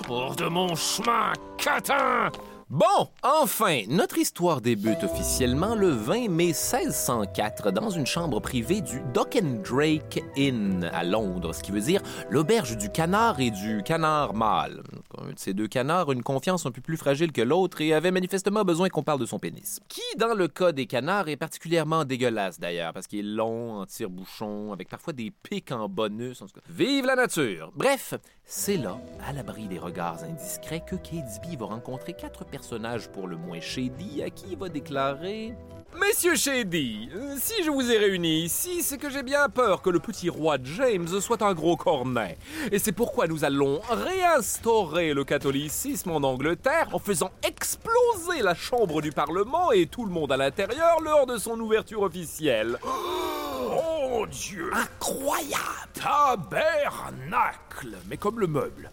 Hors 0.08 0.36
de 0.36 0.46
mon 0.46 0.76
chemin, 0.76 1.34
catin 1.58 2.32
Bon, 2.72 3.10
enfin, 3.22 3.84
notre 3.90 4.18
histoire 4.18 4.60
débute 4.60 5.04
officiellement 5.04 5.76
le 5.76 5.90
20 5.90 6.30
mai 6.30 6.48
1604 6.48 7.70
dans 7.70 7.92
une 7.92 8.08
chambre 8.08 8.40
privée 8.40 8.82
du 8.82 9.02
Dock 9.14 9.38
and 9.40 9.62
Drake 9.64 10.24
Inn 10.36 10.90
à 10.92 11.04
Londres, 11.04 11.54
ce 11.54 11.62
qui 11.62 11.72
veut 11.72 11.80
dire 11.80 12.02
l'auberge 12.32 12.76
du 12.76 12.90
canard 12.90 13.40
et 13.40 13.52
du 13.52 13.84
canard 13.84 14.34
mâle. 14.34 14.82
Un 15.20 15.34
de 15.34 15.38
ces 15.38 15.54
deux 15.54 15.68
canards 15.68 16.12
une 16.12 16.24
confiance 16.24 16.66
un 16.66 16.72
peu 16.72 16.82
plus 16.82 16.98
fragile 16.98 17.32
que 17.32 17.42
l'autre 17.42 17.82
et 17.82 17.94
avait 17.94 18.10
manifestement 18.10 18.64
besoin 18.64 18.90
qu'on 18.90 19.04
parle 19.04 19.20
de 19.20 19.28
son 19.28 19.38
pénis. 19.38 19.80
Qui, 19.88 20.02
dans 20.18 20.34
le 20.34 20.48
cas 20.48 20.72
des 20.72 20.88
canards, 20.88 21.30
est 21.30 21.38
particulièrement 21.38 22.04
dégueulasse 22.04 22.60
d'ailleurs, 22.60 22.94
parce 22.94 23.06
qu'il 23.06 23.20
est 23.20 23.36
long, 23.36 23.82
en 23.82 23.86
tire-bouchon, 23.86 24.74
avec 24.74 24.90
parfois 24.90 25.14
des 25.14 25.30
pics 25.30 25.72
en 25.72 25.88
bonus. 25.88 26.44
Vive 26.68 27.06
la 27.06 27.16
nature! 27.16 27.72
Bref, 27.76 28.16
c'est 28.46 28.78
là, 28.78 29.00
à 29.28 29.34
l'abri 29.34 29.68
des 29.68 29.80
regards 29.80 30.24
indiscrets, 30.24 30.84
que 30.86 30.96
Catesby 30.96 31.56
va 31.56 31.66
rencontrer 31.66 32.14
quatre 32.14 32.46
personnage 32.46 33.10
pour 33.10 33.28
le 33.28 33.38
moins 33.38 33.60
shady 33.60 34.24
à 34.24 34.30
qui 34.30 34.46
il 34.52 34.58
va 34.58 34.70
déclarer 34.70 35.56
Messieurs 36.00 36.36
Shady, 36.36 37.10
si 37.40 37.64
je 37.64 37.72
vous 37.72 37.90
ai 37.90 37.98
réunis 37.98 38.44
ici, 38.44 38.84
c'est 38.84 38.98
que 38.98 39.10
j'ai 39.10 39.24
bien 39.24 39.48
peur 39.48 39.82
que 39.82 39.90
le 39.90 40.00
petit 40.00 40.30
roi 40.30 40.58
James 40.62 41.08
soit 41.22 41.42
un 41.42 41.54
gros 41.54 41.78
cornet. 41.78 42.38
Et 42.72 42.80
c'est 42.80 42.92
pourquoi 42.92 43.28
nous 43.28 43.46
allons 43.46 43.80
réinstaurer 43.90 45.14
le 45.14 45.24
catholicisme 45.24 46.12
en 46.12 46.18
Angleterre 46.18 46.90
en 46.92 47.00
faisant 47.00 47.32
exploser 47.48 48.42
la 48.42 48.56
chambre 48.56 49.02
du 49.02 49.14
Parlement 49.14 49.72
et 49.72 49.86
tout 49.86 50.06
le 50.06 50.12
monde 50.12 50.34
à 50.34 50.38
l'intérieur 50.38 51.00
lors 51.02 51.26
de 51.28 51.38
son 51.38 51.58
ouverture 51.62 52.02
officielle. 52.02 52.78
Oh 52.84 53.95
mon 54.16 54.26
Dieu 54.28 54.72
Incroyable 54.74 55.92
Tabernacle 55.94 57.98
Mais 58.08 58.18
comme 58.18 58.40
le 58.40 58.48
meuble. 58.48 58.92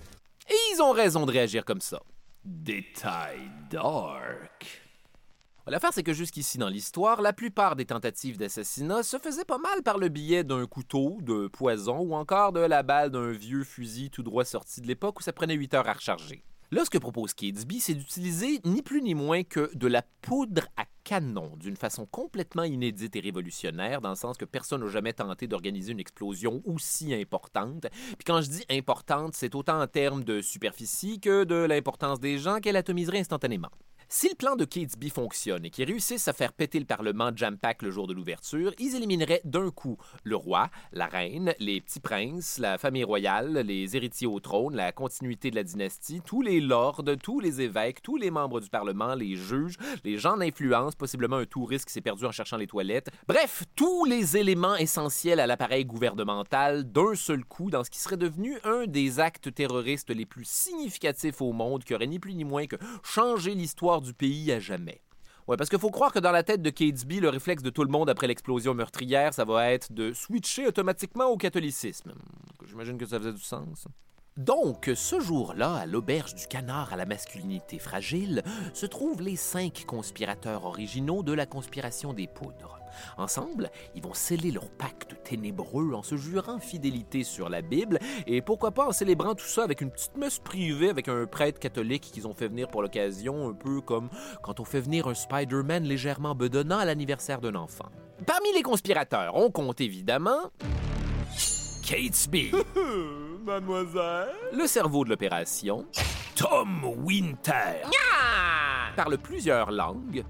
Et 0.50 0.54
ils 0.72 0.82
ont 0.82 0.90
raison 0.90 1.26
de 1.26 1.32
réagir 1.32 1.64
comme 1.64 1.80
ça. 1.80 2.02
Détail 2.44 3.38
dark. 3.70 4.82
L'affaire, 5.68 5.92
c'est 5.92 6.02
que 6.02 6.12
jusqu'ici 6.12 6.58
dans 6.58 6.68
l'histoire, 6.68 7.22
la 7.22 7.32
plupart 7.32 7.76
des 7.76 7.86
tentatives 7.86 8.36
d'assassinat 8.36 9.04
se 9.04 9.18
faisaient 9.18 9.44
pas 9.44 9.58
mal 9.58 9.82
par 9.84 9.98
le 9.98 10.08
biais 10.08 10.42
d'un 10.42 10.66
couteau, 10.66 11.18
de 11.22 11.46
poison 11.46 12.00
ou 12.00 12.14
encore 12.14 12.52
de 12.52 12.60
la 12.60 12.82
balle 12.82 13.10
d'un 13.10 13.30
vieux 13.30 13.62
fusil 13.62 14.10
tout 14.10 14.24
droit 14.24 14.44
sorti 14.44 14.80
de 14.80 14.88
l'époque 14.88 15.20
où 15.20 15.22
ça 15.22 15.32
prenait 15.32 15.54
8 15.54 15.74
heures 15.74 15.88
à 15.88 15.92
recharger. 15.92 16.42
Là, 16.72 16.84
ce 16.84 16.90
que 16.90 16.98
propose 16.98 17.34
Catesby, 17.34 17.80
c'est 17.80 17.94
d'utiliser 17.94 18.60
ni 18.64 18.82
plus 18.82 19.02
ni 19.02 19.14
moins 19.14 19.44
que 19.44 19.70
de 19.74 19.86
la 19.86 20.02
poudre 20.22 20.66
à 20.76 20.84
canon 21.04 21.52
d'une 21.56 21.76
façon 21.76 22.06
complètement 22.06 22.64
inédite 22.64 23.14
et 23.16 23.20
révolutionnaire, 23.20 24.00
dans 24.00 24.10
le 24.10 24.16
sens 24.16 24.36
que 24.36 24.44
personne 24.44 24.84
n'a 24.84 24.90
jamais 24.90 25.12
tenté 25.12 25.46
d'organiser 25.46 25.92
une 25.92 26.00
explosion 26.00 26.62
aussi 26.64 27.14
importante. 27.14 27.86
Puis 27.90 28.24
quand 28.26 28.40
je 28.40 28.48
dis 28.48 28.64
importante, 28.70 29.34
c'est 29.34 29.54
autant 29.54 29.80
en 29.80 29.86
termes 29.86 30.24
de 30.24 30.40
superficie 30.40 31.20
que 31.20 31.44
de 31.44 31.56
l'importance 31.56 32.20
des 32.20 32.38
gens 32.38 32.60
qu'elle 32.60 32.76
atomiserait 32.76 33.18
instantanément. 33.18 33.70
Si 34.14 34.28
le 34.28 34.34
plan 34.34 34.56
de 34.56 34.66
Catesby 34.66 35.08
fonctionne 35.08 35.64
et 35.64 35.70
qu'ils 35.70 35.86
réussissent 35.86 36.28
à 36.28 36.34
faire 36.34 36.52
péter 36.52 36.78
le 36.78 36.84
Parlement 36.84 37.30
jam-pack 37.34 37.80
le 37.80 37.90
jour 37.90 38.06
de 38.06 38.12
l'ouverture, 38.12 38.74
ils 38.78 38.94
élimineraient 38.94 39.40
d'un 39.44 39.70
coup 39.70 39.96
le 40.22 40.36
roi, 40.36 40.68
la 40.92 41.06
reine, 41.06 41.54
les 41.58 41.80
petits 41.80 41.98
princes, 41.98 42.58
la 42.58 42.76
famille 42.76 43.04
royale, 43.04 43.60
les 43.66 43.96
héritiers 43.96 44.26
au 44.26 44.38
trône, 44.38 44.76
la 44.76 44.92
continuité 44.92 45.50
de 45.50 45.56
la 45.56 45.62
dynastie, 45.62 46.20
tous 46.26 46.42
les 46.42 46.60
lords, 46.60 47.02
tous 47.22 47.40
les 47.40 47.62
évêques, 47.62 48.02
tous 48.02 48.18
les 48.18 48.30
membres 48.30 48.60
du 48.60 48.68
Parlement, 48.68 49.14
les 49.14 49.34
juges, 49.34 49.78
les 50.04 50.18
gens 50.18 50.36
d'influence, 50.36 50.94
possiblement 50.94 51.36
un 51.36 51.46
touriste 51.46 51.86
qui 51.86 51.94
s'est 51.94 52.02
perdu 52.02 52.26
en 52.26 52.32
cherchant 52.32 52.58
les 52.58 52.66
toilettes. 52.66 53.08
Bref, 53.26 53.64
tous 53.76 54.04
les 54.04 54.36
éléments 54.36 54.76
essentiels 54.76 55.40
à 55.40 55.46
l'appareil 55.46 55.86
gouvernemental 55.86 56.84
d'un 56.84 57.14
seul 57.14 57.46
coup 57.46 57.70
dans 57.70 57.82
ce 57.82 57.88
qui 57.88 57.98
serait 57.98 58.18
devenu 58.18 58.58
un 58.64 58.84
des 58.86 59.20
actes 59.20 59.54
terroristes 59.54 60.10
les 60.10 60.26
plus 60.26 60.46
significatifs 60.46 61.40
au 61.40 61.52
monde 61.52 61.82
qui 61.82 61.94
aurait 61.94 62.06
ni 62.06 62.18
plus 62.18 62.34
ni 62.34 62.44
moins 62.44 62.66
que 62.66 62.76
changé 63.02 63.54
l'histoire 63.54 64.01
du 64.02 64.14
pays 64.14 64.52
à 64.52 64.60
jamais. 64.60 65.00
Ouais, 65.48 65.56
parce 65.56 65.68
qu'il 65.68 65.78
faut 65.78 65.90
croire 65.90 66.12
que 66.12 66.20
dans 66.20 66.30
la 66.30 66.44
tête 66.44 66.62
de 66.62 66.70
Catesby, 66.70 67.18
le 67.18 67.28
réflexe 67.28 67.62
de 67.62 67.70
tout 67.70 67.82
le 67.82 67.90
monde 67.90 68.08
après 68.08 68.28
l'explosion 68.28 68.74
meurtrière, 68.74 69.34
ça 69.34 69.44
va 69.44 69.72
être 69.72 69.92
de 69.92 70.12
switcher 70.12 70.68
automatiquement 70.68 71.26
au 71.26 71.36
catholicisme. 71.36 72.12
J'imagine 72.68 72.96
que 72.96 73.06
ça 73.06 73.18
faisait 73.18 73.32
du 73.32 73.42
sens. 73.42 73.86
Donc, 74.36 74.90
ce 74.94 75.20
jour-là, 75.20 75.74
à 75.74 75.86
l'auberge 75.86 76.34
du 76.34 76.46
canard 76.46 76.92
à 76.92 76.96
la 76.96 77.04
masculinité 77.04 77.78
fragile, 77.78 78.42
se 78.72 78.86
trouvent 78.86 79.20
les 79.20 79.36
cinq 79.36 79.84
conspirateurs 79.86 80.64
originaux 80.64 81.22
de 81.22 81.32
la 81.32 81.44
conspiration 81.44 82.14
des 82.14 82.26
poudres. 82.26 82.78
Ensemble, 83.16 83.70
ils 83.94 84.02
vont 84.02 84.14
sceller 84.14 84.50
leur 84.50 84.70
pacte 84.70 85.16
ténébreux 85.24 85.92
en 85.94 86.02
se 86.02 86.16
jurant 86.16 86.58
fidélité 86.58 87.24
sur 87.24 87.48
la 87.48 87.62
Bible 87.62 87.98
et 88.26 88.42
pourquoi 88.42 88.70
pas 88.70 88.86
en 88.86 88.92
célébrant 88.92 89.34
tout 89.34 89.46
ça 89.46 89.64
avec 89.64 89.80
une 89.80 89.90
petite 89.90 90.16
messe 90.16 90.38
privée 90.38 90.90
avec 90.90 91.08
un 91.08 91.26
prêtre 91.26 91.58
catholique 91.58 92.02
qu'ils 92.02 92.26
ont 92.26 92.34
fait 92.34 92.48
venir 92.48 92.68
pour 92.68 92.82
l'occasion, 92.82 93.48
un 93.48 93.54
peu 93.54 93.80
comme 93.80 94.08
quand 94.42 94.60
on 94.60 94.64
fait 94.64 94.80
venir 94.80 95.08
un 95.08 95.14
Spider-Man 95.14 95.84
légèrement 95.84 96.34
bedonnant 96.34 96.78
à 96.78 96.84
l'anniversaire 96.84 97.40
d'un 97.40 97.54
enfant. 97.54 97.86
Parmi 98.26 98.52
les 98.54 98.62
conspirateurs, 98.62 99.34
on 99.36 99.50
compte 99.50 99.80
évidemment 99.80 100.50
Catesby, 101.82 102.52
Mademoiselle. 103.42 104.30
Le 104.52 104.66
cerveau 104.66 105.04
de 105.04 105.10
l'opération. 105.10 105.84
Tom 106.36 106.84
Winter. 107.04 107.82
Parle 108.96 109.18
plusieurs 109.18 109.70
langues. 109.70 110.24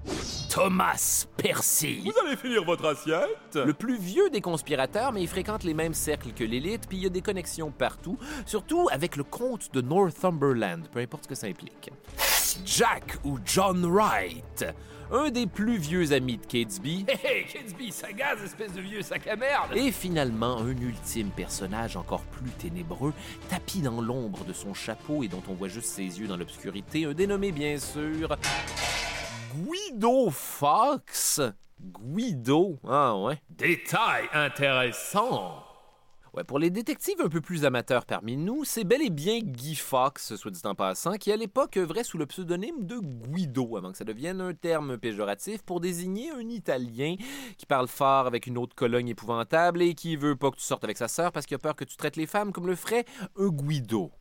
Thomas 0.49 1.25
Percy. 1.37 2.01
Vous 2.05 2.13
allez 2.25 2.37
finir 2.37 2.63
votre 2.63 2.85
assiette 2.85 3.55
Le 3.55 3.73
plus 3.73 3.97
vieux 3.97 4.29
des 4.29 4.41
conspirateurs, 4.41 5.11
mais 5.11 5.21
il 5.21 5.27
fréquente 5.27 5.63
les 5.63 5.73
mêmes 5.73 5.93
cercles 5.93 6.31
que 6.31 6.43
l'élite, 6.43 6.87
puis 6.87 6.97
il 6.97 7.03
y 7.03 7.05
a 7.07 7.09
des 7.09 7.21
connexions 7.21 7.71
partout, 7.71 8.17
surtout 8.45 8.87
avec 8.91 9.15
le 9.15 9.23
comte 9.23 9.73
de 9.73 9.81
Northumberland, 9.81 10.87
peu 10.91 10.99
importe 10.99 11.23
ce 11.25 11.29
que 11.29 11.35
ça 11.35 11.47
implique. 11.47 11.91
Jack 12.65 13.17
ou 13.23 13.39
John 13.45 13.85
Wright. 13.85 14.65
Un 15.15 15.29
des 15.29 15.45
plus 15.45 15.77
vieux 15.77 16.11
amis 16.11 16.39
de 16.39 16.45
Catesby. 16.47 17.05
Hé 17.07 17.13
hé, 17.23 17.45
Catesby, 17.45 17.91
ça 17.91 18.11
gaz, 18.11 18.41
espèce 18.43 18.73
de 18.73 18.81
vieux 18.81 19.03
sac 19.03 19.27
à 19.27 19.35
merde. 19.35 19.69
Et 19.75 19.91
finalement, 19.91 20.57
un 20.57 20.71
ultime 20.71 21.29
personnage 21.29 21.95
encore 21.95 22.23
plus 22.23 22.49
ténébreux, 22.49 23.13
tapi 23.47 23.81
dans 23.81 24.01
l'ombre 24.01 24.43
de 24.43 24.53
son 24.53 24.73
chapeau 24.73 25.21
et 25.21 25.27
dont 25.27 25.43
on 25.47 25.53
voit 25.53 25.67
juste 25.67 25.89
ses 25.89 26.19
yeux 26.19 26.25
dans 26.25 26.35
l'obscurité, 26.35 27.05
un 27.05 27.13
dénommé 27.13 27.51
bien 27.51 27.77
sûr. 27.77 28.35
Guido 29.55 30.31
Fox. 30.31 31.41
Guido, 31.79 32.79
ah 32.89 33.15
ouais. 33.15 33.39
Détail 33.51 34.23
intéressant. 34.33 35.72
Pour 36.41 36.57
les 36.57 36.71
détectives 36.71 37.21
un 37.23 37.29
peu 37.29 37.41
plus 37.41 37.63
amateurs 37.63 38.05
parmi 38.05 38.37
nous, 38.37 38.65
c'est 38.65 38.83
bel 38.83 39.03
et 39.03 39.11
bien 39.11 39.39
Guy 39.39 39.75
Fox, 39.75 40.35
soit 40.35 40.49
dit 40.49 40.59
en 40.65 40.73
passant, 40.73 41.13
qui 41.13 41.31
à 41.31 41.37
l'époque 41.37 41.77
œuvrait 41.77 42.03
sous 42.03 42.17
le 42.17 42.25
pseudonyme 42.25 42.85
de 42.85 42.97
Guido, 42.97 43.77
avant 43.77 43.91
que 43.91 43.97
ça 43.99 44.03
devienne 44.03 44.41
un 44.41 44.55
terme 44.55 44.97
péjoratif 44.97 45.61
pour 45.61 45.79
désigner 45.79 46.31
un 46.31 46.49
Italien 46.49 47.17
qui 47.57 47.67
parle 47.67 47.87
fort 47.87 48.25
avec 48.25 48.47
une 48.47 48.57
autre 48.57 48.75
cologne 48.75 49.09
épouvantable 49.09 49.83
et 49.83 49.93
qui 49.93 50.15
veut 50.15 50.35
pas 50.35 50.49
que 50.49 50.55
tu 50.55 50.63
sortes 50.63 50.83
avec 50.83 50.97
sa 50.97 51.07
sœur 51.07 51.31
parce 51.31 51.45
qu'il 51.45 51.55
a 51.55 51.59
peur 51.59 51.75
que 51.75 51.85
tu 51.85 51.97
traites 51.97 52.15
les 52.15 52.25
femmes 52.25 52.51
comme 52.51 52.67
le 52.67 52.75
ferait 52.75 53.05
un 53.37 53.49
Guido. 53.49 54.11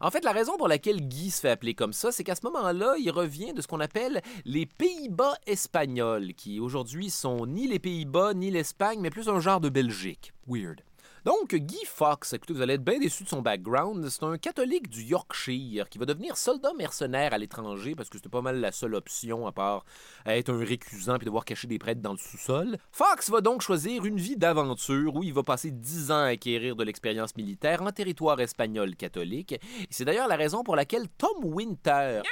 En 0.00 0.10
fait, 0.10 0.24
la 0.24 0.32
raison 0.32 0.56
pour 0.56 0.68
laquelle 0.68 1.00
Guy 1.08 1.30
se 1.30 1.40
fait 1.40 1.50
appeler 1.50 1.74
comme 1.74 1.92
ça, 1.92 2.10
c'est 2.10 2.24
qu'à 2.24 2.34
ce 2.34 2.46
moment-là, 2.46 2.94
il 2.98 3.10
revient 3.10 3.52
de 3.52 3.60
ce 3.60 3.68
qu'on 3.68 3.80
appelle 3.80 4.22
les 4.46 4.64
Pays-Bas 4.64 5.34
espagnols, 5.46 6.32
qui 6.34 6.58
aujourd'hui 6.58 7.10
sont 7.10 7.46
ni 7.46 7.68
les 7.68 7.78
Pays-Bas 7.78 8.32
ni 8.34 8.50
l'Espagne, 8.50 9.00
mais 9.00 9.10
plus 9.10 9.28
un 9.28 9.40
genre 9.40 9.60
de 9.60 9.68
Belgique. 9.68 10.32
Weird. 10.46 10.82
Donc, 11.24 11.54
Guy 11.54 11.84
Fox, 11.84 12.32
écoutez, 12.32 12.54
vous 12.54 12.62
allez 12.62 12.74
être 12.74 12.84
bien 12.84 12.98
déçu 12.98 13.24
de 13.24 13.28
son 13.28 13.42
background. 13.42 14.08
C'est 14.08 14.22
un 14.22 14.38
catholique 14.38 14.88
du 14.88 15.02
Yorkshire 15.02 15.88
qui 15.90 15.98
va 15.98 16.06
devenir 16.06 16.36
soldat 16.36 16.72
mercenaire 16.72 17.34
à 17.34 17.38
l'étranger 17.38 17.94
parce 17.94 18.08
que 18.08 18.16
c'était 18.16 18.30
pas 18.30 18.40
mal 18.40 18.58
la 18.58 18.72
seule 18.72 18.94
option 18.94 19.46
à 19.46 19.52
part 19.52 19.84
être 20.24 20.50
un 20.50 20.64
récusant 20.64 21.18
puis 21.18 21.26
devoir 21.26 21.44
cacher 21.44 21.66
des 21.66 21.78
prêtres 21.78 22.00
dans 22.00 22.12
le 22.12 22.18
sous-sol. 22.18 22.78
Fox 22.90 23.30
va 23.30 23.42
donc 23.42 23.60
choisir 23.60 24.06
une 24.06 24.16
vie 24.16 24.36
d'aventure 24.36 25.14
où 25.14 25.22
il 25.22 25.34
va 25.34 25.42
passer 25.42 25.70
dix 25.70 26.10
ans 26.10 26.22
à 26.22 26.28
acquérir 26.28 26.74
de 26.74 26.84
l'expérience 26.84 27.36
militaire 27.36 27.82
en 27.82 27.92
territoire 27.92 28.40
espagnol 28.40 28.96
catholique. 28.96 29.60
C'est 29.90 30.06
d'ailleurs 30.06 30.28
la 30.28 30.36
raison 30.36 30.62
pour 30.62 30.76
laquelle 30.76 31.06
Tom 31.18 31.44
Winter 31.44 32.22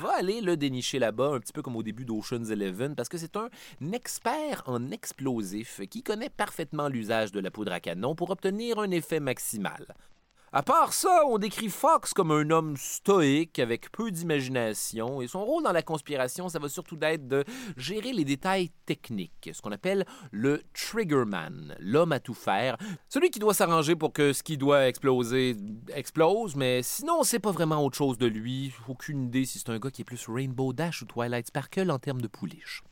va 0.00 0.16
aller 0.16 0.40
le 0.40 0.56
dénicher 0.56 0.98
là-bas, 0.98 1.32
un 1.34 1.40
petit 1.40 1.52
peu 1.52 1.62
comme 1.62 1.76
au 1.76 1.82
début 1.82 2.04
d'Ocean's 2.04 2.50
Eleven, 2.50 2.94
parce 2.94 3.08
que 3.08 3.18
c'est 3.18 3.36
un 3.36 3.48
expert 3.92 4.62
en 4.66 4.90
explosifs 4.90 5.80
qui 5.88 6.02
connaît 6.02 6.30
parfaitement 6.30 6.88
l'usage 6.88 7.32
de 7.32 7.40
la 7.40 7.50
poudre 7.50 7.72
à 7.72 7.80
canon 7.80 8.14
pour 8.14 8.30
obtenir 8.30 8.78
un 8.78 8.90
effet 8.90 9.20
maximal. 9.20 9.94
À 10.56 10.62
part 10.62 10.92
ça, 10.92 11.22
on 11.26 11.38
décrit 11.38 11.68
Fox 11.68 12.14
comme 12.14 12.30
un 12.30 12.48
homme 12.50 12.76
stoïque 12.76 13.58
avec 13.58 13.90
peu 13.90 14.12
d'imagination 14.12 15.20
et 15.20 15.26
son 15.26 15.44
rôle 15.44 15.64
dans 15.64 15.72
la 15.72 15.82
conspiration, 15.82 16.48
ça 16.48 16.60
va 16.60 16.68
surtout 16.68 16.94
d'être 16.94 17.26
de 17.26 17.42
gérer 17.76 18.12
les 18.12 18.24
détails 18.24 18.70
techniques, 18.86 19.50
ce 19.52 19.60
qu'on 19.60 19.72
appelle 19.72 20.06
le 20.30 20.62
triggerman, 20.72 21.74
l'homme 21.80 22.12
à 22.12 22.20
tout 22.20 22.34
faire, 22.34 22.76
celui 23.08 23.30
qui 23.30 23.40
doit 23.40 23.52
s'arranger 23.52 23.96
pour 23.96 24.12
que 24.12 24.32
ce 24.32 24.44
qui 24.44 24.56
doit 24.56 24.86
exploser 24.86 25.56
explose, 25.92 26.54
mais 26.54 26.84
sinon 26.84 27.24
c'est 27.24 27.40
pas 27.40 27.50
vraiment 27.50 27.84
autre 27.84 27.96
chose 27.96 28.16
de 28.16 28.26
lui, 28.26 28.72
aucune 28.86 29.24
idée 29.24 29.46
si 29.46 29.58
c'est 29.58 29.70
un 29.70 29.80
gars 29.80 29.90
qui 29.90 30.02
est 30.02 30.04
plus 30.04 30.24
Rainbow 30.28 30.72
Dash 30.72 31.02
ou 31.02 31.06
Twilight 31.06 31.48
Sparkle 31.48 31.90
en 31.90 31.98
termes 31.98 32.22
de 32.22 32.28
pouliche. 32.28 32.84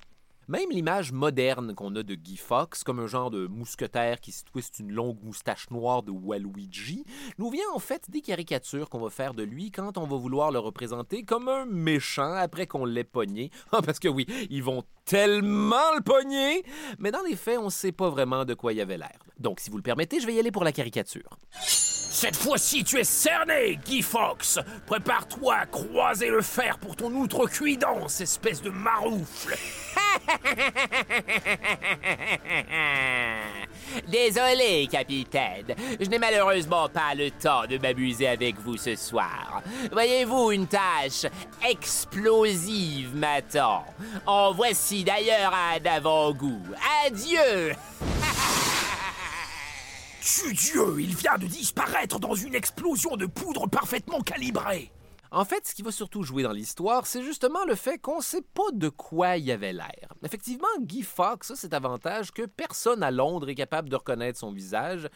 Même 0.48 0.70
l'image 0.70 1.12
moderne 1.12 1.74
qu'on 1.74 1.94
a 1.94 2.02
de 2.02 2.14
Guy 2.14 2.36
Fox, 2.36 2.82
comme 2.82 2.98
un 2.98 3.06
genre 3.06 3.30
de 3.30 3.46
mousquetaire 3.46 4.20
qui 4.20 4.32
se 4.32 4.44
twiste 4.44 4.80
une 4.80 4.90
longue 4.90 5.22
moustache 5.22 5.70
noire 5.70 6.02
de 6.02 6.10
Waluigi, 6.10 7.04
nous 7.38 7.50
vient 7.50 7.70
en 7.74 7.78
fait 7.78 8.10
des 8.10 8.20
caricatures 8.20 8.90
qu'on 8.90 9.00
va 9.00 9.10
faire 9.10 9.34
de 9.34 9.44
lui 9.44 9.70
quand 9.70 9.98
on 9.98 10.06
va 10.06 10.16
vouloir 10.16 10.50
le 10.50 10.58
représenter 10.58 11.22
comme 11.22 11.48
un 11.48 11.64
méchant 11.64 12.34
après 12.34 12.66
qu'on 12.66 12.84
l'ait 12.84 13.04
pogné. 13.04 13.50
Ah, 13.74 13.80
parce 13.80 13.98
que 13.98 14.08
oui, 14.08 14.26
ils 14.50 14.62
vont 14.62 14.82
tellement 15.06 15.94
le 15.96 16.02
pogner, 16.02 16.62
mais 16.98 17.10
dans 17.10 17.22
les 17.22 17.36
faits, 17.36 17.58
on 17.58 17.66
ne 17.66 17.70
sait 17.70 17.92
pas 17.92 18.10
vraiment 18.10 18.44
de 18.44 18.52
quoi 18.52 18.74
il 18.74 18.80
avait 18.82 18.98
l'air. 18.98 19.18
Donc, 19.38 19.60
si 19.60 19.70
vous 19.70 19.78
le 19.78 19.82
permettez, 19.82 20.20
je 20.20 20.26
vais 20.26 20.34
y 20.34 20.38
aller 20.38 20.50
pour 20.50 20.64
la 20.64 20.72
caricature. 20.72 21.38
Cette 21.58 22.36
fois-ci, 22.36 22.84
tu 22.84 22.98
es 22.98 23.04
cerné, 23.04 23.80
Guy 23.84 24.02
Fox. 24.02 24.60
Prépare-toi 24.86 25.54
à 25.54 25.66
croiser 25.66 26.28
le 26.28 26.42
fer 26.42 26.78
pour 26.78 26.94
ton 26.94 27.10
outrecuidance, 27.14 28.20
espèce 28.20 28.60
de 28.60 28.70
maroufle. 28.70 29.56
Désolé, 34.08 34.88
capitaine. 34.90 35.74
Je 36.00 36.08
n'ai 36.08 36.18
malheureusement 36.18 36.88
pas 36.88 37.14
le 37.14 37.30
temps 37.30 37.66
de 37.66 37.78
m'amuser 37.78 38.28
avec 38.28 38.58
vous 38.58 38.76
ce 38.76 38.96
soir. 38.96 39.62
Voyez-vous, 39.90 40.52
une 40.52 40.66
tâche 40.66 41.26
explosive 41.68 43.14
m'attend. 43.14 43.84
En 44.26 44.52
voici 44.52 45.04
d'ailleurs 45.04 45.54
un 45.54 45.84
avant-goût. 45.84 46.62
Adieu! 47.06 47.74
Dieu, 50.52 51.00
il 51.00 51.14
vient 51.14 51.38
de 51.38 51.46
disparaître 51.46 52.18
dans 52.18 52.34
une 52.34 52.54
explosion 52.54 53.16
de 53.16 53.26
poudre 53.26 53.66
parfaitement 53.66 54.20
calibrée. 54.20 54.90
En 55.34 55.46
fait, 55.46 55.66
ce 55.66 55.74
qui 55.74 55.80
va 55.80 55.90
surtout 55.90 56.22
jouer 56.22 56.42
dans 56.42 56.52
l'histoire, 56.52 57.06
c'est 57.06 57.22
justement 57.22 57.64
le 57.64 57.74
fait 57.74 57.96
qu'on 57.96 58.20
sait 58.20 58.42
pas 58.42 58.70
de 58.70 58.90
quoi 58.90 59.38
il 59.38 59.50
avait 59.50 59.72
l'air. 59.72 60.12
Effectivement, 60.22 60.68
Guy 60.82 61.00
Fawkes 61.00 61.52
a 61.52 61.56
cet 61.56 61.72
avantage 61.72 62.32
que 62.32 62.42
personne 62.42 63.02
à 63.02 63.10
Londres 63.10 63.48
est 63.48 63.54
capable 63.54 63.88
de 63.88 63.96
reconnaître 63.96 64.38
son 64.38 64.52
visage. 64.52 65.08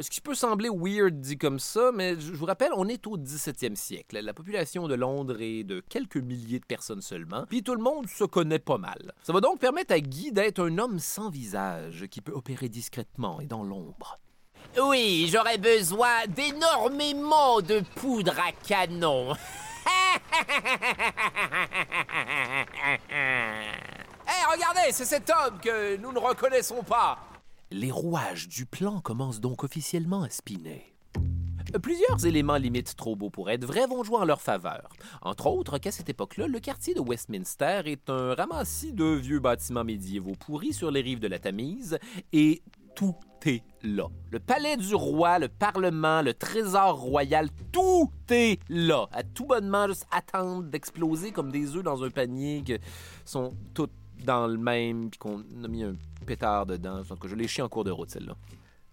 Ce 0.00 0.08
qui 0.08 0.20
peut 0.20 0.36
sembler 0.36 0.68
weird 0.72 1.20
dit 1.20 1.36
comme 1.36 1.58
ça, 1.58 1.90
mais 1.92 2.14
je 2.20 2.34
vous 2.34 2.46
rappelle, 2.46 2.70
on 2.76 2.86
est 2.86 3.04
au 3.08 3.18
17e 3.18 3.74
siècle. 3.74 4.20
La 4.20 4.32
population 4.32 4.86
de 4.86 4.94
Londres 4.94 5.40
est 5.40 5.64
de 5.64 5.80
quelques 5.80 6.18
milliers 6.18 6.60
de 6.60 6.66
personnes 6.66 7.02
seulement, 7.02 7.44
puis 7.48 7.64
tout 7.64 7.74
le 7.74 7.82
monde 7.82 8.08
se 8.08 8.22
connaît 8.22 8.60
pas 8.60 8.78
mal. 8.78 9.12
Ça 9.24 9.32
va 9.32 9.40
donc 9.40 9.58
permettre 9.58 9.92
à 9.92 9.98
Guy 9.98 10.30
d'être 10.30 10.60
un 10.60 10.78
homme 10.78 11.00
sans 11.00 11.30
visage 11.30 12.06
qui 12.12 12.20
peut 12.20 12.30
opérer 12.30 12.68
discrètement 12.68 13.40
et 13.40 13.46
dans 13.46 13.64
l'ombre. 13.64 14.20
Oui, 14.80 15.28
j'aurais 15.32 15.58
besoin 15.58 16.26
d'énormément 16.28 17.60
de 17.60 17.82
poudre 17.96 18.34
à 18.38 18.52
canon. 18.52 19.34
Hé, 19.86 19.90
regardez, 24.52 24.92
c'est 24.92 25.04
cet 25.04 25.30
homme 25.30 25.58
que 25.60 25.96
nous 25.96 26.12
ne 26.12 26.18
reconnaissons 26.18 26.82
pas. 26.82 27.18
Les 27.70 27.90
rouages 27.90 28.48
du 28.48 28.66
plan 28.66 29.00
commencent 29.00 29.40
donc 29.40 29.64
officiellement 29.64 30.22
à 30.22 30.30
spinner. 30.30 30.94
Plusieurs 31.82 32.24
éléments 32.24 32.56
limites 32.56 32.94
trop 32.94 33.16
beaux 33.16 33.30
pour 33.30 33.50
être 33.50 33.64
vrais 33.64 33.86
vont 33.86 34.04
jouer 34.04 34.18
en 34.18 34.24
leur 34.24 34.40
faveur. 34.40 34.88
Entre 35.22 35.48
autres 35.48 35.78
qu'à 35.78 35.90
cette 35.90 36.08
époque-là, 36.08 36.46
le 36.46 36.60
quartier 36.60 36.94
de 36.94 37.00
Westminster 37.00 37.82
est 37.86 38.08
un 38.10 38.34
ramassis 38.34 38.92
de 38.92 39.04
vieux 39.04 39.40
bâtiments 39.40 39.82
médiévaux 39.82 40.34
pourris 40.38 40.72
sur 40.72 40.90
les 40.92 41.00
rives 41.00 41.18
de 41.18 41.26
la 41.26 41.40
Tamise 41.40 41.98
et 42.32 42.62
tout 42.94 43.14
est 43.46 43.62
là. 43.82 44.08
Le 44.30 44.38
palais 44.38 44.76
du 44.76 44.94
roi, 44.94 45.38
le 45.38 45.48
parlement, 45.48 46.22
le 46.22 46.34
trésor 46.34 46.98
royal, 46.98 47.48
tout 47.72 48.10
est 48.30 48.58
là. 48.68 49.06
À 49.12 49.22
tout 49.22 49.46
bonnement, 49.46 49.86
juste 49.86 50.06
attendre 50.10 50.64
d'exploser 50.64 51.32
comme 51.32 51.50
des 51.50 51.76
œufs 51.76 51.82
dans 51.82 52.02
un 52.02 52.10
panier 52.10 52.62
qui 52.64 52.76
sont 53.24 53.52
toutes 53.74 53.92
dans 54.24 54.46
le 54.46 54.56
même, 54.56 55.10
puis 55.10 55.18
qu'on 55.18 55.44
a 55.62 55.68
mis 55.68 55.82
un 55.84 55.94
pétard 56.24 56.66
dedans. 56.66 57.00
En 57.00 57.04
tout 57.04 57.16
cas, 57.16 57.28
je 57.28 57.34
l'ai 57.34 57.46
chié 57.46 57.62
en 57.62 57.68
cours 57.68 57.84
de 57.84 57.90
route, 57.90 58.10
celle-là. 58.10 58.34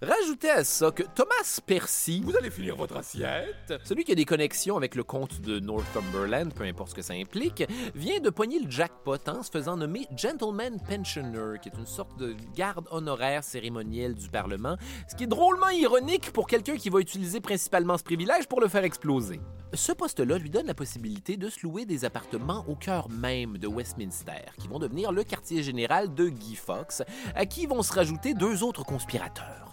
Rajoutez 0.04 0.50
à 0.50 0.64
ça 0.64 0.90
que 0.90 1.04
Thomas 1.04 1.60
Percy, 1.64 2.24
Vous 2.26 2.36
allez 2.36 2.50
finir 2.50 2.76
votre 2.76 2.98
assiette 2.98 3.72
celui 3.84 4.04
qui 4.04 4.12
a 4.12 4.16
des 4.16 4.26
connexions 4.26 4.76
avec 4.76 4.96
le 4.96 5.04
comte 5.04 5.42
de 5.42 5.60
Northumberland, 5.60 6.52
peu 6.56 6.64
importe 6.64 6.90
ce 6.90 6.96
que 6.96 7.02
ça 7.04 7.14
implique, 7.14 7.64
vient 7.94 8.20
de 8.20 8.32
pogner 8.32 8.58
le 8.60 8.70
jackpot 8.70 9.18
en 9.28 9.44
se 9.44 9.52
faisant 9.52 9.78
nommer 9.78 10.08
Gentleman 10.18 10.80
Pensioner, 10.80 11.60
qui 11.62 11.70
est 11.70 11.78
une 11.78 11.86
sorte 11.86 12.18
de 12.18 12.36
garde 12.56 12.88
honoraire 12.90 13.44
cérémonielle 13.44 14.16
du 14.16 14.28
Parlement, 14.28 14.76
ce 15.08 15.16
qui 15.16 15.26
est 15.26 15.28
drôlement 15.28 15.70
ironique 15.70 16.32
pour 16.32 16.48
quelqu'un 16.48 16.78
qui 16.78 16.90
va 16.90 17.00
utiliser 17.00 17.40
principalement 17.40 18.00
ce 18.00 18.04
privilège 18.04 18.48
pour 18.48 18.60
le 18.60 18.70
faire 18.70 18.84
exploser. 18.84 19.40
Ce 19.74 19.92
poste-là 19.92 20.40
lui 20.40 20.50
donne 20.50 20.66
la 20.66 20.74
possibilité 20.74 21.38
de 21.38 21.48
se 21.48 21.60
louer 21.62 21.86
des 21.86 22.06
appartements 22.06 22.66
au 22.68 22.76
cœur 22.76 23.08
même 23.10 23.60
de 23.60 23.68
Westminster, 23.68 24.52
qui 24.58 24.68
vont 24.68 24.80
devenir 24.80 25.12
le 25.12 25.24
quartier 25.24 25.62
général 25.62 26.14
de 26.16 26.28
Guy 26.28 26.56
Fawkes, 26.56 27.04
à 27.36 27.46
qui 27.46 27.68
vont 27.68 27.84
se 27.84 27.94
rajouter 27.94 28.34
deux 28.34 28.64
autres 28.64 28.84
conspirateurs. 28.84 29.71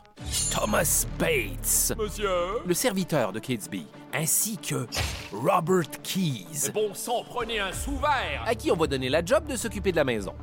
Thomas 0.61 1.07
Bates, 1.21 1.95
Monsieur? 1.97 2.29
Le 2.67 2.75
serviteur 2.75 3.33
de 3.33 3.39
Catesby, 3.39 3.87
ainsi 4.13 4.59
que 4.59 4.89
Robert 5.33 5.89
Keys, 6.03 6.73
Bon 6.75 6.93
sang, 6.95 7.23
prenez 7.29 7.61
un 7.61 7.71
sous-verre 7.73 8.43
à 8.45 8.57
qui 8.57 8.73
on 8.73 8.77
va 8.77 8.89
donner 8.89 9.09
la 9.09 9.25
job 9.25 9.47
de 9.47 9.55
s'occuper 9.55 9.93
de 9.93 9.97
la 9.97 10.03
maison? 10.03 10.35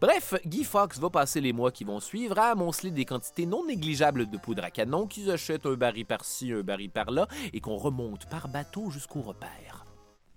Bref, 0.00 0.34
Guy 0.46 0.64
Fawkes 0.64 0.96
va 0.96 1.10
passer 1.10 1.42
les 1.42 1.52
mois 1.52 1.70
qui 1.70 1.84
vont 1.84 2.00
suivre 2.00 2.38
à 2.38 2.46
amonceler 2.46 2.90
des 2.90 3.04
quantités 3.04 3.44
non 3.44 3.66
négligeables 3.66 4.30
de 4.30 4.38
poudre 4.38 4.64
à 4.64 4.70
canon 4.70 5.06
qu'ils 5.06 5.30
achètent 5.30 5.66
un 5.66 5.74
baril 5.74 6.06
par-ci, 6.06 6.50
un 6.50 6.62
baril 6.62 6.88
par-là 6.88 7.28
et 7.52 7.60
qu'on 7.60 7.76
remonte 7.76 8.26
par 8.30 8.48
bateau 8.48 8.90
jusqu'au 8.90 9.20
repère. 9.20 9.84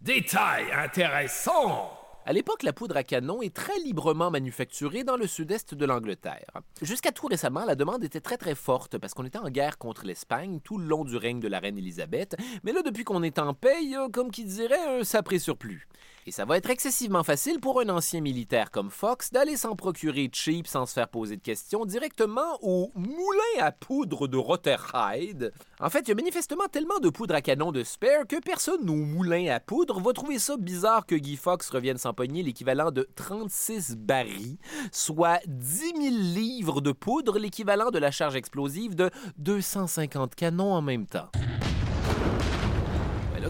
détail 0.02 0.66
intéressant. 0.74 2.01
À 2.24 2.34
l'époque, 2.34 2.62
la 2.62 2.72
poudre 2.72 2.98
à 2.98 3.04
canon 3.04 3.42
est 3.42 3.54
très 3.54 3.80
librement 3.80 4.30
manufacturée 4.30 5.04
dans 5.04 5.18
le 5.18 5.26
sud-est 5.26 5.74
de 5.74 5.86
l'Angleterre. 5.86 6.52
Jusqu'à 6.80 7.12
tout 7.12 7.26
récemment, 7.26 7.66
la 7.66 7.74
demande 7.74 8.04
était 8.04 8.20
très 8.20 8.38
très 8.38 8.54
forte 8.54 9.00
parce 9.00 9.16
qu'on 9.16 9.26
était 9.26 9.40
en 9.40 9.50
guerre 9.50 9.80
contre 9.80 10.06
l'Espagne 10.06 10.60
tout 10.64 10.78
le 10.78 10.86
long 10.86 11.04
du 11.04 11.18
règne 11.18 11.40
de 11.40 11.48
la 11.48 11.58
reine 11.58 11.80
Élisabeth, 11.80 12.36
mais 12.64 12.74
là, 12.74 12.84
depuis 12.84 13.06
qu'on 13.06 13.24
est 13.24 13.40
en 13.40 13.56
paix, 13.56 13.80
comme 14.14 14.30
qui 14.30 14.46
dirait, 14.46 15.00
un 15.00 15.04
sapré 15.04 15.40
surplus. 15.40 15.88
Et 16.28 16.32
ça 16.32 16.46
va 16.46 16.58
être 16.58 16.70
excessivement 16.70 17.24
facile 17.24 17.60
pour 17.60 17.82
un 17.82 17.90
ancien 17.90 18.22
militaire 18.22 18.70
comme 18.70 18.92
Fox 18.92 19.32
d'aller 19.32 19.58
s'en 19.58 19.76
procurer 19.76 20.30
cheap 20.32 20.68
sans 20.68 20.86
se 20.86 20.94
faire 20.94 21.08
poser 21.08 21.36
de 21.36 21.42
questions 21.42 21.84
directement 21.86 22.60
au 22.62 22.92
moulin 22.94 23.60
à 23.60 23.72
poudre 23.72 24.28
de 24.28 24.38
Rotherhithe. 24.38 25.52
En 25.80 25.90
fait, 25.90 26.02
il 26.02 26.10
y 26.10 26.12
a 26.12 26.16
manifestement 26.16 26.68
tellement 26.72 27.00
de 27.00 27.10
poudre 27.10 27.34
à 27.34 27.42
canon 27.42 27.72
de 27.72 27.84
spare 27.84 28.28
que 28.28 28.40
personne 28.40 28.88
au 28.88 28.96
moulin 28.96 29.48
à 29.48 29.60
poudre 29.60 30.00
va 30.00 30.14
trouver 30.14 30.38
ça 30.38 30.58
bizarre 30.58 31.08
que 31.08 31.16
Guy 31.16 31.38
Fox 31.38 31.70
revienne 31.72 31.98
s'empoigner 31.98 32.44
l'équivalent 32.44 32.92
de 32.92 33.10
36 33.16 33.96
barils, 33.98 34.58
soit 34.92 35.40
10 35.48 35.78
000 35.78 36.16
livres 36.36 36.82
de 36.82 36.92
poudre, 36.92 37.40
l'équivalent 37.40 37.90
de 37.90 37.98
la 37.98 38.12
charge 38.12 38.36
explosive 38.36 38.94
de 38.94 39.10
250 39.38 40.36
canons 40.36 40.74
en 40.74 40.84
même 40.84 41.08
temps. 41.08 41.32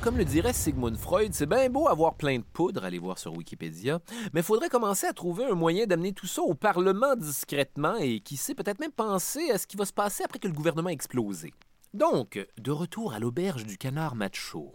Comme 0.03 0.17
le 0.17 0.25
dirait 0.25 0.51
Sigmund 0.51 0.97
Freud, 0.97 1.31
c'est 1.31 1.45
bien 1.45 1.69
beau 1.69 1.87
avoir 1.87 2.15
plein 2.15 2.39
de 2.39 2.43
poudre, 2.43 2.83
allez 2.83 2.97
voir 2.97 3.19
sur 3.19 3.37
Wikipédia, 3.37 3.99
mais 4.33 4.41
faudrait 4.41 4.67
commencer 4.67 5.05
à 5.05 5.13
trouver 5.13 5.45
un 5.45 5.53
moyen 5.53 5.85
d'amener 5.85 6.11
tout 6.11 6.25
ça 6.25 6.41
au 6.41 6.55
Parlement 6.55 7.15
discrètement 7.15 7.97
et 7.97 8.19
qui 8.19 8.35
sait 8.35 8.55
peut-être 8.55 8.79
même 8.79 8.91
penser 8.91 9.51
à 9.51 9.59
ce 9.59 9.67
qui 9.67 9.77
va 9.77 9.85
se 9.85 9.93
passer 9.93 10.23
après 10.23 10.39
que 10.39 10.47
le 10.47 10.55
gouvernement 10.55 10.89
a 10.89 10.91
explosé. 10.91 11.53
Donc, 11.93 12.43
de 12.57 12.71
retour 12.71 13.13
à 13.13 13.19
l'auberge 13.19 13.63
du 13.67 13.77
canard 13.77 14.15
macho. 14.15 14.73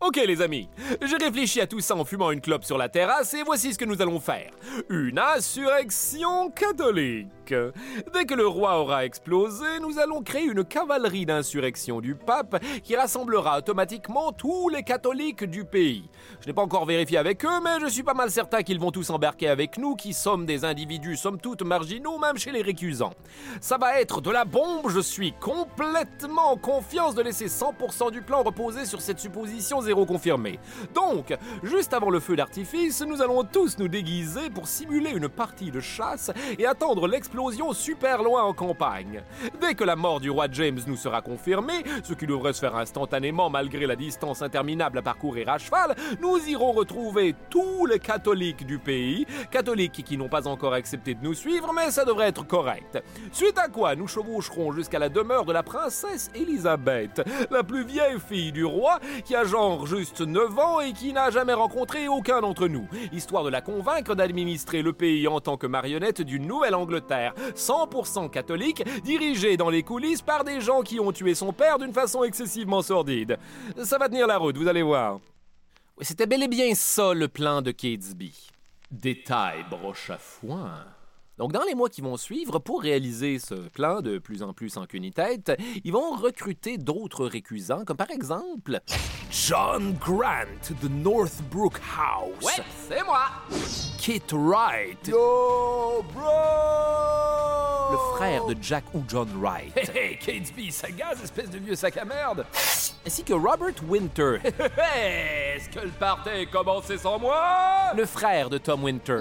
Ok 0.00 0.14
les 0.24 0.42
amis, 0.42 0.68
j'ai 1.02 1.16
réfléchi 1.16 1.60
à 1.60 1.66
tout 1.66 1.80
ça 1.80 1.96
en 1.96 2.04
fumant 2.04 2.30
une 2.30 2.40
clope 2.40 2.64
sur 2.64 2.78
la 2.78 2.88
terrasse 2.88 3.34
et 3.34 3.42
voici 3.42 3.74
ce 3.74 3.78
que 3.78 3.84
nous 3.84 4.00
allons 4.00 4.20
faire. 4.20 4.52
Une 4.90 5.18
insurrection 5.18 6.52
catholique. 6.52 7.26
Dès 7.50 8.24
que 8.26 8.34
le 8.34 8.46
roi 8.46 8.78
aura 8.78 9.04
explosé, 9.04 9.80
nous 9.80 9.98
allons 9.98 10.22
créer 10.22 10.44
une 10.44 10.64
cavalerie 10.64 11.24
d'insurrection 11.24 12.00
du 12.00 12.14
pape 12.14 12.62
qui 12.82 12.94
rassemblera 12.94 13.58
automatiquement 13.58 14.32
tous 14.32 14.68
les 14.68 14.82
catholiques 14.82 15.44
du 15.44 15.64
pays. 15.64 16.10
Je 16.40 16.46
n'ai 16.46 16.52
pas 16.52 16.62
encore 16.62 16.84
vérifié 16.84 17.16
avec 17.16 17.44
eux, 17.44 17.60
mais 17.62 17.80
je 17.80 17.86
suis 17.86 18.02
pas 18.02 18.14
mal 18.14 18.30
certain 18.30 18.62
qu'ils 18.62 18.78
vont 18.78 18.90
tous 18.90 19.08
embarquer 19.10 19.48
avec 19.48 19.78
nous, 19.78 19.96
qui 19.96 20.12
sommes 20.12 20.44
des 20.44 20.64
individus 20.64 21.16
somme 21.16 21.40
toute 21.40 21.62
marginaux, 21.62 22.18
même 22.18 22.36
chez 22.36 22.52
les 22.52 22.62
récusants. 22.62 23.14
Ça 23.60 23.78
va 23.78 24.00
être 24.00 24.20
de 24.20 24.30
la 24.30 24.44
bombe, 24.44 24.90
je 24.90 25.00
suis 25.00 25.32
complètement 25.32 26.52
en 26.52 26.56
confiance 26.56 27.14
de 27.14 27.22
laisser 27.22 27.46
100% 27.46 28.10
du 28.10 28.20
plan 28.20 28.42
reposer 28.42 28.84
sur 28.84 29.00
cette 29.00 29.20
supposition 29.20 29.80
zéro 29.80 30.04
confirmée. 30.04 30.58
Donc, 30.94 31.34
juste 31.62 31.94
avant 31.94 32.10
le 32.10 32.20
feu 32.20 32.36
d'artifice, 32.36 33.00
nous 33.02 33.22
allons 33.22 33.42
tous 33.44 33.78
nous 33.78 33.88
déguiser 33.88 34.50
pour 34.50 34.68
simuler 34.68 35.10
une 35.10 35.28
partie 35.28 35.70
de 35.70 35.80
chasse 35.80 36.30
et 36.58 36.66
attendre 36.66 37.08
l'explosion 37.08 37.37
super 37.72 38.22
loin 38.22 38.42
en 38.42 38.52
campagne. 38.52 39.22
Dès 39.60 39.74
que 39.74 39.84
la 39.84 39.96
mort 39.96 40.20
du 40.20 40.30
roi 40.30 40.46
James 40.50 40.80
nous 40.86 40.96
sera 40.96 41.22
confirmée, 41.22 41.84
ce 42.02 42.14
qui 42.14 42.26
devrait 42.26 42.52
se 42.52 42.60
faire 42.60 42.76
instantanément 42.76 43.48
malgré 43.50 43.86
la 43.86 43.96
distance 43.96 44.42
interminable 44.42 44.98
à 44.98 45.02
parcourir 45.02 45.48
à 45.48 45.58
cheval, 45.58 45.94
nous 46.20 46.38
irons 46.48 46.72
retrouver 46.72 47.34
tous 47.50 47.86
les 47.86 47.98
catholiques 47.98 48.66
du 48.66 48.78
pays, 48.78 49.26
catholiques 49.50 50.04
qui 50.04 50.16
n'ont 50.16 50.28
pas 50.28 50.48
encore 50.48 50.74
accepté 50.74 51.14
de 51.14 51.22
nous 51.22 51.34
suivre, 51.34 51.72
mais 51.72 51.90
ça 51.90 52.04
devrait 52.04 52.28
être 52.28 52.46
correct. 52.46 53.02
Suite 53.32 53.58
à 53.58 53.68
quoi, 53.68 53.94
nous 53.94 54.08
chevaucherons 54.08 54.72
jusqu'à 54.72 54.98
la 54.98 55.08
demeure 55.08 55.44
de 55.44 55.52
la 55.52 55.62
princesse 55.62 56.30
Elisabeth, 56.34 57.22
la 57.50 57.62
plus 57.62 57.84
vieille 57.84 58.18
fille 58.18 58.52
du 58.52 58.64
roi, 58.64 58.98
qui 59.24 59.34
a 59.36 59.44
genre 59.44 59.86
juste 59.86 60.20
9 60.20 60.58
ans 60.58 60.80
et 60.80 60.92
qui 60.92 61.12
n'a 61.12 61.30
jamais 61.30 61.54
rencontré 61.54 62.08
aucun 62.08 62.40
d'entre 62.40 62.68
nous, 62.68 62.88
histoire 63.12 63.44
de 63.44 63.50
la 63.50 63.60
convaincre 63.60 64.14
d'administrer 64.14 64.82
le 64.82 64.92
pays 64.92 65.28
en 65.28 65.40
tant 65.40 65.56
que 65.56 65.66
marionnette 65.66 66.22
d'une 66.22 66.46
nouvelle 66.46 66.74
Angleterre 66.74 67.27
100% 67.54 68.30
catholique, 68.30 68.84
dirigé 69.02 69.56
dans 69.56 69.70
les 69.70 69.82
coulisses 69.82 70.22
par 70.22 70.44
des 70.44 70.60
gens 70.60 70.82
qui 70.82 71.00
ont 71.00 71.12
tué 71.12 71.34
son 71.34 71.52
père 71.52 71.78
d'une 71.78 71.92
façon 71.92 72.24
excessivement 72.24 72.82
sordide. 72.82 73.38
Ça 73.84 73.98
va 73.98 74.08
tenir 74.08 74.26
la 74.26 74.38
route, 74.38 74.56
vous 74.56 74.68
allez 74.68 74.82
voir. 74.82 75.20
C'était 76.00 76.26
bel 76.26 76.42
et 76.42 76.48
bien 76.48 76.74
ça 76.74 77.12
le 77.12 77.28
plan 77.28 77.60
de 77.60 77.72
Catesby. 77.72 78.32
Détail 78.90 79.64
broche 79.70 80.10
à 80.10 80.18
foin. 80.18 80.84
Donc, 81.38 81.52
dans 81.52 81.62
les 81.62 81.76
mois 81.76 81.88
qui 81.88 82.00
vont 82.00 82.16
suivre, 82.16 82.58
pour 82.58 82.82
réaliser 82.82 83.38
ce 83.38 83.54
plan 83.54 84.00
de 84.00 84.18
plus 84.18 84.42
en 84.42 84.52
plus 84.52 84.76
en 84.76 84.86
tête, 84.86 85.52
ils 85.84 85.92
vont 85.92 86.16
recruter 86.16 86.78
d'autres 86.78 87.26
récusants, 87.26 87.84
comme 87.84 87.96
par 87.96 88.10
exemple 88.10 88.80
John 89.30 89.96
Grant 90.00 90.74
de 90.82 90.88
Northbrook 90.88 91.80
House. 91.96 92.44
Ouais, 92.44 92.64
c'est 92.88 93.04
moi. 93.04 93.26
Kit 93.98 94.22
Wright. 94.32 95.06
Yo, 95.06 96.02
bro! 96.12 97.92
Le 97.92 98.16
frère 98.16 98.44
de 98.46 98.56
Jack 98.60 98.84
ou 98.92 99.04
John 99.06 99.28
Wright. 99.40 99.76
Hey, 99.76 99.88
hey, 99.94 100.18
Catesby, 100.18 100.72
ça 100.72 100.90
gaz, 100.90 101.22
espèce 101.22 101.50
de 101.50 101.58
vieux 101.58 101.76
sac 101.76 101.96
à 101.96 102.04
merde. 102.04 102.44
Ainsi 103.06 103.22
que 103.22 103.32
Robert 103.32 103.74
Winter. 103.88 104.38
Est-ce 104.44 105.68
que 105.70 105.84
le 105.84 105.92
party 105.98 106.30
est 106.30 106.50
commencé 106.50 106.98
sans 106.98 107.18
moi? 107.18 107.92
Le 107.96 108.04
frère 108.06 108.50
de 108.50 108.58
Tom 108.58 108.82
Winter. 108.82 109.18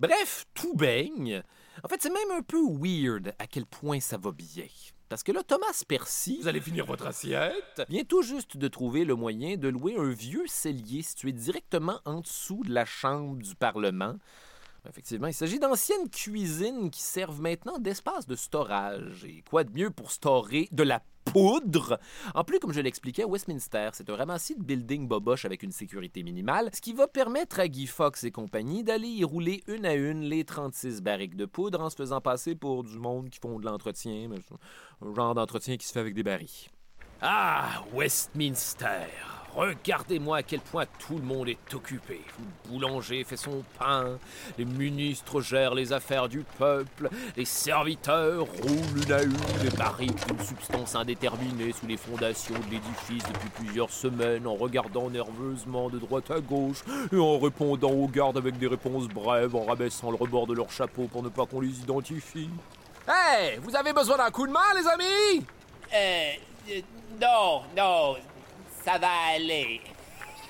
Bref, 0.00 0.46
tout 0.54 0.74
baigne. 0.74 1.42
En 1.84 1.88
fait, 1.88 2.00
c'est 2.00 2.08
même 2.08 2.38
un 2.38 2.40
peu 2.40 2.58
weird 2.58 3.34
à 3.38 3.46
quel 3.46 3.66
point 3.66 4.00
ça 4.00 4.16
va 4.16 4.32
bien. 4.32 4.64
Parce 5.10 5.22
que 5.22 5.30
là, 5.30 5.42
Thomas 5.42 5.82
Percy. 5.86 6.38
Vous 6.40 6.48
allez 6.48 6.60
finir 6.60 6.86
votre 6.86 7.06
assiette? 7.06 7.82
vient 7.88 8.04
tout 8.04 8.22
juste 8.22 8.56
de 8.56 8.68
trouver 8.68 9.04
le 9.04 9.14
moyen 9.14 9.58
de 9.58 9.68
louer 9.68 9.96
un 9.98 10.10
vieux 10.10 10.46
cellier 10.46 11.02
situé 11.02 11.32
directement 11.32 12.00
en 12.06 12.20
dessous 12.20 12.62
de 12.64 12.72
la 12.72 12.86
chambre 12.86 13.36
du 13.36 13.54
Parlement. 13.54 14.16
Effectivement, 14.88 15.26
il 15.26 15.34
s'agit 15.34 15.58
d'anciennes 15.58 16.08
cuisines 16.08 16.90
qui 16.90 17.02
servent 17.02 17.40
maintenant 17.40 17.78
d'espace 17.78 18.26
de 18.26 18.34
storage. 18.34 19.24
Et 19.24 19.42
quoi 19.48 19.64
de 19.64 19.72
mieux 19.72 19.90
pour 19.90 20.10
storer 20.10 20.68
de 20.72 20.82
la 20.82 21.02
poudre? 21.24 21.98
En 22.34 22.44
plus, 22.44 22.58
comme 22.58 22.72
je 22.72 22.80
l'expliquais, 22.80 23.24
Westminster, 23.24 23.90
c'est 23.92 24.08
un 24.10 24.16
ramassis 24.16 24.56
de 24.56 24.62
building 24.62 25.06
boboche 25.06 25.44
avec 25.44 25.62
une 25.62 25.72
sécurité 25.72 26.22
minimale, 26.22 26.70
ce 26.72 26.80
qui 26.80 26.92
va 26.92 27.06
permettre 27.06 27.60
à 27.60 27.68
Guy 27.68 27.86
Fox 27.86 28.24
et 28.24 28.30
compagnie 28.30 28.82
d'aller 28.82 29.08
y 29.08 29.24
rouler 29.24 29.62
une 29.66 29.86
à 29.86 29.94
une 29.94 30.22
les 30.22 30.44
36 30.44 31.02
barriques 31.02 31.36
de 31.36 31.46
poudre 31.46 31.80
en 31.80 31.90
se 31.90 31.96
faisant 31.96 32.20
passer 32.20 32.54
pour 32.54 32.84
du 32.84 32.98
monde 32.98 33.28
qui 33.28 33.38
font 33.38 33.58
de 33.58 33.66
l'entretien, 33.66 34.30
un 35.02 35.14
genre 35.14 35.34
d'entretien 35.34 35.76
qui 35.76 35.86
se 35.86 35.92
fait 35.92 36.00
avec 36.00 36.14
des 36.14 36.22
barils. 36.22 36.68
Ah, 37.20 37.84
Westminster. 37.92 39.39
Regardez-moi 39.54 40.38
à 40.38 40.42
quel 40.42 40.60
point 40.60 40.84
tout 40.98 41.16
le 41.16 41.24
monde 41.24 41.48
est 41.48 41.74
occupé. 41.74 42.20
Le 42.38 42.70
boulanger 42.70 43.24
fait 43.24 43.36
son 43.36 43.64
pain, 43.78 44.18
les 44.58 44.64
ministres 44.64 45.40
gèrent 45.40 45.74
les 45.74 45.92
affaires 45.92 46.28
du 46.28 46.44
peuple, 46.58 47.08
les 47.36 47.44
serviteurs 47.44 48.46
roulent 48.46 49.04
une 49.04 49.12
à 49.12 49.22
une 49.22 49.36
les 49.62 49.76
barriques 49.76 50.26
d'une 50.26 50.40
substance 50.40 50.94
indéterminée 50.94 51.72
sous 51.72 51.86
les 51.86 51.96
fondations 51.96 52.54
de 52.54 52.70
l'édifice 52.70 53.24
depuis 53.24 53.48
plusieurs 53.64 53.90
semaines 53.90 54.46
en 54.46 54.54
regardant 54.54 55.10
nerveusement 55.10 55.90
de 55.90 55.98
droite 55.98 56.30
à 56.30 56.40
gauche 56.40 56.84
et 57.12 57.18
en 57.18 57.38
répondant 57.38 57.90
aux 57.90 58.08
gardes 58.08 58.36
avec 58.36 58.58
des 58.58 58.68
réponses 58.68 59.08
brèves, 59.08 59.56
en 59.56 59.64
rabaissant 59.64 60.10
le 60.10 60.16
rebord 60.16 60.46
de 60.46 60.54
leur 60.54 60.70
chapeau 60.70 61.04
pour 61.04 61.22
ne 61.22 61.28
pas 61.28 61.46
qu'on 61.46 61.60
les 61.60 61.80
identifie. 61.80 62.50
Hey, 63.08 63.58
vous 63.62 63.74
avez 63.74 63.92
besoin 63.92 64.16
d'un 64.16 64.30
coup 64.30 64.46
de 64.46 64.52
main, 64.52 64.60
les 64.76 64.86
amis? 64.86 65.44
Euh, 65.92 66.32
euh, 66.70 66.80
non, 67.20 67.62
non, 67.76 68.16
ça 68.90 68.98
va 68.98 69.34
aller. 69.34 69.80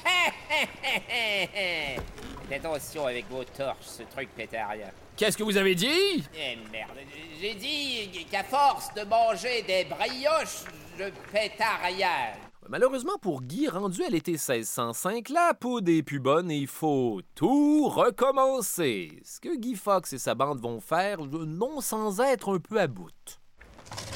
Faites 2.48 2.64
attention 2.64 3.06
avec 3.06 3.28
vos 3.28 3.44
torches, 3.44 3.84
ce 3.84 4.02
truc 4.04 4.30
pétarien. 4.34 4.90
Qu'est-ce 5.16 5.36
que 5.36 5.42
vous 5.42 5.58
avez 5.58 5.74
dit? 5.74 6.24
Eh 6.34 6.56
merde, 6.72 6.96
j'ai 7.38 7.54
dit 7.54 8.26
qu'à 8.30 8.42
force 8.42 8.94
de 8.94 9.02
manger 9.02 9.60
des 9.62 9.84
brioches, 9.84 10.64
je 10.98 11.04
pétard 11.30 11.80
rien. 11.84 12.32
Malheureusement 12.68 13.18
pour 13.20 13.42
Guy, 13.42 13.68
rendu 13.68 14.02
à 14.04 14.08
l'été 14.08 14.32
1605, 14.32 15.28
la 15.28 15.52
poudre 15.52 15.92
est 15.92 16.02
plus 16.02 16.20
bonne 16.20 16.50
et 16.50 16.56
il 16.56 16.66
faut 16.66 17.20
tout 17.34 17.88
recommencer. 17.88 19.20
Ce 19.22 19.38
que 19.40 19.54
Guy 19.56 19.74
Fox 19.74 20.14
et 20.14 20.18
sa 20.18 20.34
bande 20.34 20.62
vont 20.62 20.80
faire, 20.80 21.26
non 21.26 21.82
sans 21.82 22.20
être 22.20 22.54
un 22.54 22.58
peu 22.58 22.80
à 22.80 22.86
bout. 22.86 23.39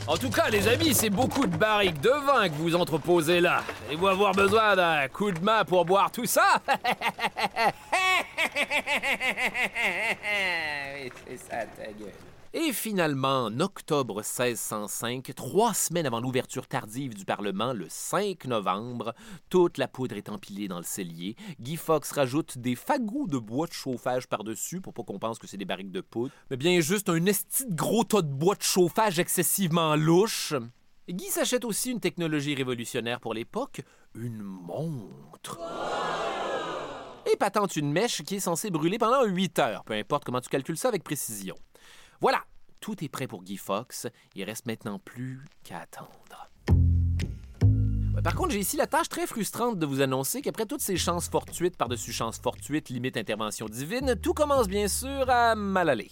En 0.07 0.19
tout 0.19 0.29
cas, 0.29 0.51
les 0.51 0.69
amis, 0.69 0.93
c'est 0.93 1.09
beaucoup 1.09 1.47
de 1.47 1.57
barriques 1.57 2.01
de 2.01 2.11
vin 2.11 2.51
que 2.51 2.55
vous 2.55 2.75
entreposez 2.75 3.41
là. 3.41 3.63
Et 3.91 3.97
vous 3.97 4.07
avoir 4.07 4.33
besoin 4.33 4.77
d'un 4.77 5.09
coup 5.09 5.33
de 5.33 5.41
main 5.41 5.65
pour 5.65 5.87
boire 5.87 6.11
tout 6.11 6.27
ça? 6.27 6.61
Et 12.57 12.73
finalement, 12.73 13.47
en 13.47 13.59
octobre 13.59 14.19
1605, 14.19 15.35
trois 15.35 15.75
semaines 15.75 16.07
avant 16.07 16.21
l'ouverture 16.21 16.69
tardive 16.69 17.13
du 17.13 17.25
Parlement, 17.25 17.73
le 17.73 17.87
5 17.89 18.45
novembre, 18.45 19.13
toute 19.51 19.77
la 19.77 19.89
poudre 19.89 20.15
est 20.15 20.29
empilée 20.29 20.69
dans 20.69 20.79
le 20.79 20.85
cellier. 20.85 21.35
Guy 21.59 21.75
Fox 21.75 22.13
rajoute 22.13 22.59
des 22.59 22.77
fagots 22.77 23.27
de 23.27 23.39
bois 23.39 23.67
de 23.67 23.73
chauffage 23.73 24.29
par-dessus 24.29 24.81
pour 24.81 24.95
pas 24.95 25.03
qu'on 25.03 25.19
pense 25.19 25.41
que 25.41 25.49
c'est 25.49 25.57
des 25.57 25.65
barriques 25.65 25.91
de 25.91 26.01
poudre, 26.01 26.33
mais 26.49 26.57
bien 26.57 26.79
juste 26.79 27.09
un 27.09 27.27
esti 27.27 27.67
de 27.67 27.75
gros 27.75 28.05
tas 28.05 28.23
de 28.23 28.33
bois 28.33 28.55
de 28.55 28.63
chauffage 28.63 29.19
excessivement 29.19 29.97
louche. 29.97 30.55
Guy 31.09 31.27
s'achète 31.31 31.65
aussi 31.65 31.91
une 31.91 31.99
technologie 31.99 32.55
révolutionnaire 32.55 33.19
pour 33.19 33.35
l'époque, 33.35 33.81
une 34.15 34.45
montre. 34.45 35.59
Et 37.33 37.37
patente 37.37 37.75
une 37.75 37.91
mèche 37.91 38.23
qui 38.23 38.37
est 38.37 38.41
censée 38.41 38.71
brûler 38.71 38.99
pendant 38.99 39.25
8 39.25 39.59
heures, 39.59 39.83
peu 39.83 39.95
importe 39.95 40.23
comment 40.23 40.41
tu 40.41 40.51
calcules 40.51 40.79
ça 40.79 40.87
avec 40.87 41.03
précision. 41.03 41.57
Voilà, 42.25 42.43
tout 42.81 43.05
est 43.05 43.11
prêt 43.11 43.27
pour 43.27 43.43
Guy 43.43 43.59
Fox. 43.59 44.07
Il 44.35 44.45
reste 44.45 44.65
maintenant 44.65 44.99
plus 44.99 45.45
qu'à 45.63 45.81
attendre. 45.81 46.49
Par 48.25 48.35
contre, 48.35 48.53
j'ai 48.53 48.61
ici 48.61 48.79
la 48.79 48.87
tâche 48.87 49.11
très 49.11 49.27
frustrante 49.27 49.79
de 49.79 49.85
vous 49.85 50.01
annoncer 50.01 50.41
qu'après 50.41 50.65
toutes 50.65 50.81
ces 50.81 50.97
chances 50.97 51.29
fortuites 51.29 51.77
par-dessus 51.77 52.15
chances 52.15 52.39
fortuites, 52.39 52.89
limite 52.89 53.19
intervention 53.19 53.67
divine, 53.67 54.15
tout 54.23 54.33
commence 54.33 54.69
bien 54.69 54.89
sûr 54.89 55.29
à 55.29 55.55
mal 55.55 55.91
aller. 55.91 56.11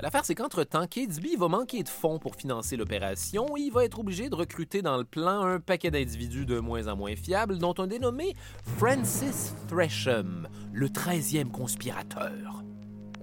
L'affaire, 0.00 0.24
c'est 0.24 0.34
qu'entre-temps, 0.34 0.88
Catesby 0.88 1.36
va 1.36 1.46
manquer 1.46 1.84
de 1.84 1.88
fonds 1.88 2.18
pour 2.18 2.34
financer 2.34 2.76
l'opération 2.76 3.56
et 3.56 3.60
il 3.60 3.70
va 3.70 3.84
être 3.84 4.00
obligé 4.00 4.28
de 4.28 4.34
recruter 4.34 4.82
dans 4.82 4.96
le 4.96 5.04
plan 5.04 5.42
un 5.42 5.60
paquet 5.60 5.92
d'individus 5.92 6.46
de 6.46 6.58
moins 6.58 6.88
en 6.88 6.96
moins 6.96 7.14
fiables, 7.14 7.58
dont 7.58 7.74
un 7.78 7.86
dénommé 7.86 8.34
Francis 8.76 9.54
Tresham, 9.68 10.48
le 10.72 10.88
13e 10.88 11.52
conspirateur. 11.52 12.63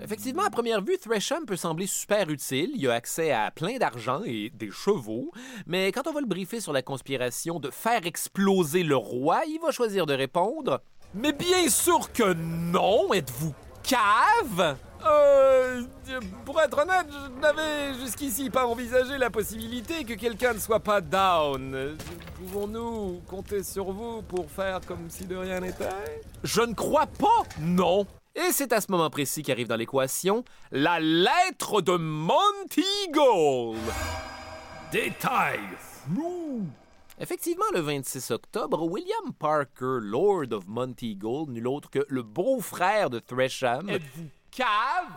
Effectivement, 0.04 0.44
à 0.44 0.50
première 0.50 0.82
vue, 0.82 0.98
Thresham 0.98 1.46
peut 1.46 1.56
sembler 1.56 1.86
super 1.86 2.30
utile. 2.30 2.72
Il 2.76 2.88
a 2.90 2.94
accès 2.94 3.32
à 3.32 3.52
plein 3.52 3.78
d'argent 3.78 4.22
et 4.26 4.50
des 4.50 4.72
chevaux. 4.72 5.32
Mais 5.68 5.92
quand 5.92 6.08
on 6.08 6.12
va 6.12 6.22
le 6.22 6.28
briefer 6.28 6.60
sur 6.60 6.74
la 6.74 6.82
conspiration 6.82 7.60
de 7.60 7.70
faire 7.70 8.06
exploser 8.06 8.84
le 8.84 8.96
roi, 8.96 9.42
il 9.48 9.60
va 9.60 9.72
choisir 9.72 10.08
de 10.08 10.14
répondre 10.14 10.82
Mais 11.14 11.34
bien 11.34 11.70
sûr 11.70 12.12
que 12.12 12.34
non 12.34 13.14
Êtes-vous 13.14 13.54
cave? 13.84 14.76
Euh, 15.06 15.82
pour 16.46 16.62
être 16.62 16.78
honnête, 16.80 17.08
je 17.10 17.42
n'avais 17.42 17.94
jusqu'ici 18.00 18.50
pas 18.50 18.66
envisagé 18.68 19.18
la 19.18 19.30
possibilité 19.30 20.04
que 20.04 20.14
quelqu'un 20.14 20.54
ne 20.54 20.60
soit 20.60 20.80
pas 20.80 21.02
down. 21.02 21.98
Pouvons-nous 22.38 23.22
compter 23.28 23.64
sur 23.64 23.92
vous 23.92 24.22
pour 24.22 24.50
faire 24.50 24.80
comme 24.86 25.10
si 25.10 25.26
de 25.26 25.36
rien 25.36 25.60
n'était? 25.60 25.90
Je 26.44 26.62
ne 26.62 26.74
crois 26.74 27.08
pas, 27.08 27.44
non. 27.60 28.06
Et 28.36 28.52
c'est 28.54 28.72
à 28.72 28.80
ce 28.80 28.89
moment 28.91 29.10
précis 29.10 29.44
qu'arrive 29.44 29.67
dans 29.67 29.76
l'équation 29.76 30.44
la 30.72 31.00
lettre 31.00 31.82
de 31.82 31.98
Monty 31.98 32.86
Gold. 33.13 33.78
Détail 34.91 35.60
flou. 35.80 36.65
Effectivement, 37.20 37.65
le 37.74 37.82
26 37.82 38.32
octobre, 38.32 38.84
William 38.84 39.34
Parker, 39.38 40.00
Lord 40.02 40.52
of 40.54 40.65
Monty 40.67 41.15
Gold, 41.15 41.50
nul 41.50 41.67
autre 41.67 41.89
que 41.89 42.06
le 42.08 42.24
beau-frère 42.24 43.10
de 43.10 43.20
Thresham, 43.20 43.89
Êtes-vous 43.89 44.28
cave? 44.50 44.65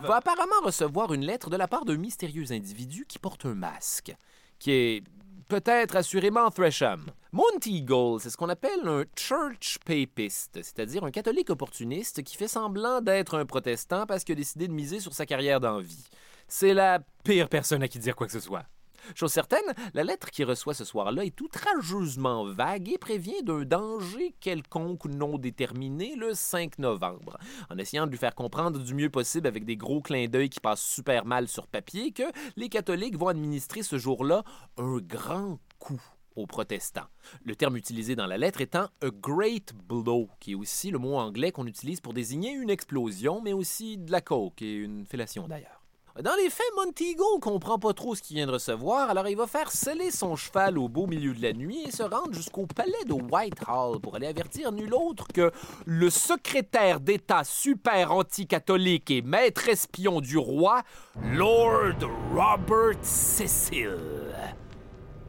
va 0.07 0.17
apparemment 0.17 0.61
recevoir 0.63 1.13
une 1.13 1.25
lettre 1.25 1.49
de 1.49 1.57
la 1.57 1.67
part 1.67 1.85
d'un 1.85 1.97
mystérieux 1.97 2.51
individu 2.51 3.05
qui 3.07 3.17
porte 3.17 3.45
un 3.45 3.55
masque, 3.55 4.13
qui 4.59 4.71
est 4.71 5.03
peut-être 5.47 5.95
assurément 5.95 6.49
Thresham. 6.49 7.05
Monty 7.31 7.81
Gold, 7.81 8.21
c'est 8.21 8.29
ce 8.29 8.37
qu'on 8.37 8.49
appelle 8.49 8.87
un 8.87 9.03
church 9.17 9.77
papist, 9.85 10.51
c'est-à-dire 10.53 11.03
un 11.03 11.11
catholique 11.11 11.49
opportuniste 11.49 12.23
qui 12.23 12.37
fait 12.37 12.47
semblant 12.47 13.01
d'être 13.01 13.37
un 13.37 13.45
protestant 13.45 14.05
parce 14.05 14.23
qu'il 14.23 14.33
a 14.33 14.35
décidé 14.37 14.67
de 14.67 14.73
miser 14.73 14.99
sur 14.99 15.13
sa 15.13 15.25
carrière 15.25 15.59
d'envie. 15.59 16.05
C'est 16.47 16.73
la 16.73 16.99
pire 17.23 17.49
personne 17.49 17.83
à 17.83 17.87
qui 17.87 17.99
dire 17.99 18.15
quoi 18.15 18.27
que 18.27 18.33
ce 18.33 18.39
soit. 18.39 18.65
Chose 19.13 19.31
certaine, 19.31 19.59
la 19.93 20.03
lettre 20.03 20.31
qu'il 20.31 20.45
reçoit 20.45 20.73
ce 20.73 20.85
soir-là 20.85 21.25
est 21.25 21.39
outrageusement 21.41 22.45
vague 22.45 22.89
et 22.89 22.97
prévient 22.97 23.43
d'un 23.43 23.63
danger 23.63 24.33
quelconque 24.39 25.05
non 25.05 25.37
déterminé 25.37 26.15
le 26.15 26.33
5 26.33 26.79
novembre, 26.79 27.37
en 27.69 27.77
essayant 27.77 28.05
de 28.05 28.11
lui 28.11 28.17
faire 28.17 28.35
comprendre 28.35 28.79
du 28.79 28.93
mieux 28.93 29.09
possible 29.09 29.47
avec 29.47 29.65
des 29.65 29.77
gros 29.77 30.01
clins 30.01 30.27
d'œil 30.27 30.49
qui 30.49 30.59
passent 30.59 30.83
super 30.83 31.25
mal 31.25 31.47
sur 31.47 31.67
papier 31.67 32.11
que 32.11 32.23
les 32.55 32.69
catholiques 32.69 33.17
vont 33.17 33.27
administrer 33.27 33.83
ce 33.83 33.97
jour-là 33.97 34.43
un 34.77 34.97
grand 34.97 35.59
coup 35.79 36.01
aux 36.35 36.47
protestants. 36.47 37.07
Le 37.43 37.55
terme 37.55 37.77
utilisé 37.77 38.15
dans 38.15 38.27
la 38.27 38.37
lettre 38.37 38.61
étant 38.61 38.89
a 39.01 39.09
great 39.09 39.73
blow, 39.73 40.29
qui 40.39 40.51
est 40.51 40.55
aussi 40.55 40.91
le 40.91 40.97
mot 40.97 41.15
anglais 41.15 41.51
qu'on 41.51 41.67
utilise 41.67 42.01
pour 42.01 42.13
désigner 42.13 42.51
une 42.51 42.69
explosion, 42.69 43.41
mais 43.41 43.53
aussi 43.53 43.97
de 43.97 44.11
la 44.11 44.21
coke 44.21 44.61
et 44.61 44.73
une 44.73 45.05
fellation 45.05 45.47
d'ailleurs. 45.47 45.84
Dans 46.23 46.35
les 46.41 46.49
faits, 46.49 46.65
Montigo 46.77 47.39
comprend 47.41 47.77
pas 47.77 47.91
trop 47.91 48.15
ce 48.15 48.21
qu'il 48.21 48.37
vient 48.37 48.47
de 48.47 48.53
recevoir, 48.53 49.09
alors 49.09 49.27
il 49.27 49.35
va 49.35 49.47
faire 49.47 49.69
sceller 49.69 50.11
son 50.11 50.37
cheval 50.37 50.77
au 50.77 50.87
beau 50.87 51.07
milieu 51.07 51.33
de 51.33 51.41
la 51.41 51.51
nuit 51.51 51.83
et 51.85 51.91
se 51.91 52.03
rendre 52.03 52.33
jusqu'au 52.33 52.65
palais 52.67 53.03
de 53.05 53.11
Whitehall 53.11 53.99
pour 53.99 54.15
aller 54.15 54.27
avertir 54.27 54.71
nul 54.71 54.93
autre 54.93 55.27
que 55.33 55.51
le 55.85 56.09
secrétaire 56.09 57.01
d'État 57.01 57.43
super 57.43 58.13
anticatholique 58.13 59.11
et 59.11 59.23
maître 59.23 59.67
espion 59.67 60.21
du 60.21 60.37
roi, 60.37 60.83
Lord 61.21 62.09
Robert 62.33 62.97
Cecil. 63.01 63.97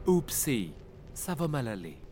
Oupsie, 0.07 0.72
ça 1.14 1.35
va 1.35 1.49
mal 1.49 1.66
aller. 1.66 2.06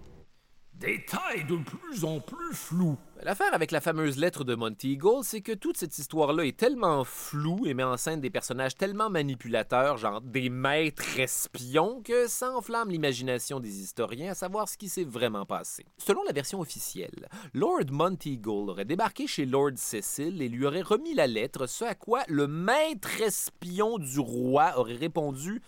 Détail 0.84 1.44
de 1.44 1.56
plus 1.56 2.04
en 2.04 2.20
plus 2.20 2.52
flou. 2.52 2.98
L'affaire 3.22 3.54
avec 3.54 3.70
la 3.70 3.80
fameuse 3.80 4.18
lettre 4.18 4.44
de 4.44 4.54
Monty 4.54 4.92
Eagle, 4.92 5.22
c'est 5.22 5.40
que 5.40 5.52
toute 5.52 5.78
cette 5.78 5.96
histoire-là 5.96 6.44
est 6.44 6.58
tellement 6.58 7.04
floue 7.04 7.64
et 7.64 7.72
met 7.72 7.82
en 7.82 7.96
scène 7.96 8.20
des 8.20 8.28
personnages 8.28 8.74
tellement 8.74 9.08
manipulateurs, 9.08 9.96
genre 9.96 10.20
des 10.20 10.50
maîtres 10.50 11.18
espions, 11.18 12.02
que 12.02 12.26
ça 12.26 12.52
enflamme 12.52 12.90
l'imagination 12.90 13.60
des 13.60 13.80
historiens 13.80 14.32
à 14.32 14.34
savoir 14.34 14.68
ce 14.68 14.76
qui 14.76 14.90
s'est 14.90 15.04
vraiment 15.04 15.46
passé. 15.46 15.86
Selon 15.96 16.22
la 16.24 16.32
version 16.32 16.60
officielle, 16.60 17.30
Lord 17.54 17.90
Monty 17.90 18.34
Eagle 18.34 18.68
aurait 18.68 18.84
débarqué 18.84 19.26
chez 19.26 19.46
Lord 19.46 19.76
Cecil 19.76 20.42
et 20.42 20.50
lui 20.50 20.66
aurait 20.66 20.82
remis 20.82 21.14
la 21.14 21.26
lettre, 21.26 21.66
ce 21.66 21.86
à 21.86 21.94
quoi 21.94 22.24
le 22.28 22.46
maître 22.46 23.22
espion 23.22 23.96
du 23.96 24.20
roi 24.20 24.74
aurait 24.76 24.96
répondu 24.96 25.62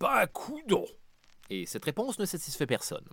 Ben, 0.00 0.26
coudon. 0.32 0.86
Et 1.50 1.66
cette 1.66 1.84
réponse 1.84 2.18
ne 2.18 2.24
satisfait 2.24 2.66
personne. 2.66 3.04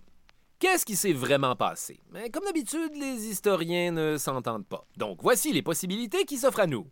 Qu'est-ce 0.58 0.86
qui 0.86 0.96
s'est 0.96 1.12
vraiment 1.12 1.56
passé? 1.56 2.00
Mais 2.12 2.30
comme 2.30 2.44
d'habitude, 2.44 2.92
les 2.94 3.26
historiens 3.26 3.90
ne 3.90 4.16
s'entendent 4.16 4.66
pas. 4.66 4.86
Donc 4.96 5.18
voici 5.20 5.52
les 5.52 5.62
possibilités 5.62 6.24
qui 6.24 6.38
s'offrent 6.38 6.60
à 6.60 6.66
nous. 6.66 6.86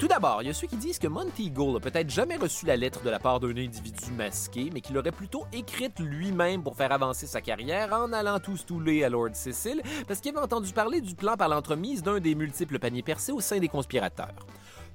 Tout 0.00 0.08
d'abord, 0.08 0.42
il 0.42 0.46
y 0.46 0.50
a 0.50 0.54
ceux 0.54 0.66
qui 0.66 0.76
disent 0.76 0.98
que 0.98 1.06
Monty 1.06 1.50
Gould 1.52 1.76
a 1.76 1.80
peut-être 1.80 2.10
jamais 2.10 2.36
reçu 2.36 2.66
la 2.66 2.76
lettre 2.76 3.04
de 3.04 3.10
la 3.10 3.20
part 3.20 3.38
d'un 3.38 3.50
individu 3.50 4.10
masqué, 4.16 4.68
mais 4.72 4.80
qu'il 4.80 4.96
l'aurait 4.96 5.12
plutôt 5.12 5.44
écrite 5.52 6.00
lui-même 6.00 6.64
pour 6.64 6.74
faire 6.74 6.90
avancer 6.90 7.28
sa 7.28 7.40
carrière 7.40 7.92
en 7.92 8.12
allant 8.12 8.40
tout 8.40 8.56
stouler 8.56 9.04
à 9.04 9.08
Lord 9.08 9.34
Cecil, 9.34 9.80
parce 10.08 10.18
qu'il 10.20 10.32
avait 10.34 10.44
entendu 10.44 10.72
parler 10.72 11.00
du 11.00 11.14
plan 11.14 11.36
par 11.36 11.48
l'entremise 11.48 12.02
d'un 12.02 12.18
des 12.18 12.34
multiples 12.34 12.80
paniers 12.80 13.02
percés 13.02 13.30
au 13.30 13.40
sein 13.40 13.60
des 13.60 13.68
conspirateurs. 13.68 14.34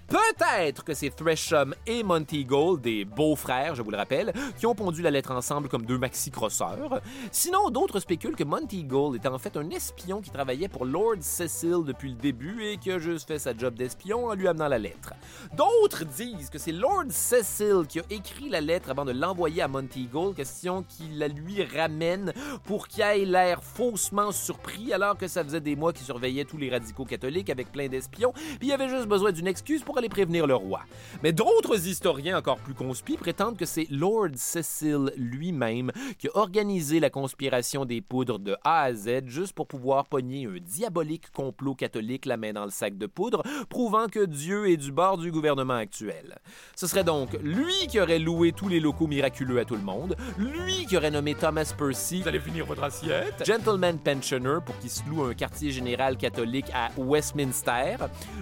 Peut-être 0.08 0.86
que 0.86 0.94
c'est 0.94 1.10
Thresham 1.10 1.76
et 1.86 2.02
Monty 2.02 2.46
Gold, 2.46 2.80
des 2.80 3.04
beaux-frères, 3.04 3.76
je 3.76 3.82
vous 3.82 3.92
le 3.92 3.98
rappelle, 3.98 4.32
qui 4.58 4.66
ont 4.66 4.74
pondu 4.74 5.02
la 5.02 5.12
lettre 5.12 5.32
ensemble 5.32 5.68
comme 5.68 5.86
deux 5.86 5.98
maxi-crosseurs. 5.98 7.02
Sinon, 7.30 7.70
d'autres 7.72 8.00
spéculent 8.00 8.38
que 8.38 8.46
Monty 8.46 8.86
Gold 8.86 9.18
était 9.18 9.28
en 9.28 9.38
fait 9.38 9.58
un 9.58 9.70
espion 9.70 10.22
qui 10.22 10.30
travaillait 10.30 10.70
pour 10.70 10.86
Lord 10.86 11.18
Cecil 11.20 11.84
depuis 11.86 12.12
le 12.12 12.16
début 12.16 12.64
et 12.64 12.78
qui 12.78 12.90
a 12.90 13.00
juste 13.00 13.28
fait 13.28 13.38
sa 13.38 13.56
job 13.58 13.74
d'espion 13.74 14.28
en 14.28 14.34
lui 14.34 14.48
amenant 14.48 14.70
la 14.70 14.80
lettre. 14.80 15.14
D'autres 15.58 16.06
disent 16.06 16.50
que 16.50 16.58
c'est 16.58 16.72
Lord 16.72 17.10
Cecil 17.10 17.86
qui 17.90 18.00
a 18.00 18.04
écrit 18.10 18.48
la 18.48 18.62
lettre 18.62 18.90
avant 18.90 19.04
de 19.04 19.12
l'envoyer 19.12 19.62
à 19.62 19.68
Monty 19.68 20.06
Gold, 20.06 20.38
question 20.38 20.84
qu'il 20.84 21.20
la 21.20 21.28
lui 21.28 21.66
ramène 21.66 22.32
pour 22.64 22.88
qu'il 22.88 23.04
ait 23.04 23.26
l'air 23.26 23.62
faussement 23.62 24.32
surpris 24.32 24.94
alors 24.94 25.18
que 25.18 25.28
ça 25.28 25.44
faisait 25.44 25.60
des 25.60 25.76
mois 25.76 25.92
qu'il 25.92 26.06
surveillait 26.06 26.46
tous 26.46 26.58
les 26.58 26.70
radicaux 26.70 27.04
catholiques 27.04 27.50
avec 27.50 27.74
plein 27.74 27.90
d'espions, 27.90 28.32
puis 28.32 28.70
il 28.70 28.72
avait 28.72 28.88
juste 28.88 29.08
besoin 29.08 29.34
d'une 29.34 29.48
excuse 29.48 29.84
pour 29.84 29.97
aller 29.98 30.10
prévenir 30.10 30.48
le 30.48 30.56
roi. 30.56 30.82
Mais 31.24 31.34
d'autres 31.34 31.88
historiens 31.88 32.38
encore 32.38 32.58
plus 32.58 32.74
conspis 32.74 33.18
prétendent 33.18 33.58
que 33.58 33.66
c'est 33.66 33.88
Lord 33.90 34.36
Cecil 34.36 35.12
lui-même 35.18 35.92
qui 36.18 36.28
a 36.28 36.38
organisé 36.38 37.00
la 37.00 37.10
conspiration 37.10 37.86
des 37.86 38.02
poudres 38.02 38.40
de 38.40 38.56
A 38.64 38.84
à 38.84 38.94
Z 38.94 39.26
juste 39.26 39.54
pour 39.54 39.68
pouvoir 39.68 40.06
pogner 40.06 40.46
un 40.46 40.58
diabolique 40.60 41.32
complot 41.32 41.76
catholique 41.76 42.26
la 42.26 42.38
main 42.38 42.54
dans 42.54 42.66
le 42.66 42.72
sac 42.72 42.98
de 42.98 43.06
poudre, 43.06 43.44
prouvant 43.70 44.08
que 44.08 44.26
Dieu 44.26 44.70
est 44.70 44.78
du 44.78 44.92
bord 44.92 45.18
du 45.18 45.32
gouvernement 45.32 45.76
actuel. 45.76 46.38
Ce 46.76 46.88
serait 46.88 47.04
donc 47.04 47.38
lui 47.42 47.88
qui 47.90 48.00
aurait 48.00 48.20
loué 48.20 48.52
tous 48.52 48.68
les 48.68 48.80
locaux 48.80 49.08
miraculeux 49.08 49.60
à 49.60 49.66
tout 49.66 49.76
le 49.76 49.82
monde, 49.82 50.16
lui 50.38 50.86
qui 50.86 50.98
aurait 50.98 51.12
nommé 51.12 51.36
Thomas 51.36 51.74
Percy 51.78 52.22
Vous 52.22 52.28
allez 52.28 52.40
finir 52.40 52.66
votre 52.66 52.84
assiette? 52.84 53.44
Gentleman 53.46 53.98
Pensioner 54.00 54.60
pour 54.66 54.78
qu'il 54.80 54.90
se 54.90 55.04
loue 55.10 55.24
un 55.24 55.34
quartier 55.34 55.72
général 55.72 56.18
catholique 56.18 56.70
à 56.74 56.90
Westminster, 56.98 57.98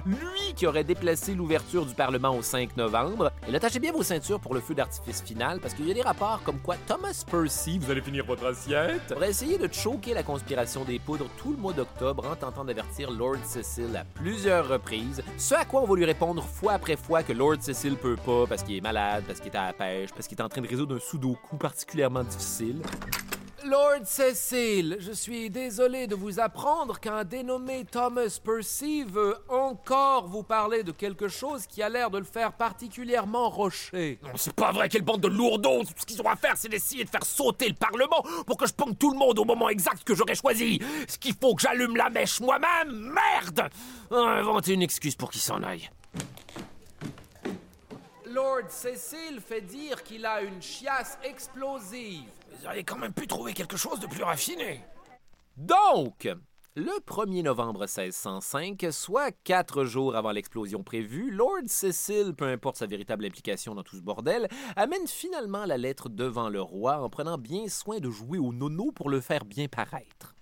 lui 0.06 0.54
qui 0.56 0.68
aurait 0.68 0.84
déplacé 0.84 1.34
l'ouverture 1.46 1.86
du 1.86 1.94
Parlement 1.94 2.36
au 2.36 2.42
5 2.42 2.76
novembre, 2.76 3.32
et 3.48 3.52
là, 3.52 3.58
attachez 3.58 3.78
bien 3.80 3.92
vos 3.92 4.02
ceintures 4.02 4.40
pour 4.40 4.56
le 4.56 4.62
feu 4.62 4.74
d'artifice 4.74 5.22
final, 5.22 5.60
parce 5.60 5.76
qu'il 5.76 5.88
y 5.88 5.92
a 5.92 5.94
des 5.94 6.02
rapports 6.02 6.42
comme 6.44 6.58
quoi 6.58 6.76
Thomas 6.88 7.24
Percy 7.30 7.78
Vous 7.78 7.92
allez 7.92 8.02
finir 8.02 8.26
votre 8.26 8.48
assiette? 8.48 9.14
aurait 9.16 9.30
essayé 9.30 9.60
de 9.60 9.72
choquer 9.72 10.16
la 10.16 10.24
conspiration 10.24 10.84
des 10.84 10.98
poudres 10.98 11.28
tout 11.38 11.52
le 11.52 11.58
mois 11.58 11.74
d'octobre 11.74 12.28
en 12.28 12.36
tentant 12.36 12.66
d'avertir 12.66 13.12
Lord 13.12 13.38
Cecil 13.46 13.96
à 13.96 14.04
plusieurs 14.16 14.68
reprises, 14.68 15.22
ce 15.38 15.54
à 15.54 15.66
quoi 15.66 15.84
on 15.84 15.86
va 15.86 15.96
lui 15.96 16.06
répondre 16.06 16.44
fois 16.44 16.74
après 16.74 16.96
fois 16.96 17.22
que 17.22 17.34
Lord 17.34 17.58
Cecil 17.62 17.96
peut 17.96 18.16
pas 18.16 18.48
parce 18.50 18.64
qu'il 18.64 18.78
est 18.78 18.82
malade, 18.82 19.24
parce 19.28 19.40
qu'il 19.40 19.52
est 19.54 19.56
à 19.58 19.68
la 19.68 19.74
pêche, 19.74 20.10
parce 20.14 20.28
qu'il 20.28 20.40
est 20.40 20.42
en 20.42 20.50
train 20.50 20.62
de 20.62 20.68
résoudre 20.68 20.96
un 20.96 21.00
sudoku 21.00 21.58
particulièrement 21.58 22.24
difficile. 22.24 22.82
Lord 23.66 24.06
Cecil, 24.06 24.98
je 25.00 25.12
suis 25.12 25.50
désolé 25.50 26.06
de 26.06 26.14
vous 26.14 26.40
apprendre 26.40 27.00
qu'un 27.00 27.24
dénommé 27.24 27.84
Thomas 27.84 28.40
Percy 28.44 29.04
veut 29.04 29.36
encore 29.50 30.28
vous 30.28 30.44
parler 30.44 30.84
de 30.84 30.92
quelque 30.92 31.28
chose 31.28 31.66
qui 31.66 31.82
a 31.82 31.90
l'air 31.90 32.12
de 32.12 32.20
le 32.20 32.26
faire 32.26 32.54
particulièrement 32.54 33.50
rocher. 33.50 34.20
Non, 34.22 34.30
c'est 34.36 34.54
pas 34.54 34.72
vrai, 34.72 34.88
quelle 34.88 35.02
bande 35.02 35.22
de 35.22 35.28
lourdeaux! 35.28 35.84
Tout 35.84 35.94
ce 35.98 36.06
qu'ils 36.06 36.22
ont 36.22 36.30
à 36.30 36.36
faire, 36.36 36.54
c'est 36.58 36.70
d'essayer 36.70 37.06
de 37.06 37.10
faire 37.10 37.26
sauter 37.26 37.68
le 37.68 37.74
Parlement 37.74 38.24
pour 38.46 38.56
que 38.56 38.68
je 38.68 38.74
pongue 38.74 39.00
tout 39.00 39.10
le 39.10 39.18
monde 39.18 39.40
au 39.40 39.46
moment 39.46 39.70
exact 39.70 40.04
que 40.04 40.14
j'aurais 40.14 40.36
choisi! 40.36 40.80
Ce 41.08 41.18
qu'il 41.18 41.34
faut 41.34 41.56
que 41.56 41.64
j'allume 41.64 41.96
la 41.96 42.12
mèche 42.12 42.42
moi-même! 42.42 42.92
Merde! 43.16 43.72
Inventer 44.12 44.74
une 44.74 44.84
excuse 44.84 45.16
pour 45.16 45.32
qu'il 45.32 45.42
s'en 45.42 45.64
aille. 45.64 45.90
Lord 48.28 48.70
Cecil 48.70 49.42
fait 49.42 49.62
dire 49.62 50.04
qu'il 50.04 50.24
a 50.26 50.42
une 50.42 50.62
chiasse 50.62 51.18
explosive. 51.24 52.30
Vous 52.58 52.66
auriez 52.68 52.84
quand 52.84 52.98
même 52.98 53.14
pu 53.14 53.28
trouver 53.28 53.54
quelque 53.54 53.78
chose 53.78 54.00
de 54.00 54.08
plus 54.08 54.24
raffiné. 54.24 54.82
Donc, 55.58 56.28
le 56.76 56.92
1er 57.06 57.44
novembre 57.44 57.82
1605, 57.82 58.88
soit 58.92 59.32
quatre 59.44 59.84
jours 59.84 60.16
avant 60.16 60.32
l'explosion 60.32 60.84
prévue, 60.84 61.32
Lord 61.32 61.68
Cecil, 61.68 62.34
peu 62.34 62.46
importe 62.46 62.78
sa 62.78 62.86
véritable 62.86 63.26
implication 63.26 63.76
dans 63.76 63.84
tout 63.84 63.98
ce 63.98 64.02
bordel, 64.02 64.48
amène 64.76 65.08
finalement 65.08 65.66
la 65.66 65.78
lettre 65.78 66.10
devant 66.10 66.50
le 66.50 66.62
roi 66.62 67.02
en 67.02 67.10
prenant 67.10 67.38
bien 67.38 67.68
soin 67.68 68.00
de 68.00 68.10
jouer 68.10 68.40
au 68.40 68.54
nono 68.54 68.92
pour 68.92 69.10
le 69.10 69.20
faire 69.20 69.46
bien 69.46 69.68
paraître. 69.68 70.35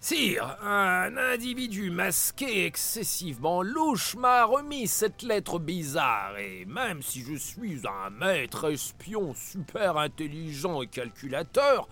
Sire, 0.00 0.56
un 0.62 1.16
individu 1.16 1.90
masqué 1.90 2.66
excessivement 2.66 3.62
louche 3.62 4.14
m'a 4.14 4.44
remis 4.44 4.86
cette 4.86 5.22
lettre 5.22 5.58
bizarre, 5.58 6.38
et 6.38 6.64
même 6.66 7.02
si 7.02 7.24
je 7.24 7.34
suis 7.34 7.80
un 7.84 8.10
maître 8.10 8.70
espion 8.70 9.34
super 9.34 9.96
intelligent 9.96 10.82
et 10.82 10.86
calculateur, 10.86 11.88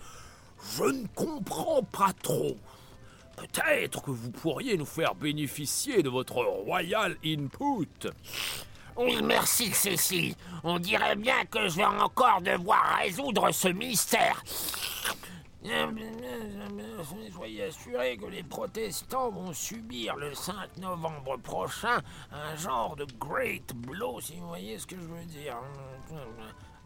je 0.77 0.85
ne 0.85 1.05
comprends 1.15 1.83
pas 1.83 2.13
trop. 2.23 2.57
Peut-être 3.35 4.01
que 4.01 4.11
vous 4.11 4.31
pourriez 4.31 4.77
nous 4.77 4.85
faire 4.85 5.13
bénéficier 5.13 6.01
de 6.01 6.09
votre 6.09 6.37
royal 6.37 7.17
input. 7.25 8.09
Oui, 8.95 9.21
merci 9.21 9.73
Cécile. 9.73 10.33
On 10.63 10.79
dirait 10.79 11.17
bien 11.17 11.43
que 11.51 11.67
je 11.67 11.75
vais 11.75 11.85
encore 11.85 12.41
devoir 12.41 12.99
résoudre 12.99 13.51
ce 13.51 13.67
mystère. 13.67 14.41
Soyez 17.33 17.63
assurés 17.63 18.17
que 18.17 18.25
les 18.25 18.43
protestants 18.43 19.29
vont 19.31 19.53
subir 19.53 20.15
le 20.15 20.33
5 20.33 20.77
novembre 20.77 21.37
prochain 21.37 22.01
un 22.31 22.55
genre 22.55 22.95
de 22.95 23.05
Great 23.19 23.73
Blow, 23.75 24.19
si 24.21 24.37
vous 24.37 24.47
voyez 24.47 24.77
ce 24.79 24.87
que 24.87 24.95
je 24.95 25.01
veux 25.01 25.25
dire. 25.25 25.57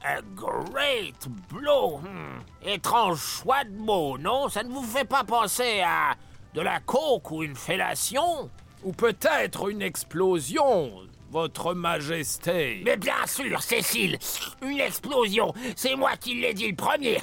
A 0.03 0.22
Great 0.22 1.28
Blow. 1.49 1.99
Hmm. 1.99 2.39
Étrange 2.63 3.19
choix 3.19 3.63
de 3.63 3.78
mots, 3.78 4.17
non? 4.17 4.49
Ça 4.49 4.63
ne 4.63 4.69
vous 4.69 4.84
fait 4.84 5.05
pas 5.05 5.24
penser 5.24 5.82
à 5.86 6.15
de 6.53 6.61
la 6.61 6.80
coke 6.80 7.32
ou 7.32 7.43
une 7.43 7.55
fellation? 7.55 8.49
Ou 8.84 8.93
peut-être 8.93 9.69
une 9.69 9.84
explosion, 9.84 11.01
votre 11.32 11.73
majesté. 11.73 12.82
Mais 12.84 12.97
bien 12.97 13.25
sûr, 13.25 13.63
Cécile, 13.63 14.19
une 14.61 14.79
explosion. 14.79 15.53
C'est 15.77 15.95
moi 15.95 16.17
qui 16.17 16.36
l'ai 16.36 16.53
dit 16.53 16.69
le 16.69 16.75
premier. 16.75 17.19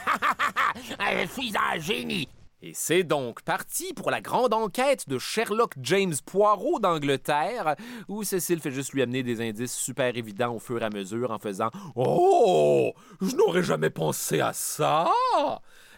Je 0.98 1.26
suis 1.28 1.52
un 1.56 1.78
génie. 1.78 2.26
Et 2.60 2.72
c'est 2.74 3.04
donc 3.04 3.42
parti 3.42 3.92
pour 3.92 4.10
la 4.10 4.20
grande 4.20 4.52
enquête 4.54 5.08
de 5.08 5.18
Sherlock 5.18 5.74
James 5.80 6.14
Poirot 6.26 6.80
d'Angleterre, 6.80 7.76
où 8.08 8.24
Cécile 8.24 8.60
fait 8.60 8.72
juste 8.72 8.94
lui 8.94 9.02
amener 9.02 9.22
des 9.22 9.40
indices 9.46 9.76
super 9.76 10.16
évidents 10.16 10.54
au 10.54 10.58
fur 10.58 10.82
et 10.82 10.84
à 10.86 10.90
mesure 10.90 11.30
en 11.30 11.38
faisant 11.38 11.70
Oh, 11.94 12.92
je 13.20 13.36
n'aurais 13.36 13.62
jamais 13.62 13.90
pensé 13.90 14.40
à 14.40 14.52
ça. 14.54 15.08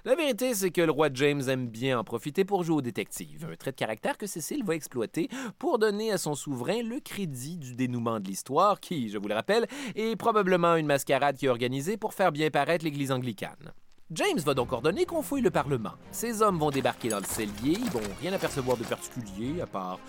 La 0.06 0.14
vérité, 0.14 0.54
c'est 0.54 0.70
que 0.70 0.80
le 0.80 0.90
roi 0.90 1.10
James 1.12 1.42
aime 1.48 1.68
bien 1.68 1.98
en 1.98 2.04
profiter 2.04 2.46
pour 2.46 2.64
jouer 2.64 2.76
au 2.76 2.80
détective, 2.80 3.46
un 3.52 3.56
trait 3.56 3.72
de 3.72 3.76
caractère 3.76 4.16
que 4.16 4.26
Cécile 4.26 4.64
va 4.64 4.74
exploiter 4.74 5.28
pour 5.58 5.78
donner 5.78 6.10
à 6.10 6.16
son 6.16 6.34
souverain 6.34 6.82
le 6.82 7.00
crédit 7.00 7.58
du 7.58 7.74
dénouement 7.74 8.18
de 8.18 8.26
l'histoire, 8.26 8.80
qui, 8.80 9.10
je 9.10 9.18
vous 9.18 9.28
le 9.28 9.34
rappelle, 9.34 9.66
est 9.96 10.16
probablement 10.16 10.76
une 10.76 10.86
mascarade 10.86 11.36
qui 11.36 11.44
est 11.44 11.50
organisée 11.50 11.98
pour 11.98 12.14
faire 12.14 12.32
bien 12.32 12.48
paraître 12.48 12.82
l'Église 12.82 13.12
anglicane. 13.12 13.72
James 14.12 14.38
va 14.38 14.54
donc 14.54 14.72
ordonner 14.72 15.04
qu'on 15.04 15.20
fouille 15.20 15.42
le 15.42 15.50
Parlement. 15.50 15.92
Ces 16.12 16.40
hommes 16.40 16.58
vont 16.58 16.70
débarquer 16.70 17.10
dans 17.10 17.20
le 17.20 17.26
cellier, 17.26 17.78
ils 17.78 17.90
vont 17.90 18.00
rien 18.22 18.32
apercevoir 18.32 18.78
de 18.78 18.84
particulier, 18.84 19.60
à 19.60 19.66
part 19.66 20.00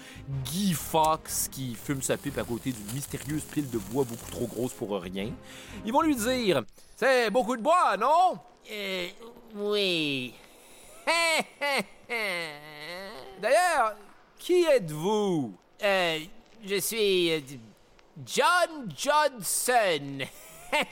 Guy 0.46 0.72
Fox 0.72 1.50
qui 1.50 1.76
fume 1.76 2.02
sa 2.02 2.16
pipe 2.16 2.38
à 2.38 2.44
côté 2.46 2.72
d'une 2.72 2.96
mystérieuse 2.96 3.44
pile 3.44 3.70
de 3.70 3.78
bois 3.78 4.06
beaucoup 4.06 4.32
trop 4.32 4.48
grosse 4.48 4.74
pour 4.74 5.00
rien. 5.02 5.32
Ils 5.86 5.92
vont 5.92 6.02
lui 6.02 6.16
dire 6.16 6.64
C'est 6.96 7.30
beaucoup 7.30 7.58
de 7.58 7.62
bois, 7.62 7.98
non? 8.00 8.40
Euh, 8.72 9.08
oui. 9.56 10.34
D'ailleurs, 13.42 13.96
qui 14.40 14.64
êtes-vous? 14.64 15.54
Euh, 15.84 16.20
je 16.64 16.76
suis 16.80 17.34
euh, 17.34 17.40
John 18.26 18.90
Johnson. 18.96 20.20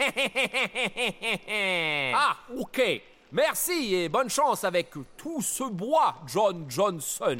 Ah, 2.11 2.35
ok. 2.57 3.01
Merci 3.31 3.95
et 3.95 4.09
bonne 4.09 4.29
chance 4.29 4.65
avec 4.65 4.91
tout 5.15 5.41
ce 5.41 5.63
bois, 5.63 6.15
John 6.27 6.65
Johnson. 6.67 7.37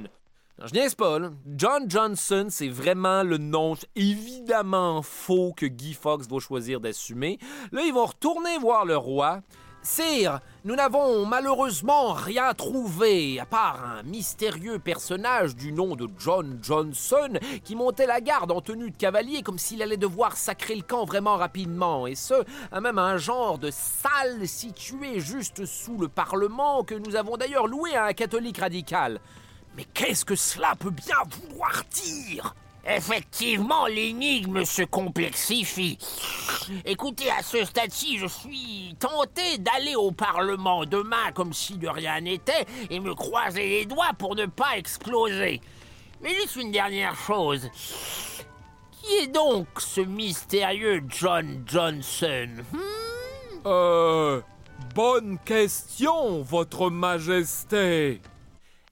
Non, 0.58 0.68
je 0.68 0.74
niaise 0.74 0.96
pas, 0.96 1.20
là. 1.20 1.32
John 1.58 1.90
Johnson, 1.90 2.48
c'est 2.50 2.70
vraiment 2.70 3.24
le 3.24 3.38
nom 3.38 3.76
évidemment 3.96 5.02
faux 5.02 5.52
que 5.52 5.66
Guy 5.66 5.94
Fox 5.94 6.28
va 6.28 6.40
choisir 6.40 6.80
d'assumer. 6.80 7.40
Là, 7.74 7.82
ils 7.82 7.94
vont 7.94 8.06
retourner 8.06 8.58
voir 8.58 8.86
le 8.86 8.96
roi. 8.96 9.42
Sire, 9.82 10.42
nous 10.66 10.76
n'avons 10.76 11.26
malheureusement 11.26 12.12
rien 12.12 12.54
trouvé, 12.54 13.40
à 13.40 13.46
part 13.46 13.84
un 13.86 14.04
mystérieux 14.04 14.78
personnage 14.78 15.56
du 15.56 15.72
nom 15.72 15.96
de 15.96 16.08
John 16.20 16.60
Johnson 16.62 17.40
qui 17.64 17.78
montait 17.78 18.06
la 18.06 18.20
garde 18.20 18.52
en 18.52 18.60
tenue 18.60 18.92
de 18.92 18.98
cavalier 18.98 19.42
comme 19.42 19.58
s'il 19.58 19.82
allait 19.82 19.96
devoir 19.96 20.36
sacrer 20.36 20.76
le 20.76 20.82
camp 20.82 21.06
vraiment 21.06 21.38
rapidement, 21.38 22.08
et 22.08 22.16
ce, 22.16 22.34
à 22.74 22.82
même 22.82 23.00
un 23.00 23.18
genre 23.18 23.58
de 23.58 23.72
salle 23.72 24.46
située 24.50 25.22
juste 25.22 25.66
sous 25.66 25.98
le 25.98 26.10
Parlement 26.10 26.84
que 26.84 26.96
nous 26.96 27.16
avons 27.16 27.38
d'ailleurs 27.38 27.68
loué 27.68 27.96
à 27.96 28.06
un 28.06 28.14
catholique 28.14 28.58
radical. 28.58 29.22
Mais 29.78 29.86
qu'est-ce 29.94 30.26
que 30.26 30.36
cela 30.36 30.76
peut 30.78 30.92
bien 30.92 31.16
vouloir 31.48 31.84
dire? 31.92 32.54
Effectivement, 32.86 33.88
l'énigme 33.88 34.66
se 34.66 34.84
complexifie. 34.84 35.98
Écoutez, 36.86 37.30
à 37.30 37.44
ce 37.44 37.64
stade-ci, 37.66 38.18
je 38.18 38.28
suis 38.28 38.96
tenté 39.00 39.58
d'aller 39.58 39.96
au 39.96 40.12
Parlement 40.12 40.86
demain 40.86 41.32
comme 41.34 41.54
si 41.54 41.78
de 41.78 41.88
rien 41.88 42.22
n'était 42.22 42.66
et 42.90 43.00
me 43.00 43.14
croiser 43.14 43.68
les 43.68 43.86
doigts 43.86 44.14
pour 44.18 44.36
ne 44.36 44.46
pas 44.46 44.78
exploser. 44.78 45.62
Mais 46.22 46.34
juste 46.36 46.56
une 46.56 46.72
dernière 46.72 47.16
chose. 47.16 47.70
Qui 48.92 49.14
est 49.24 49.28
donc 49.28 49.68
ce 49.78 50.02
mystérieux 50.02 51.04
John 51.08 51.64
Johnson 51.66 52.50
hmm? 52.72 52.80
Euh. 53.66 54.42
Bonne 54.96 55.38
question, 55.46 56.42
votre 56.42 56.90
majesté. 56.90 58.22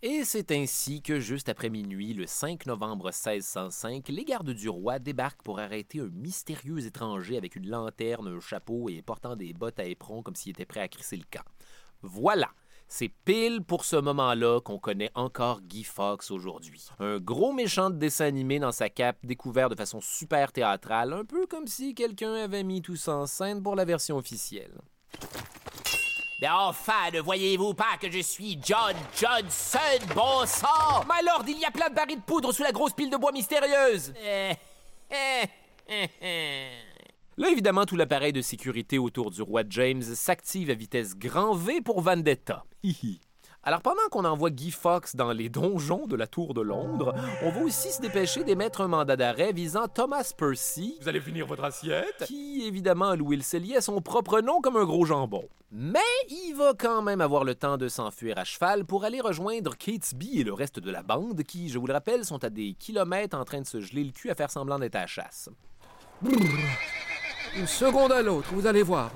Et 0.10 0.24
c'est 0.24 0.52
ainsi 0.52 1.02
que, 1.02 1.20
juste 1.20 1.50
après 1.50 1.70
minuit, 1.70 2.14
le 2.14 2.26
5 2.26 2.66
novembre 2.66 3.08
1605, 3.08 4.08
les 4.08 4.24
gardes 4.24 4.52
du 4.52 4.70
roi 4.70 5.00
débarquent 5.00 5.44
pour 5.44 5.60
arrêter 5.60 6.00
un 6.00 6.08
mystérieux 6.08 6.86
étranger 6.86 7.36
avec 7.36 7.58
une 7.58 7.68
lanterne, 7.68 8.30
un 8.30 8.40
chapeau 8.40 8.88
et 8.88 9.02
portant 9.02 9.36
des 9.36 9.52
bottes 9.52 9.82
à 9.82 9.84
éperon 9.84 10.24
comme 10.24 10.38
s'il 10.38 10.52
était 10.52 10.66
prêt 10.66 10.80
à 10.80 10.88
crisser 10.88 11.18
le 11.18 11.26
camp. 11.30 11.44
Voilà, 12.04 12.50
c'est 12.88 13.12
pile 13.26 13.62
pour 13.62 13.84
ce 13.84 13.98
moment-là 13.98 14.62
qu'on 14.62 14.80
connaît 14.80 15.12
encore 15.14 15.60
Guy 15.60 15.84
Fawkes 15.84 16.32
aujourd'hui. 16.32 16.88
Un 17.00 17.20
gros 17.20 17.52
méchant 17.52 17.90
de 17.90 17.98
dessin 17.98 18.28
animé 18.28 18.60
dans 18.60 18.72
sa 18.72 18.90
cape, 18.90 19.26
découvert 19.26 19.68
de 19.68 19.76
façon 19.76 20.00
super 20.00 20.54
théâtrale, 20.54 21.12
un 21.12 21.26
peu 21.26 21.48
comme 21.48 21.68
si 21.68 21.94
quelqu'un 21.94 22.34
avait 22.34 22.64
mis 22.64 22.82
tout 22.82 22.96
ça 22.96 23.14
en 23.14 23.26
scène 23.26 23.62
pour 23.62 23.76
la 23.76 23.84
version 23.84 24.16
officielle. 24.16 24.80
Mais 26.40 26.50
enfin, 26.50 27.10
ne 27.12 27.20
voyez-vous 27.20 27.74
pas 27.74 27.98
que 28.00 28.12
je 28.12 28.20
suis 28.20 28.60
John 28.64 28.94
Johnson, 29.20 30.06
bon 30.14 30.46
sang 30.46 31.04
My 31.10 31.26
lord, 31.26 31.44
il 31.48 31.58
y 31.60 31.66
a 31.66 31.72
plein 31.72 31.90
de 31.90 31.96
barils 31.96 32.18
de 32.18 32.22
poudre 32.22 32.52
sous 32.52 32.62
la 32.62 32.72
grosse 32.72 32.94
pile 32.94 33.10
de 33.10 33.18
bois 33.18 33.32
mystérieuse. 33.32 34.14
Là, 37.40 37.50
évidemment, 37.52 37.86
tout 37.86 37.96
l'appareil 37.96 38.34
de 38.34 38.42
sécurité 38.42 38.98
autour 38.98 39.32
du 39.32 39.42
roi 39.42 39.64
James 39.70 40.02
s'active 40.02 40.70
à 40.70 40.74
vitesse 40.74 41.16
grand 41.16 41.54
V 41.54 41.82
pour 41.82 42.02
Vendetta. 42.02 42.66
Hihi. 42.84 43.20
Alors, 43.68 43.82
pendant 43.82 44.08
qu'on 44.10 44.24
envoie 44.24 44.50
Guy 44.50 44.72
Fox 44.72 45.18
dans 45.18 45.34
les 45.34 45.50
donjons 45.50 46.08
de 46.08 46.16
la 46.16 46.26
Tour 46.26 46.54
de 46.54 46.62
Londres, 46.62 47.14
on 47.44 47.50
va 47.50 47.62
aussi 47.64 47.92
se 47.92 48.00
dépêcher 48.00 48.46
d'émettre 48.46 48.80
un 48.80 48.88
mandat 48.88 49.18
d'arrêt 49.18 49.52
visant 49.52 49.90
Thomas 49.90 50.32
Percy, 50.38 50.98
Vous 51.02 51.10
allez 51.10 51.20
finir 51.20 51.46
votre 51.46 51.66
assiette 51.66 52.24
qui, 52.28 52.66
évidemment, 52.66 53.10
a 53.10 53.18
loué 53.18 53.36
le 53.36 53.42
cellier 53.42 53.76
à 53.76 53.82
son 53.82 54.00
propre 54.00 54.40
nom 54.40 54.62
comme 54.62 54.78
un 54.78 54.86
gros 54.86 55.04
jambon. 55.04 55.50
Mais 55.70 56.00
il 56.30 56.54
va 56.54 56.76
quand 56.80 57.02
même 57.02 57.20
avoir 57.20 57.44
le 57.44 57.56
temps 57.56 57.76
de 57.76 57.90
s'enfuir 57.90 58.38
à 58.38 58.46
cheval 58.46 58.86
pour 58.86 59.04
aller 59.04 59.20
rejoindre 59.20 59.76
Catesby 59.76 60.40
et 60.40 60.46
le 60.46 60.54
reste 60.54 60.80
de 60.80 60.90
la 60.90 61.04
bande 61.04 61.44
qui, 61.44 61.68
je 61.68 61.78
vous 61.78 61.88
le 61.88 61.94
rappelle, 61.94 62.24
sont 62.24 62.46
à 62.46 62.50
des 62.50 62.72
kilomètres 62.72 63.38
en 63.38 63.44
train 63.44 63.60
de 63.60 63.68
se 63.68 63.82
geler 63.82 64.06
le 64.06 64.12
cul 64.12 64.30
à 64.30 64.36
faire 64.36 64.50
semblant 64.50 64.80
d'être 64.80 64.96
à 64.96 65.02
la 65.02 65.08
chasse. 65.08 65.50
Une 66.24 67.68
seconde 67.68 68.14
à 68.14 68.22
l'autre, 68.22 68.48
vous 68.54 68.66
allez 68.66 68.84
voir. 68.84 69.12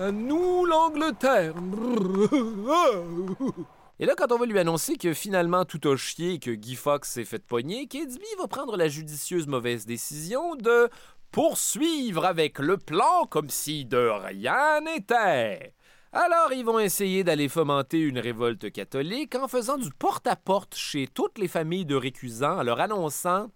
À 0.00 0.12
nous, 0.12 0.64
l'Angleterre. 0.64 1.54
Et 3.98 4.04
là, 4.04 4.14
quand 4.14 4.30
on 4.30 4.36
va 4.36 4.44
lui 4.44 4.58
annoncer 4.58 4.96
que 4.96 5.14
finalement 5.14 5.64
tout 5.64 5.88
a 5.88 5.96
chié 5.96 6.34
et 6.34 6.38
que 6.38 6.50
Guy 6.50 6.74
Fox 6.74 7.08
s'est 7.10 7.24
fait 7.24 7.42
pogner, 7.42 7.86
Catesby 7.86 8.26
va 8.38 8.46
prendre 8.46 8.76
la 8.76 8.88
judicieuse 8.88 9.46
mauvaise 9.46 9.86
décision 9.86 10.54
de 10.54 10.90
poursuivre 11.30 12.26
avec 12.26 12.58
le 12.58 12.76
plan 12.76 13.24
comme 13.30 13.48
si 13.48 13.86
de 13.86 13.96
rien 13.96 14.82
n'était. 14.82 15.72
Alors, 16.12 16.52
ils 16.52 16.64
vont 16.64 16.78
essayer 16.78 17.24
d'aller 17.24 17.48
fomenter 17.48 17.98
une 17.98 18.18
révolte 18.18 18.70
catholique 18.70 19.34
en 19.34 19.48
faisant 19.48 19.78
du 19.78 19.90
porte-à-porte 19.90 20.74
chez 20.74 21.06
toutes 21.06 21.38
les 21.38 21.48
familles 21.48 21.86
de 21.86 21.94
récusants 21.94 22.58
en 22.58 22.62
leur 22.62 22.80
annonçant 22.80 23.48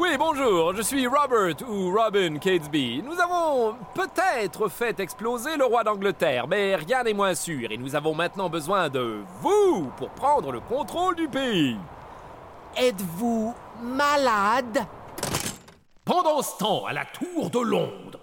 oui, 0.00 0.16
bonjour, 0.18 0.74
je 0.74 0.80
suis 0.80 1.06
Robert 1.06 1.56
ou 1.68 1.92
Robin 1.94 2.38
Catesby. 2.38 3.02
Nous 3.04 3.20
avons 3.20 3.76
peut-être 3.94 4.68
fait 4.68 4.98
exploser 4.98 5.58
le 5.58 5.66
roi 5.66 5.84
d'Angleterre, 5.84 6.48
mais 6.48 6.74
rien 6.74 7.02
n'est 7.02 7.12
moins 7.12 7.34
sûr 7.34 7.70
et 7.70 7.76
nous 7.76 7.94
avons 7.94 8.14
maintenant 8.14 8.48
besoin 8.48 8.88
de 8.88 9.18
vous 9.42 9.90
pour 9.98 10.08
prendre 10.10 10.52
le 10.52 10.60
contrôle 10.60 11.16
du 11.16 11.28
pays. 11.28 11.76
Êtes-vous 12.78 13.54
malade? 13.82 14.86
Pendant 16.06 16.40
ce 16.40 16.56
temps, 16.56 16.86
à 16.86 16.94
la 16.94 17.04
Tour 17.04 17.50
de 17.50 17.60
Londres. 17.60 18.20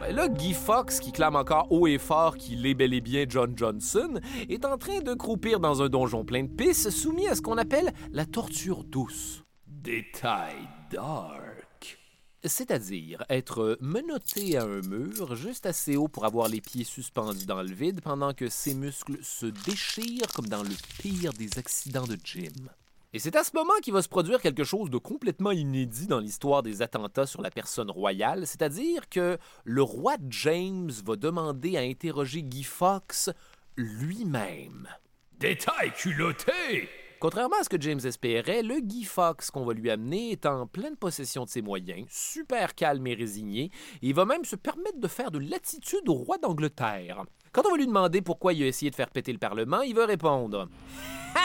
Ben 0.00 0.14
là, 0.14 0.28
Guy 0.28 0.54
Fox, 0.54 1.00
qui 1.00 1.10
clame 1.10 1.34
encore 1.34 1.66
haut 1.70 1.88
et 1.88 1.98
fort 1.98 2.36
qu'il 2.36 2.64
est 2.64 2.74
bel 2.74 2.94
et 2.94 3.00
bien 3.00 3.24
John 3.28 3.54
Johnson, 3.56 4.20
est 4.48 4.64
en 4.64 4.78
train 4.78 5.00
de 5.00 5.14
croupir 5.14 5.58
dans 5.58 5.82
un 5.82 5.88
donjon 5.88 6.24
plein 6.24 6.44
de 6.44 6.48
pistes 6.48 6.90
soumis 6.90 7.26
à 7.26 7.34
ce 7.34 7.42
qu'on 7.42 7.58
appelle 7.58 7.92
la 8.12 8.24
torture 8.24 8.84
douce. 8.84 9.42
Détail 9.82 10.68
dark. 10.90 11.98
C'est-à-dire 12.42 13.24
être 13.30 13.78
menotté 13.80 14.56
à 14.56 14.64
un 14.64 14.80
mur 14.80 15.36
juste 15.36 15.66
assez 15.66 15.96
haut 15.96 16.08
pour 16.08 16.24
avoir 16.24 16.48
les 16.48 16.60
pieds 16.60 16.82
suspendus 16.82 17.46
dans 17.46 17.62
le 17.62 17.72
vide 17.72 18.00
pendant 18.00 18.34
que 18.34 18.48
ses 18.48 18.74
muscles 18.74 19.18
se 19.22 19.46
déchirent 19.46 20.32
comme 20.34 20.48
dans 20.48 20.64
le 20.64 20.74
pire 20.98 21.32
des 21.32 21.58
accidents 21.58 22.08
de 22.08 22.18
gym. 22.24 22.70
Et 23.12 23.20
c'est 23.20 23.36
à 23.36 23.44
ce 23.44 23.52
moment 23.54 23.72
qu'il 23.80 23.92
va 23.92 24.02
se 24.02 24.08
produire 24.08 24.40
quelque 24.40 24.64
chose 24.64 24.90
de 24.90 24.98
complètement 24.98 25.52
inédit 25.52 26.08
dans 26.08 26.18
l'histoire 26.18 26.64
des 26.64 26.82
attentats 26.82 27.26
sur 27.26 27.40
la 27.40 27.52
personne 27.52 27.90
royale, 27.90 28.48
c'est-à-dire 28.48 29.08
que 29.08 29.38
le 29.62 29.82
roi 29.82 30.16
James 30.28 30.90
va 31.04 31.14
demander 31.14 31.76
à 31.76 31.82
interroger 31.82 32.42
Guy 32.42 32.64
Fawkes 32.64 33.30
lui-même. 33.76 34.88
Détail 35.38 35.92
culotté 35.94 36.88
Contrairement 37.20 37.56
à 37.60 37.64
ce 37.64 37.68
que 37.68 37.80
James 37.80 37.98
espérait, 38.04 38.62
le 38.62 38.78
Guy 38.78 39.02
Fawkes 39.02 39.50
qu'on 39.50 39.64
va 39.64 39.74
lui 39.74 39.90
amener 39.90 40.30
est 40.30 40.46
en 40.46 40.68
pleine 40.68 40.96
possession 40.96 41.44
de 41.44 41.48
ses 41.48 41.62
moyens, 41.62 42.06
super 42.08 42.76
calme 42.76 43.04
et 43.08 43.14
résigné, 43.14 43.64
et 43.64 43.70
il 44.02 44.14
va 44.14 44.24
même 44.24 44.44
se 44.44 44.54
permettre 44.54 45.00
de 45.00 45.08
faire 45.08 45.32
de 45.32 45.40
l'attitude 45.40 46.08
au 46.08 46.14
roi 46.14 46.38
d'Angleterre. 46.38 47.24
Quand 47.50 47.66
on 47.66 47.72
va 47.72 47.76
lui 47.76 47.88
demander 47.88 48.22
pourquoi 48.22 48.52
il 48.52 48.62
a 48.62 48.66
essayé 48.68 48.90
de 48.90 48.94
faire 48.94 49.10
péter 49.10 49.32
le 49.32 49.38
Parlement, 49.38 49.80
il 49.82 49.96
va 49.96 50.06
répondre 50.06 50.68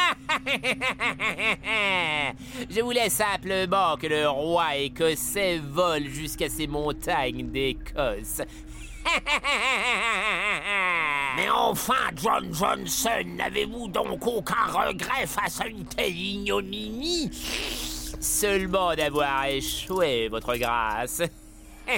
Je 2.70 2.82
voulais 2.82 3.10
simplement 3.10 3.98
que 3.98 4.06
le 4.08 4.30
roi 4.30 4.76
écossais 4.78 5.58
vole 5.58 6.06
jusqu'à 6.06 6.50
ces 6.50 6.68
montagnes 6.68 7.50
d'Écosse. 7.50 8.42
Mais 11.36 11.50
enfin, 11.50 12.12
John 12.16 12.54
Johnson, 12.54 13.24
n'avez-vous 13.26 13.88
donc 13.88 14.26
aucun 14.26 14.66
regret 14.66 15.26
face 15.26 15.62
à 15.62 15.68
une 15.68 15.86
telle 15.86 16.16
ignominie? 16.16 17.30
Seulement 18.20 18.96
d'avoir 18.96 19.46
échoué, 19.46 20.28
votre 20.30 20.56
grâce. 20.56 21.22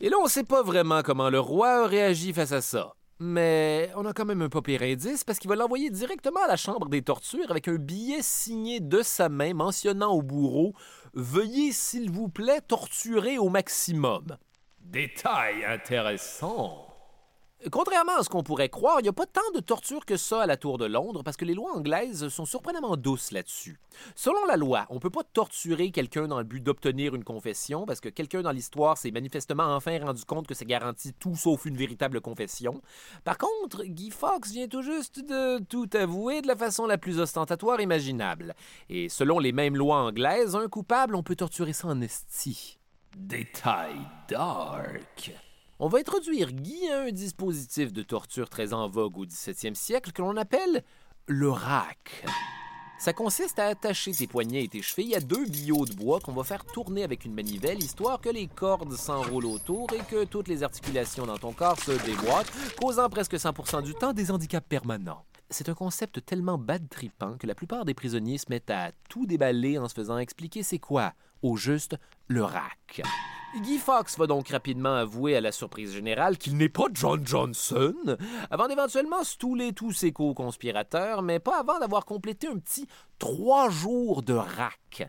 Et 0.00 0.08
là, 0.08 0.16
on 0.22 0.28
sait 0.28 0.44
pas 0.44 0.62
vraiment 0.62 1.02
comment 1.02 1.28
le 1.28 1.40
roi 1.40 1.84
a 1.84 1.86
réagi 1.86 2.32
face 2.32 2.52
à 2.52 2.60
ça. 2.60 2.94
Mais 3.20 3.90
on 3.96 4.06
a 4.06 4.12
quand 4.12 4.24
même 4.24 4.42
un 4.42 4.48
pas 4.48 4.62
pire 4.62 4.82
indice 4.82 5.24
parce 5.24 5.38
qu'il 5.38 5.50
va 5.50 5.56
l'envoyer 5.56 5.90
directement 5.90 6.40
à 6.44 6.48
la 6.48 6.56
chambre 6.56 6.88
des 6.88 7.02
tortures 7.02 7.50
avec 7.50 7.66
un 7.66 7.74
billet 7.74 8.22
signé 8.22 8.78
de 8.78 9.02
sa 9.02 9.28
main 9.28 9.54
mentionnant 9.54 10.12
au 10.12 10.22
bourreau 10.22 10.74
Veuillez, 11.14 11.72
s'il 11.72 12.10
vous 12.10 12.28
plaît, 12.28 12.60
torturer 12.60 13.38
au 13.38 13.48
maximum. 13.48 14.36
Détail 14.80 15.64
intéressant. 15.64 16.87
Contrairement 17.72 18.16
à 18.16 18.22
ce 18.22 18.28
qu'on 18.28 18.44
pourrait 18.44 18.68
croire, 18.68 19.00
il 19.00 19.02
n'y 19.02 19.08
a 19.08 19.12
pas 19.12 19.26
tant 19.26 19.50
de 19.52 19.58
torture 19.58 20.06
que 20.06 20.16
ça 20.16 20.42
à 20.42 20.46
la 20.46 20.56
Tour 20.56 20.78
de 20.78 20.84
Londres 20.84 21.24
parce 21.24 21.36
que 21.36 21.44
les 21.44 21.54
lois 21.54 21.74
anglaises 21.74 22.28
sont 22.28 22.44
surprenamment 22.44 22.96
douces 22.96 23.32
là-dessus. 23.32 23.80
Selon 24.14 24.44
la 24.46 24.56
loi, 24.56 24.86
on 24.90 24.94
ne 24.94 25.00
peut 25.00 25.10
pas 25.10 25.24
torturer 25.24 25.90
quelqu'un 25.90 26.28
dans 26.28 26.38
le 26.38 26.44
but 26.44 26.62
d'obtenir 26.62 27.16
une 27.16 27.24
confession 27.24 27.84
parce 27.84 28.00
que 28.00 28.08
quelqu'un 28.08 28.42
dans 28.42 28.52
l'histoire 28.52 28.96
s'est 28.96 29.10
manifestement 29.10 29.74
enfin 29.74 29.98
rendu 29.98 30.24
compte 30.24 30.46
que 30.46 30.54
ça 30.54 30.64
garantit 30.64 31.12
tout 31.14 31.34
sauf 31.34 31.66
une 31.66 31.76
véritable 31.76 32.20
confession. 32.20 32.80
Par 33.24 33.38
contre, 33.38 33.82
Guy 33.84 34.12
Fawkes 34.12 34.46
vient 34.46 34.68
tout 34.68 34.82
juste 34.82 35.18
de 35.18 35.58
tout 35.64 35.90
avouer 35.94 36.42
de 36.42 36.46
la 36.46 36.56
façon 36.56 36.86
la 36.86 36.96
plus 36.96 37.18
ostentatoire 37.18 37.80
imaginable. 37.80 38.54
Et 38.88 39.08
selon 39.08 39.40
les 39.40 39.52
mêmes 39.52 39.76
lois 39.76 39.98
anglaises, 39.98 40.54
un 40.54 40.68
coupable, 40.68 41.16
on 41.16 41.24
peut 41.24 41.36
torturer 41.36 41.72
ça 41.72 41.88
en 41.88 42.00
esti. 42.00 42.78
Détail 43.16 43.96
dark. 44.28 45.32
On 45.80 45.86
va 45.86 46.00
introduire 46.00 46.50
Guy 46.50 46.88
à 46.88 47.02
un 47.02 47.12
dispositif 47.12 47.92
de 47.92 48.02
torture 48.02 48.48
très 48.48 48.72
en 48.72 48.88
vogue 48.88 49.16
au 49.16 49.24
17e 49.24 49.76
siècle 49.76 50.10
que 50.10 50.22
l'on 50.22 50.36
appelle 50.36 50.82
le 51.28 51.48
rack. 51.50 52.24
Ça 52.98 53.12
consiste 53.12 53.60
à 53.60 53.66
attacher 53.66 54.10
tes 54.10 54.26
poignets 54.26 54.64
et 54.64 54.68
tes 54.68 54.82
chevilles 54.82 55.14
à 55.14 55.20
deux 55.20 55.46
billots 55.46 55.84
de 55.84 55.94
bois 55.94 56.18
qu'on 56.18 56.32
va 56.32 56.42
faire 56.42 56.64
tourner 56.64 57.04
avec 57.04 57.24
une 57.24 57.32
manivelle, 57.32 57.80
histoire 57.80 58.20
que 58.20 58.28
les 58.28 58.48
cordes 58.48 58.92
s'enroulent 58.94 59.46
autour 59.46 59.86
et 59.92 60.02
que 60.10 60.24
toutes 60.24 60.48
les 60.48 60.64
articulations 60.64 61.26
dans 61.26 61.38
ton 61.38 61.52
corps 61.52 61.78
se 61.78 61.92
déboîtent, 62.04 62.50
causant 62.80 63.08
presque 63.08 63.34
100% 63.34 63.84
du 63.84 63.94
temps 63.94 64.12
des 64.12 64.32
handicaps 64.32 64.66
permanents. 64.66 65.24
C'est 65.48 65.68
un 65.68 65.74
concept 65.74 66.26
tellement 66.26 66.58
bad 66.58 66.88
tripant 66.88 67.38
que 67.38 67.46
la 67.46 67.54
plupart 67.54 67.84
des 67.84 67.94
prisonniers 67.94 68.38
se 68.38 68.46
mettent 68.50 68.70
à 68.70 68.90
tout 69.08 69.26
déballer 69.26 69.78
en 69.78 69.86
se 69.86 69.94
faisant 69.94 70.18
expliquer 70.18 70.64
c'est 70.64 70.80
quoi, 70.80 71.14
au 71.42 71.56
juste, 71.56 71.96
le 72.26 72.44
rack. 72.44 73.02
Guy 73.62 73.78
Fawkes 73.78 74.18
va 74.18 74.26
donc 74.26 74.48
rapidement 74.48 74.94
avouer 74.94 75.34
à 75.34 75.40
la 75.40 75.52
surprise 75.52 75.92
générale 75.92 76.36
qu'il 76.36 76.56
n'est 76.56 76.68
pas 76.68 76.84
John 76.92 77.26
Johnson, 77.26 77.94
avant 78.50 78.68
d'éventuellement 78.68 79.24
stouler 79.24 79.72
tous 79.72 79.92
ses 79.92 80.12
co-conspirateurs, 80.12 81.22
mais 81.22 81.38
pas 81.38 81.58
avant 81.58 81.78
d'avoir 81.78 82.04
complété 82.04 82.46
un 82.46 82.58
petit 82.58 82.86
trois 83.18 83.70
jours 83.70 84.22
de 84.22 84.34
rack. 84.34 85.08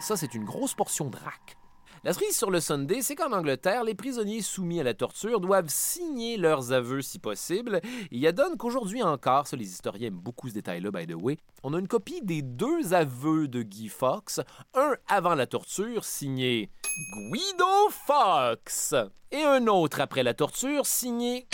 Ça, 0.00 0.16
c'est 0.16 0.34
une 0.34 0.44
grosse 0.44 0.74
portion 0.74 1.08
de 1.10 1.16
rack. 1.16 1.56
La 2.06 2.12
cerise 2.12 2.36
sur 2.36 2.52
le 2.52 2.60
Sunday, 2.60 3.02
c'est 3.02 3.16
qu'en 3.16 3.32
Angleterre, 3.32 3.82
les 3.82 3.96
prisonniers 3.96 4.40
soumis 4.40 4.78
à 4.78 4.84
la 4.84 4.94
torture 4.94 5.40
doivent 5.40 5.66
signer 5.68 6.36
leurs 6.36 6.70
aveux 6.70 7.02
si 7.02 7.18
possible. 7.18 7.80
Il 8.12 8.20
y 8.20 8.28
a 8.28 8.32
donne 8.32 8.56
qu'aujourd'hui 8.56 9.02
encore, 9.02 9.48
ça 9.48 9.56
les 9.56 9.68
historiens 9.68 10.06
aiment 10.06 10.20
beaucoup 10.20 10.48
ce 10.48 10.54
détail-là, 10.54 10.92
by 10.92 11.08
the 11.08 11.16
way, 11.20 11.36
on 11.64 11.74
a 11.74 11.80
une 11.80 11.88
copie 11.88 12.22
des 12.22 12.42
deux 12.42 12.94
aveux 12.94 13.48
de 13.48 13.62
Guy 13.62 13.88
Fawkes, 13.88 14.38
un 14.74 14.94
avant 15.08 15.34
la 15.34 15.48
torture 15.48 16.04
signé 16.04 16.70
Guido 17.32 17.90
Fawkes 17.90 19.10
et 19.32 19.42
un 19.42 19.66
autre 19.66 20.00
après 20.00 20.22
la 20.22 20.34
torture 20.34 20.86
signé 20.86 21.48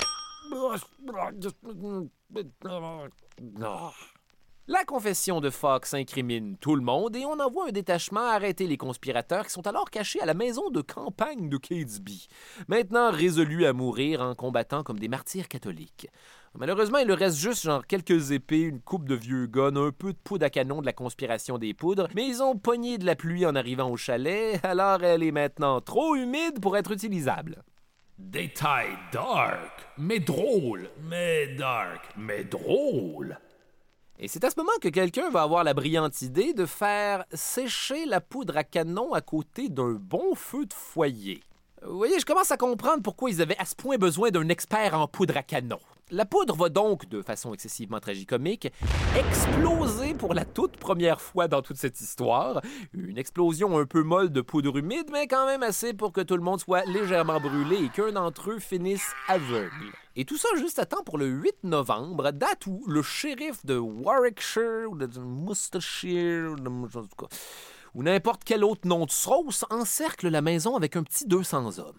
la 4.69 4.85
confession 4.85 5.41
de 5.41 5.51
Fox 5.51 5.93
incrimine 5.93 6.57
tout 6.57 6.77
le 6.77 6.83
monde 6.83 7.17
et 7.17 7.25
on 7.25 7.41
envoie 7.41 7.67
un 7.69 7.73
détachement 7.73 8.21
arrêter 8.21 8.69
les 8.69 8.77
conspirateurs 8.77 9.47
qui 9.47 9.53
sont 9.53 9.67
alors 9.67 9.91
cachés 9.91 10.21
à 10.21 10.27
la 10.27 10.35
maison 10.35 10.71
de 10.71 10.81
campagne 10.81 11.49
de 11.49 11.57
Catesby, 11.57 12.29
maintenant 12.69 13.11
résolus 13.11 13.67
à 13.67 13.73
mourir 13.73 14.23
en 14.23 14.37
combattant 14.37 14.85
comme 14.85 15.01
des 15.01 15.09
martyrs 15.09 15.49
catholiques. 15.49 16.07
Malheureusement, 16.55 16.99
il 16.99 17.09
leur 17.09 17.19
reste 17.19 17.39
juste 17.39 17.65
genre 17.65 17.87
quelques 17.87 18.31
épées, 18.31 18.61
une 18.61 18.81
coupe 18.81 19.09
de 19.09 19.17
vieux 19.17 19.47
guns, 19.47 19.75
un 19.75 19.91
peu 19.91 20.13
de 20.13 20.19
poudre 20.23 20.47
à 20.47 20.51
canon 20.51 20.81
de 20.81 20.87
la 20.87 20.93
conspiration 20.93 21.59
des 21.59 21.75
poudres, 21.75 22.07
mais 22.15 22.29
ils 22.29 22.43
ont 22.43 22.57
pogné 22.57 22.99
de 22.99 23.07
la 23.07 23.17
pluie 23.17 23.47
en 23.47 23.57
arrivant 23.57 23.91
au 23.91 23.97
chalet, 23.97 24.65
alors 24.65 25.03
elle 25.03 25.25
est 25.25 25.33
maintenant 25.33 25.81
trop 25.81 26.15
humide 26.15 26.61
pour 26.61 26.77
être 26.77 26.93
utilisable. 26.93 27.65
Détail 28.17 28.91
dark, 29.13 29.89
mais 29.99 30.21
drôle, 30.21 30.89
mais 31.03 31.49
dark, 31.57 32.11
mais 32.17 32.45
drôle. 32.45 33.39
Et 34.25 34.29
c'est 34.29 34.45
à 34.45 34.51
ce 34.51 34.57
moment 34.57 34.70
que 34.81 34.87
quelqu'un 34.87 35.31
va 35.31 35.43
avoir 35.43 35.64
la 35.64 35.75
brillante 35.75 36.23
idée 36.23 36.55
de 36.55 36.64
faire 36.64 37.25
sécher 37.33 38.07
la 38.07 38.20
poudre 38.20 38.57
à 38.57 38.62
canon 38.62 39.14
à 39.14 39.20
côté 39.20 39.68
d'un 39.68 39.95
bon 39.95 40.37
feu 40.37 40.64
de 40.64 40.73
foyer. 40.73 41.43
Vous 41.85 41.97
voyez, 41.97 42.20
je 42.20 42.25
commence 42.25 42.53
à 42.53 42.57
comprendre 42.57 43.03
pourquoi 43.03 43.31
ils 43.31 43.43
avaient 43.43 43.59
à 43.59 43.64
ce 43.64 43.75
point 43.75 43.99
besoin 43.99 44.31
d'un 44.31 44.49
expert 44.49 44.97
en 44.97 45.09
poudre 45.09 45.37
à 45.37 45.43
canon. 45.43 45.81
La 46.15 46.27
poudre 46.27 46.55
va 46.57 46.69
donc, 46.69 47.09
de 47.09 47.23
façon 47.23 47.55
excessivement 47.55 47.99
tragicomique, 47.99 48.71
exploser 49.17 50.13
pour 50.13 50.35
la 50.35 50.45
toute 50.45 50.77
première 50.77 51.23
fois 51.23 51.49
dans 51.49 51.63
toute 51.63 51.79
cette 51.79 52.03
histoire. 52.03 52.61
Une 52.93 53.17
explosion 53.17 53.79
un 53.79 53.87
peu 53.87 54.03
molle 54.03 54.31
de 54.31 54.43
poudre 54.43 54.77
humide, 54.77 55.09
mais 55.11 55.27
quand 55.27 55.47
même 55.47 55.63
assez 55.63 55.95
pour 55.95 56.13
que 56.13 56.21
tout 56.21 56.37
le 56.37 56.43
monde 56.43 56.61
soit 56.61 56.85
légèrement 56.85 57.41
brûlé 57.41 57.85
et 57.85 57.89
qu'un 57.89 58.13
d'entre 58.13 58.51
eux 58.51 58.59
finisse 58.59 59.11
aveugle. 59.27 59.91
Et 60.15 60.27
tout 60.27 60.37
ça 60.37 60.49
juste 60.59 60.79
à 60.79 60.85
temps 60.85 61.03
pour 61.03 61.17
le 61.17 61.29
8 61.29 61.65
novembre, 61.65 62.31
date 62.31 62.67
où 62.67 62.85
le 62.87 63.01
shérif 63.01 63.65
de 63.65 63.79
Warwickshire 63.79 64.91
ou 64.91 64.97
de 64.99 65.09
Worcestershire 65.19 66.57
ou 67.95 68.03
n'importe 68.03 68.43
quel 68.45 68.65
autre 68.65 68.87
nom 68.87 69.07
de 69.07 69.11
sauce 69.11 69.65
encercle 69.71 70.29
la 70.29 70.43
maison 70.43 70.77
avec 70.77 70.95
un 70.95 71.05
petit 71.05 71.27
200 71.27 71.79
hommes. 71.79 71.97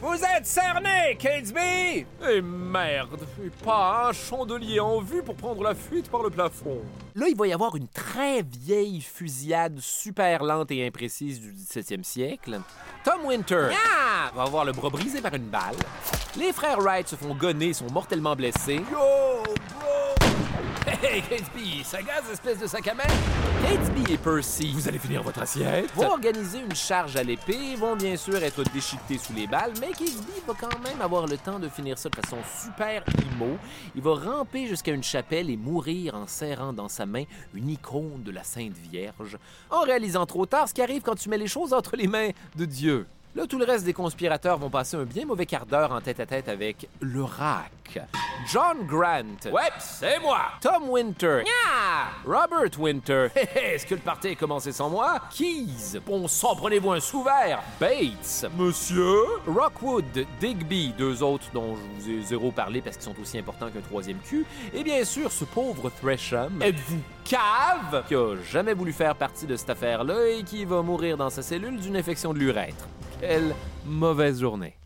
Vous 0.00 0.14
êtes 0.14 0.46
cerné, 0.46 1.16
Catesby 1.18 2.06
Eh 2.30 2.40
merde, 2.40 3.18
et 3.44 3.50
pas 3.64 4.08
un 4.08 4.12
chandelier 4.12 4.78
en 4.78 5.00
vue 5.00 5.24
pour 5.24 5.34
prendre 5.34 5.60
la 5.64 5.74
fuite 5.74 6.08
par 6.08 6.22
le 6.22 6.30
plafond. 6.30 6.78
Là, 7.16 7.26
il 7.28 7.36
va 7.36 7.48
y 7.48 7.52
avoir 7.52 7.74
une 7.74 7.88
très 7.88 8.42
vieille 8.42 9.00
fusillade 9.00 9.80
super 9.80 10.44
lente 10.44 10.70
et 10.70 10.86
imprécise 10.86 11.40
du 11.40 11.52
17e 11.52 12.04
siècle. 12.04 12.60
Tom 13.04 13.24
Winter 13.26 13.70
va 14.36 14.42
avoir 14.42 14.64
le 14.64 14.70
bras 14.70 14.90
brisé 14.90 15.20
par 15.20 15.34
une 15.34 15.48
balle. 15.48 15.74
Les 16.38 16.52
frères 16.52 16.78
Wright 16.78 17.08
se 17.08 17.16
font 17.16 17.34
gonner 17.34 17.70
et 17.70 17.74
sont 17.74 17.90
mortellement 17.90 18.36
blessés. 18.36 18.76
Yo, 18.92 19.42
bro 19.80 19.87
Hey, 20.88 21.20
Catesby, 21.20 21.84
ça 21.84 22.00
gaz, 22.02 22.24
espèce 22.32 22.58
de 22.58 22.66
sac 22.66 22.88
à 22.88 22.94
main? 22.94 23.02
Et 24.10 24.16
Percy 24.16 24.72
Vous 24.72 24.88
allez 24.88 24.98
finir 24.98 25.22
votre 25.22 25.42
assiette 25.42 25.94
vont 25.94 26.06
organiser 26.06 26.60
une 26.60 26.74
charge 26.74 27.16
à 27.16 27.22
l'épée, 27.22 27.74
vont 27.76 27.94
bien 27.94 28.16
sûr 28.16 28.42
être 28.42 28.62
déchiquetés 28.72 29.18
sous 29.18 29.34
les 29.34 29.46
balles, 29.46 29.74
mais 29.80 29.88
Catesby 29.88 30.32
va 30.46 30.54
quand 30.58 30.78
même 30.82 31.02
avoir 31.02 31.26
le 31.26 31.36
temps 31.36 31.58
de 31.58 31.68
finir 31.68 31.98
ça 31.98 32.08
de 32.08 32.16
façon 32.16 32.38
super 32.62 33.04
imo. 33.32 33.58
Il 33.94 34.00
va 34.00 34.14
ramper 34.14 34.66
jusqu'à 34.66 34.92
une 34.92 35.02
chapelle 35.02 35.50
et 35.50 35.58
mourir 35.58 36.14
en 36.14 36.26
serrant 36.26 36.72
dans 36.72 36.88
sa 36.88 37.04
main 37.04 37.24
une 37.52 37.68
icône 37.68 38.22
de 38.22 38.30
la 38.30 38.42
Sainte 38.42 38.78
Vierge, 38.90 39.36
en 39.70 39.82
réalisant 39.82 40.24
trop 40.24 40.46
tard 40.46 40.68
ce 40.68 40.74
qui 40.74 40.80
arrive 40.80 41.02
quand 41.02 41.16
tu 41.16 41.28
mets 41.28 41.38
les 41.38 41.48
choses 41.48 41.74
entre 41.74 41.96
les 41.96 42.06
mains 42.06 42.30
de 42.56 42.64
Dieu. 42.64 43.06
Là, 43.38 43.46
tout 43.46 43.56
le 43.56 43.64
reste 43.64 43.84
des 43.84 43.92
conspirateurs 43.92 44.58
vont 44.58 44.68
passer 44.68 44.96
un 44.96 45.04
bien 45.04 45.24
mauvais 45.24 45.46
quart 45.46 45.64
d'heure 45.64 45.92
en 45.92 46.00
tête-à-tête 46.00 46.48
avec 46.48 46.88
le 46.98 47.22
rack. 47.22 48.00
John 48.52 48.84
Grant. 48.84 49.52
Ouais, 49.52 49.70
c'est 49.78 50.18
moi. 50.18 50.40
Tom 50.60 50.90
Winter. 50.90 51.44
Robert 52.26 52.76
Winter. 52.80 53.28
Hé, 53.36 53.48
hé, 53.54 53.74
Est-ce 53.74 53.86
que 53.86 53.94
le 53.94 54.00
party 54.00 54.30
a 54.30 54.34
commencé 54.34 54.72
sans 54.72 54.90
moi? 54.90 55.20
Keys. 55.30 56.00
Bon 56.04 56.26
sang, 56.26 56.56
prenez-vous 56.56 56.90
un 56.90 56.98
sous 56.98 57.22
vert. 57.22 57.62
Bates. 57.78 58.44
Monsieur? 58.58 59.22
Rockwood, 59.46 60.26
Digby, 60.40 60.92
deux 60.98 61.22
autres 61.22 61.46
dont 61.54 61.76
je 61.76 61.80
vous 61.80 62.10
ai 62.10 62.22
zéro 62.22 62.50
parlé 62.50 62.80
parce 62.80 62.96
qu'ils 62.96 63.04
sont 63.04 63.20
aussi 63.22 63.38
importants 63.38 63.70
qu'un 63.70 63.82
troisième 63.82 64.18
cul. 64.18 64.44
Et 64.74 64.82
bien 64.82 65.04
sûr, 65.04 65.30
ce 65.30 65.44
pauvre 65.44 65.90
Thresham. 65.90 66.60
Êtes-vous 66.60 66.98
cave? 67.24 68.04
Qui 68.08 68.16
a 68.16 68.34
jamais 68.50 68.74
voulu 68.74 68.92
faire 68.92 69.14
partie 69.14 69.46
de 69.46 69.54
cette 69.54 69.70
affaire-là 69.70 70.26
et 70.26 70.42
qui 70.42 70.64
va 70.64 70.82
mourir 70.82 71.16
dans 71.16 71.30
sa 71.30 71.42
cellule 71.42 71.78
d'une 71.78 71.96
infection 71.96 72.32
de 72.34 72.40
l'urètre. 72.40 72.88
Quelle 73.20 73.52
mauvaise 73.84 74.40
journée. 74.40 74.76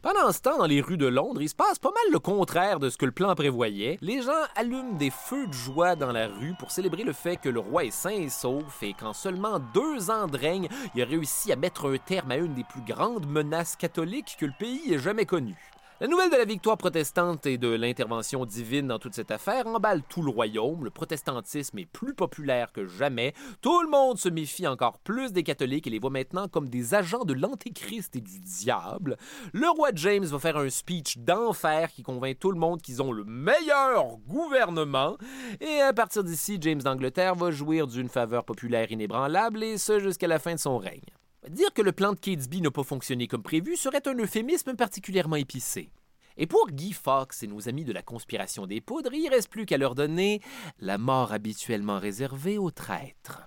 Pendant 0.00 0.32
ce 0.32 0.40
temps, 0.40 0.56
dans 0.56 0.66
les 0.66 0.80
rues 0.80 0.96
de 0.96 1.06
Londres, 1.06 1.42
il 1.42 1.48
se 1.48 1.54
passe 1.54 1.78
pas 1.78 1.90
mal 1.90 2.12
le 2.12 2.18
contraire 2.18 2.80
de 2.80 2.88
ce 2.88 2.96
que 2.96 3.04
le 3.04 3.12
plan 3.12 3.34
prévoyait. 3.34 3.98
Les 4.00 4.22
gens 4.22 4.32
allument 4.56 4.94
des 4.94 5.10
feux 5.10 5.46
de 5.46 5.52
joie 5.52 5.94
dans 5.94 6.10
la 6.10 6.26
rue 6.26 6.54
pour 6.58 6.70
célébrer 6.70 7.04
le 7.04 7.12
fait 7.12 7.36
que 7.36 7.50
le 7.50 7.60
roi 7.60 7.84
est 7.84 7.90
sain 7.90 8.10
et 8.10 8.30
sauf 8.30 8.82
et 8.82 8.94
qu'en 8.94 9.12
seulement 9.12 9.60
deux 9.74 10.10
ans 10.10 10.26
de 10.26 10.38
règne, 10.38 10.68
il 10.94 11.02
a 11.02 11.04
réussi 11.04 11.52
à 11.52 11.56
mettre 11.56 11.92
un 11.92 11.98
terme 11.98 12.30
à 12.30 12.36
une 12.36 12.54
des 12.54 12.64
plus 12.64 12.80
grandes 12.80 13.26
menaces 13.26 13.76
catholiques 13.76 14.36
que 14.40 14.46
le 14.46 14.54
pays 14.58 14.94
ait 14.94 14.98
jamais 14.98 15.26
connues. 15.26 15.71
La 16.02 16.08
nouvelle 16.08 16.32
de 16.32 16.36
la 16.36 16.44
victoire 16.44 16.76
protestante 16.76 17.46
et 17.46 17.58
de 17.58 17.68
l'intervention 17.68 18.44
divine 18.44 18.88
dans 18.88 18.98
toute 18.98 19.14
cette 19.14 19.30
affaire 19.30 19.68
emballe 19.68 20.02
tout 20.02 20.20
le 20.20 20.32
royaume. 20.32 20.82
Le 20.82 20.90
protestantisme 20.90 21.78
est 21.78 21.86
plus 21.86 22.12
populaire 22.12 22.72
que 22.72 22.88
jamais. 22.88 23.34
Tout 23.60 23.80
le 23.82 23.88
monde 23.88 24.18
se 24.18 24.28
méfie 24.28 24.66
encore 24.66 24.98
plus 24.98 25.32
des 25.32 25.44
catholiques 25.44 25.86
et 25.86 25.90
les 25.90 26.00
voit 26.00 26.10
maintenant 26.10 26.48
comme 26.48 26.68
des 26.68 26.96
agents 26.96 27.24
de 27.24 27.34
l'antéchrist 27.34 28.16
et 28.16 28.20
du 28.20 28.40
diable. 28.40 29.16
Le 29.52 29.70
roi 29.70 29.90
James 29.94 30.24
va 30.24 30.40
faire 30.40 30.56
un 30.56 30.70
speech 30.70 31.18
d'enfer 31.18 31.92
qui 31.92 32.02
convainc 32.02 32.36
tout 32.36 32.50
le 32.50 32.58
monde 32.58 32.82
qu'ils 32.82 33.00
ont 33.00 33.12
le 33.12 33.22
meilleur 33.22 34.16
gouvernement. 34.26 35.16
Et 35.60 35.82
à 35.82 35.92
partir 35.92 36.24
d'ici, 36.24 36.58
James 36.60 36.82
d'Angleterre 36.82 37.36
va 37.36 37.52
jouir 37.52 37.86
d'une 37.86 38.08
faveur 38.08 38.42
populaire 38.44 38.90
inébranlable 38.90 39.62
et 39.62 39.78
ce 39.78 40.00
jusqu'à 40.00 40.26
la 40.26 40.40
fin 40.40 40.54
de 40.54 40.58
son 40.58 40.78
règne. 40.78 41.12
Dire 41.52 41.74
que 41.74 41.82
le 41.82 41.92
plan 41.92 42.14
de 42.14 42.18
Catesby 42.18 42.62
n'a 42.62 42.70
pas 42.70 42.82
fonctionné 42.82 43.26
comme 43.26 43.42
prévu 43.42 43.76
serait 43.76 44.08
un 44.08 44.14
euphémisme 44.14 44.74
particulièrement 44.74 45.36
épicé. 45.36 45.90
Et 46.38 46.46
pour 46.46 46.70
Guy 46.70 46.94
Fawkes 46.94 47.42
et 47.42 47.46
nos 47.46 47.68
amis 47.68 47.84
de 47.84 47.92
la 47.92 48.00
conspiration 48.00 48.66
des 48.66 48.80
poudres, 48.80 49.12
il 49.12 49.28
reste 49.28 49.50
plus 49.50 49.66
qu'à 49.66 49.76
leur 49.76 49.94
donner 49.94 50.40
la 50.78 50.96
mort 50.96 51.30
habituellement 51.30 51.98
réservée 51.98 52.56
aux 52.56 52.70
traîtres. 52.70 53.42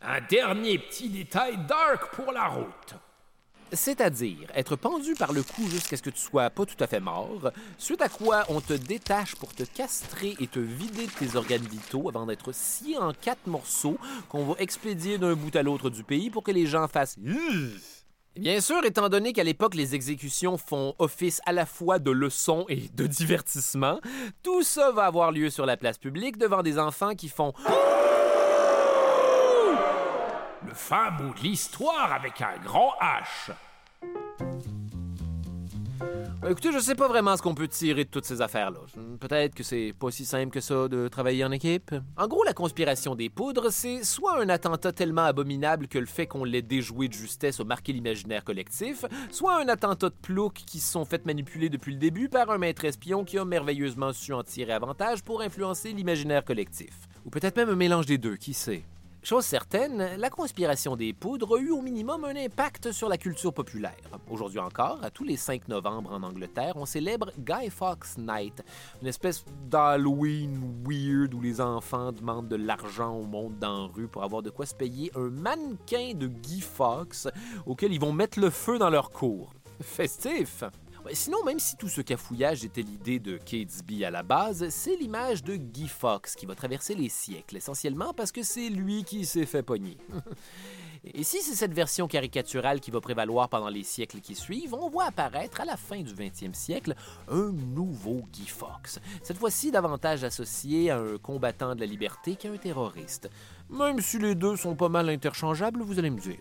Un 0.00 0.20
dernier 0.20 0.78
petit 0.78 1.08
détail 1.08 1.58
dark 1.66 2.14
pour 2.14 2.30
la 2.30 2.46
route. 2.46 2.94
C'est-à-dire 3.72 4.48
être 4.54 4.76
pendu 4.76 5.14
par 5.14 5.32
le 5.32 5.42
cou 5.42 5.66
jusqu'à 5.68 5.96
ce 5.96 6.02
que 6.02 6.10
tu 6.10 6.20
sois 6.20 6.50
pas 6.50 6.64
tout 6.64 6.82
à 6.82 6.86
fait 6.86 7.00
mort, 7.00 7.50
suite 7.78 8.02
à 8.02 8.08
quoi 8.08 8.44
on 8.48 8.60
te 8.60 8.74
détache 8.74 9.34
pour 9.36 9.54
te 9.54 9.64
castrer 9.64 10.36
et 10.40 10.46
te 10.46 10.58
vider 10.58 11.06
de 11.06 11.12
tes 11.12 11.36
organes 11.36 11.66
vitaux 11.66 12.08
avant 12.08 12.26
d'être 12.26 12.52
scié 12.52 12.98
en 12.98 13.12
quatre 13.12 13.46
morceaux 13.46 13.98
qu'on 14.28 14.44
va 14.44 14.54
expédier 14.58 15.18
d'un 15.18 15.34
bout 15.34 15.54
à 15.56 15.62
l'autre 15.62 15.90
du 15.90 16.04
pays 16.04 16.30
pour 16.30 16.42
que 16.42 16.52
les 16.52 16.66
gens 16.66 16.88
fassent 16.88 17.18
Bien 18.36 18.60
sûr, 18.60 18.84
étant 18.84 19.08
donné 19.08 19.32
qu'à 19.32 19.44
l'époque, 19.44 19.76
les 19.76 19.94
exécutions 19.94 20.58
font 20.58 20.96
office 20.98 21.40
à 21.46 21.52
la 21.52 21.66
fois 21.66 22.00
de 22.00 22.10
leçon 22.10 22.64
et 22.68 22.88
de 22.92 23.06
divertissement, 23.06 24.00
tout 24.42 24.64
ça 24.64 24.90
va 24.90 25.04
avoir 25.04 25.30
lieu 25.30 25.50
sur 25.50 25.66
la 25.66 25.76
place 25.76 25.98
publique 25.98 26.36
devant 26.36 26.62
des 26.64 26.78
enfants 26.80 27.14
qui 27.14 27.28
font 27.28 27.52
fin 30.74 31.10
bout 31.12 31.34
de 31.34 31.40
l'histoire 31.40 32.12
avec 32.12 32.40
un 32.40 32.56
grand 32.62 32.92
H. 33.00 33.52
Euh, 36.44 36.50
Écoutez, 36.50 36.72
je 36.72 36.78
sais 36.78 36.94
pas 36.94 37.08
vraiment 37.08 37.36
ce 37.36 37.42
qu'on 37.42 37.54
peut 37.54 37.68
tirer 37.68 38.04
de 38.04 38.10
toutes 38.10 38.26
ces 38.26 38.42
affaires-là. 38.42 38.80
Peut-être 39.18 39.54
que 39.54 39.62
c'est 39.62 39.94
pas 39.98 40.10
si 40.10 40.26
simple 40.26 40.50
que 40.50 40.60
ça 40.60 40.88
de 40.88 41.08
travailler 41.08 41.44
en 41.44 41.52
équipe. 41.52 41.94
En 42.16 42.28
gros, 42.28 42.44
la 42.44 42.52
conspiration 42.52 43.14
des 43.14 43.30
poudres, 43.30 43.70
c'est 43.70 44.04
soit 44.04 44.40
un 44.40 44.48
attentat 44.48 44.92
tellement 44.92 45.24
abominable 45.24 45.88
que 45.88 45.98
le 45.98 46.06
fait 46.06 46.26
qu'on 46.26 46.44
l'ait 46.44 46.62
déjoué 46.62 47.08
de 47.08 47.14
justesse 47.14 47.60
a 47.60 47.64
marqué 47.64 47.92
l'imaginaire 47.92 48.44
collectif, 48.44 49.04
soit 49.30 49.60
un 49.60 49.68
attentat 49.68 50.10
de 50.10 50.14
ploucs 50.14 50.64
qui 50.66 50.80
se 50.80 50.92
sont 50.92 51.04
fait 51.04 51.24
manipuler 51.24 51.70
depuis 51.70 51.92
le 51.92 51.98
début 51.98 52.28
par 52.28 52.50
un 52.50 52.58
maître 52.58 52.84
espion 52.84 53.24
qui 53.24 53.38
a 53.38 53.44
merveilleusement 53.44 54.12
su 54.12 54.32
en 54.34 54.42
tirer 54.42 54.72
avantage 54.72 55.22
pour 55.22 55.40
influencer 55.40 55.92
l'imaginaire 55.92 56.44
collectif. 56.44 56.92
Ou 57.24 57.30
peut-être 57.30 57.56
même 57.56 57.70
un 57.70 57.76
mélange 57.76 58.06
des 58.06 58.18
deux, 58.18 58.36
qui 58.36 58.52
sait. 58.52 58.84
Chose 59.24 59.46
certaine, 59.46 60.16
la 60.18 60.28
conspiration 60.28 60.96
des 60.96 61.14
poudres 61.14 61.56
a 61.56 61.58
eu 61.58 61.70
au 61.70 61.80
minimum 61.80 62.26
un 62.26 62.36
impact 62.36 62.92
sur 62.92 63.08
la 63.08 63.16
culture 63.16 63.54
populaire. 63.54 63.96
Aujourd'hui 64.28 64.58
encore, 64.58 64.98
à 65.02 65.08
tous 65.08 65.24
les 65.24 65.38
5 65.38 65.66
novembre 65.68 66.12
en 66.12 66.22
Angleterre, 66.22 66.74
on 66.76 66.84
célèbre 66.84 67.32
Guy 67.38 67.70
Fawkes 67.70 68.18
Night, 68.18 68.62
une 69.00 69.08
espèce 69.08 69.42
d'Halloween 69.70 70.84
weird 70.86 71.32
où 71.32 71.40
les 71.40 71.62
enfants 71.62 72.12
demandent 72.12 72.48
de 72.48 72.56
l'argent 72.56 73.16
au 73.16 73.24
monde 73.24 73.58
dans 73.58 73.86
la 73.86 73.92
rue 73.94 74.08
pour 74.08 74.24
avoir 74.24 74.42
de 74.42 74.50
quoi 74.50 74.66
se 74.66 74.74
payer 74.74 75.10
un 75.14 75.30
mannequin 75.30 76.12
de 76.14 76.26
Guy 76.26 76.60
Fawkes 76.60 77.26
auquel 77.64 77.94
ils 77.94 78.00
vont 78.00 78.12
mettre 78.12 78.38
le 78.38 78.50
feu 78.50 78.78
dans 78.78 78.90
leur 78.90 79.10
cour. 79.10 79.54
Festif! 79.80 80.64
Ouais, 81.04 81.14
Sinon, 81.14 81.44
même 81.44 81.58
si 81.58 81.76
tout 81.76 81.88
ce 81.88 82.00
cafouillage 82.00 82.64
était 82.64 82.80
l'idée 82.80 83.18
de 83.18 83.36
Catesby 83.36 84.06
à 84.06 84.10
la 84.10 84.22
base, 84.22 84.68
c'est 84.70 84.96
l'image 84.96 85.44
de 85.44 85.56
Guy 85.56 85.86
Fawkes 85.86 86.34
qui 86.34 86.46
va 86.46 86.54
traverser 86.54 86.94
les 86.94 87.10
siècles, 87.10 87.58
essentiellement 87.58 88.14
parce 88.14 88.32
que 88.32 88.42
c'est 88.42 88.70
lui 88.70 89.04
qui 89.04 89.26
s'est 89.26 89.44
fait 89.44 89.62
pogner. 89.62 89.98
Et 91.12 91.22
si 91.22 91.42
c'est 91.42 91.54
cette 91.54 91.74
version 91.74 92.08
caricaturale 92.08 92.80
qui 92.80 92.90
va 92.90 93.02
prévaloir 93.02 93.50
pendant 93.50 93.68
les 93.68 93.82
siècles 93.82 94.20
qui 94.20 94.34
suivent, 94.34 94.72
on 94.72 94.88
voit 94.88 95.04
apparaître 95.04 95.60
à 95.60 95.66
la 95.66 95.76
fin 95.76 96.00
du 96.00 96.14
20e 96.14 96.54
siècle 96.54 96.94
un 97.28 97.52
nouveau 97.52 98.22
Guy 98.32 98.46
Fawkes, 98.46 98.98
cette 99.22 99.36
fois-ci 99.36 99.70
davantage 99.70 100.24
associé 100.24 100.90
à 100.90 100.98
un 100.98 101.18
combattant 101.18 101.74
de 101.74 101.80
la 101.80 101.86
liberté 101.86 102.36
qu'à 102.36 102.48
un 102.48 102.56
terroriste. 102.56 103.28
Même 103.68 104.00
si 104.00 104.18
les 104.18 104.34
deux 104.34 104.56
sont 104.56 104.74
pas 104.74 104.88
mal 104.88 105.10
interchangeables, 105.10 105.82
vous 105.82 105.98
allez 105.98 106.08
me 106.08 106.20
dire. 106.20 106.38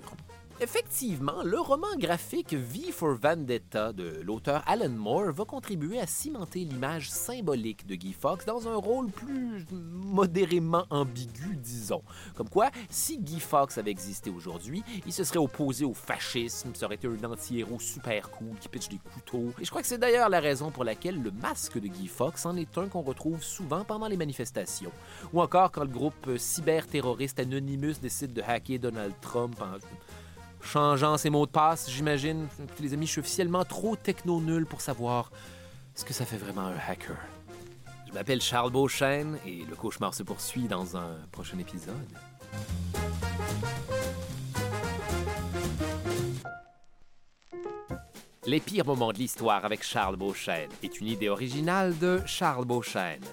Effectivement, 0.62 1.44
le 1.44 1.60
roman 1.60 1.96
graphique 1.98 2.54
V 2.54 2.92
for 2.92 3.16
Vendetta 3.16 3.92
de 3.92 4.22
l'auteur 4.22 4.64
Alan 4.68 4.88
Moore 4.88 5.32
va 5.34 5.46
contribuer 5.46 6.00
à 6.00 6.08
cimenter 6.08 6.64
l'image 6.64 7.10
symbolique 7.10 7.88
de 7.88 7.96
Guy 7.96 8.14
Fawkes 8.14 8.46
dans 8.46 8.68
un 8.68 8.76
rôle 8.76 9.10
plus 9.10 9.66
modérément 9.72 10.86
ambigu, 10.90 11.58
disons. 11.58 12.04
Comme 12.36 12.50
quoi, 12.50 12.70
si 12.90 13.18
Guy 13.18 13.40
Fawkes 13.40 13.78
avait 13.78 13.92
existé 13.92 14.30
aujourd'hui, 14.30 14.84
il 15.06 15.12
se 15.12 15.24
serait 15.24 15.40
opposé 15.40 15.86
au 15.86 15.94
fascisme, 15.94 16.74
ça 16.76 16.86
aurait 16.86 16.96
été 16.96 17.08
un 17.08 17.24
anti-héros 17.24 17.80
super 17.80 18.30
cool 18.30 18.56
qui 18.62 18.70
pitche 18.70 18.90
des 18.90 19.00
couteaux. 19.00 19.52
Et 19.60 19.66
je 19.66 19.70
crois 19.70 19.82
que 19.82 19.88
c'est 19.88 19.98
d'ailleurs 19.98 20.30
la 20.30 20.40
raison 20.40 20.70
pour 20.70 20.84
laquelle 20.84 21.22
le 21.22 21.32
masque 21.32 21.80
de 21.80 21.88
Guy 21.88 22.08
Fawkes 22.08 22.46
en 22.46 22.56
est 22.56 22.78
un 22.78 22.88
qu'on 22.88 23.02
retrouve 23.02 23.44
souvent 23.44 23.84
pendant 23.84 24.08
les 24.08 24.18
manifestations. 24.18 24.92
Ou 25.34 25.42
encore 25.42 25.72
quand 25.72 25.84
le 25.84 25.88
groupe 25.88 26.38
cyberterroriste 26.38 27.40
Anonymous 27.40 27.96
décide 28.02 28.34
de 28.34 28.42
hacker 28.42 28.80
Donald 28.80 29.16
Trump 29.20 29.60
changeant 30.64 31.18
ses 31.18 31.30
mots 31.30 31.46
de 31.46 31.52
passe, 31.52 31.90
j'imagine. 31.90 32.48
Les 32.80 32.94
amis, 32.94 33.06
je 33.06 33.12
suis 33.12 33.20
officiellement 33.20 33.66
trop 33.66 33.96
techno-nul 33.96 34.66
pour 34.66 34.82
savoir 34.82 35.32
ce 35.96 36.06
que 36.06 36.14
ça 36.14 36.26
fait 36.26 36.38
vraiment 36.38 36.62
un 36.62 36.76
hacker. 36.88 37.18
Je 38.08 38.14
m'appelle 38.14 38.42
Charles 38.42 38.72
Beauchesne 38.72 39.38
et 39.46 39.64
le 39.70 39.76
cauchemar 39.76 40.14
se 40.14 40.24
poursuit 40.24 40.68
dans 40.68 40.98
un 40.98 41.18
prochain 41.32 41.58
épisode. 41.58 41.96
Les 48.46 48.60
pires 48.60 48.86
moments 48.86 49.14
de 49.14 49.18
l'histoire 49.18 49.64
avec 49.64 49.84
Charles 49.84 50.18
Beauchesne 50.18 50.70
est 50.84 51.00
une 51.00 51.08
idée 51.08 51.30
originale 51.30 51.98
de 51.98 52.22
Charles 52.26 52.66
Beauchesne. 52.66 53.24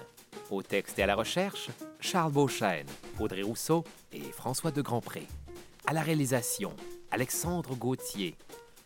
Au 0.49 0.61
texte 0.63 0.97
et 0.99 1.03
à 1.03 1.05
la 1.05 1.15
recherche, 1.15 1.69
Charles 1.99 2.31
Beauchesne, 2.31 2.87
Audrey 3.19 3.41
Rousseau 3.41 3.83
et 4.11 4.21
François 4.21 4.71
de 4.71 4.81
Grandpré. 4.81 5.27
À 5.85 5.93
la 5.93 6.01
réalisation, 6.01 6.73
Alexandre 7.11 7.75
Gauthier. 7.75 8.35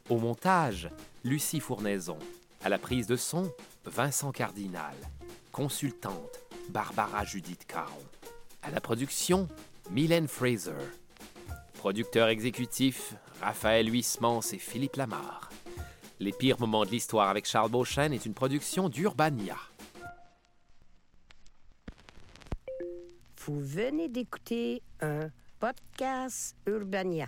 Au 0.10 0.18
montage, 0.18 0.90
Lucie 1.24 1.60
Fournaison. 1.60 2.18
À 2.64 2.70
la 2.70 2.80
prise 2.80 3.06
de 3.06 3.16
son, 3.16 3.52
Vincent 3.86 4.32
Cardinal. 4.32 4.96
Consultante, 5.52 6.40
Barbara 6.70 7.24
Judith 7.24 7.66
Caron. 7.68 8.04
À 8.64 8.72
la 8.72 8.82
production, 8.82 9.48
Mylène 9.92 10.28
Fraser. 10.28 10.74
Producteur 11.76 12.30
exécutif, 12.30 13.14
Raphaël 13.42 13.94
Huismans 13.94 14.42
et 14.54 14.58
Philippe 14.58 14.96
Lamarre. 14.96 15.52
Les 16.20 16.32
pires 16.32 16.60
moments 16.60 16.84
de 16.84 16.90
l'histoire 16.90 17.30
avec 17.30 17.46
Charles 17.46 17.70
Beauchesne 17.70 18.14
est 18.14 18.26
une 18.26 18.34
production 18.34 18.90
d'Urbania. 18.90 19.58
Vous 23.46 23.60
venez 23.60 24.10
d'écouter 24.10 24.82
un 25.00 25.30
podcast 25.60 26.56
Urbania. 26.66 27.28